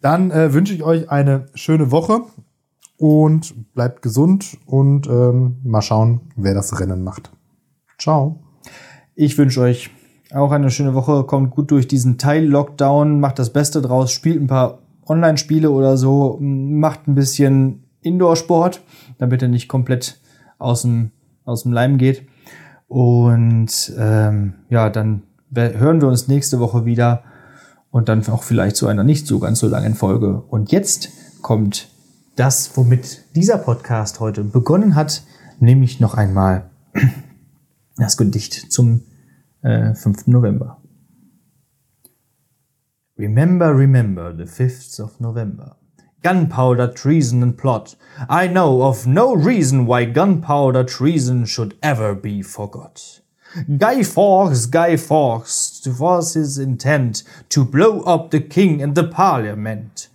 Dann 0.00 0.30
äh, 0.30 0.52
wünsche 0.52 0.74
ich 0.74 0.82
euch 0.82 1.10
eine 1.10 1.46
schöne 1.54 1.90
Woche 1.90 2.22
und 2.96 3.72
bleibt 3.74 4.02
gesund 4.02 4.58
und 4.66 5.06
ähm, 5.06 5.58
mal 5.64 5.82
schauen, 5.82 6.20
wer 6.36 6.54
das 6.54 6.80
Rennen 6.80 7.02
macht. 7.04 7.30
Ciao. 7.98 8.40
Ich 9.14 9.38
wünsche 9.38 9.60
euch 9.60 9.90
auch 10.34 10.52
eine 10.52 10.70
schöne 10.70 10.94
Woche. 10.94 11.24
Kommt 11.24 11.50
gut 11.50 11.70
durch 11.70 11.88
diesen 11.88 12.18
Teil-Lockdown, 12.18 13.20
macht 13.20 13.38
das 13.38 13.52
Beste 13.52 13.82
draus, 13.82 14.12
spielt 14.12 14.40
ein 14.40 14.46
paar 14.46 14.78
Online-Spiele 15.06 15.70
oder 15.70 15.96
so, 15.96 16.38
macht 16.40 17.06
ein 17.08 17.14
bisschen 17.14 17.84
Indoor-Sport, 18.02 18.80
damit 19.18 19.42
er 19.42 19.48
nicht 19.48 19.68
komplett 19.68 20.20
aus 20.58 20.82
dem, 20.82 21.10
aus 21.44 21.64
dem 21.64 21.72
Leim 21.72 21.98
geht. 21.98 22.26
Und 22.88 23.92
ähm, 23.98 24.54
ja, 24.68 24.90
dann 24.90 25.22
hören 25.54 26.00
wir 26.00 26.08
uns 26.08 26.28
nächste 26.28 26.60
Woche 26.60 26.84
wieder 26.84 27.22
und 27.90 28.08
dann 28.08 28.26
auch 28.28 28.42
vielleicht 28.42 28.76
zu 28.76 28.86
einer 28.86 29.04
nicht 29.04 29.26
so 29.26 29.38
ganz 29.38 29.60
so 29.60 29.68
langen 29.68 29.94
Folge. 29.94 30.42
Und 30.48 30.72
jetzt 30.72 31.10
kommt 31.42 31.88
das, 32.36 32.76
womit 32.76 33.24
dieser 33.36 33.58
Podcast 33.58 34.20
heute 34.20 34.44
begonnen 34.44 34.94
hat, 34.94 35.22
nämlich 35.60 36.00
noch 36.00 36.14
einmal 36.14 36.70
das 37.96 38.16
Gedicht 38.16 38.72
zum 38.72 39.02
Uh, 39.64 39.68
äh, 39.68 39.94
5. 39.94 40.26
November. 40.26 40.78
Remember, 43.16 43.74
remember 43.74 44.32
the 44.32 44.46
5th 44.46 44.98
of 44.98 45.20
November. 45.20 45.76
Gunpowder, 46.22 46.88
treason, 46.88 47.42
and 47.42 47.56
plot. 47.56 47.94
I 48.28 48.46
know 48.46 48.82
of 48.82 49.06
no 49.06 49.34
reason 49.34 49.86
why 49.86 50.04
gunpowder 50.04 50.84
treason 50.84 51.46
should 51.46 51.76
ever 51.82 52.14
be 52.14 52.42
forgot. 52.42 53.20
Guy 53.76 54.02
Fawkes, 54.02 54.66
Guy 54.66 54.96
Fawkes, 54.96 55.86
was 56.00 56.34
his 56.34 56.58
intent 56.58 57.22
to 57.50 57.64
blow 57.64 58.00
up 58.00 58.30
the 58.30 58.40
king 58.40 58.80
and 58.80 58.94
the 58.94 59.06
parliament. 59.06 60.08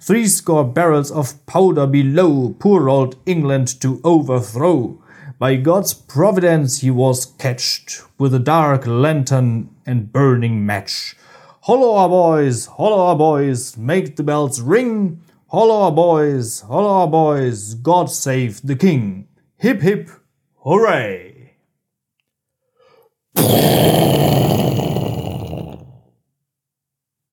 Threescore 0.00 0.64
barrels 0.64 1.10
of 1.10 1.44
powder 1.44 1.86
below, 1.86 2.56
poor 2.58 2.88
old 2.88 3.16
England 3.26 3.80
to 3.80 4.00
overthrow. 4.04 5.02
By 5.38 5.54
God's 5.54 5.94
providence 5.94 6.80
he 6.80 6.90
was 6.90 7.26
catched 7.38 8.02
with 8.18 8.34
a 8.34 8.40
dark 8.40 8.88
lantern 8.88 9.70
and 9.86 10.12
burning 10.12 10.66
match. 10.66 11.14
Holla, 11.60 12.08
boys, 12.08 12.66
holla, 12.66 13.14
boys, 13.14 13.76
make 13.76 14.16
the 14.16 14.24
bells 14.24 14.60
ring. 14.60 15.22
Holla, 15.46 15.92
boys, 15.92 16.62
holla, 16.62 17.06
boys, 17.06 17.74
God 17.74 18.10
save 18.10 18.62
the 18.62 18.74
king. 18.74 19.28
Hip, 19.58 19.80
hip, 19.80 20.10
hooray! 20.56 21.54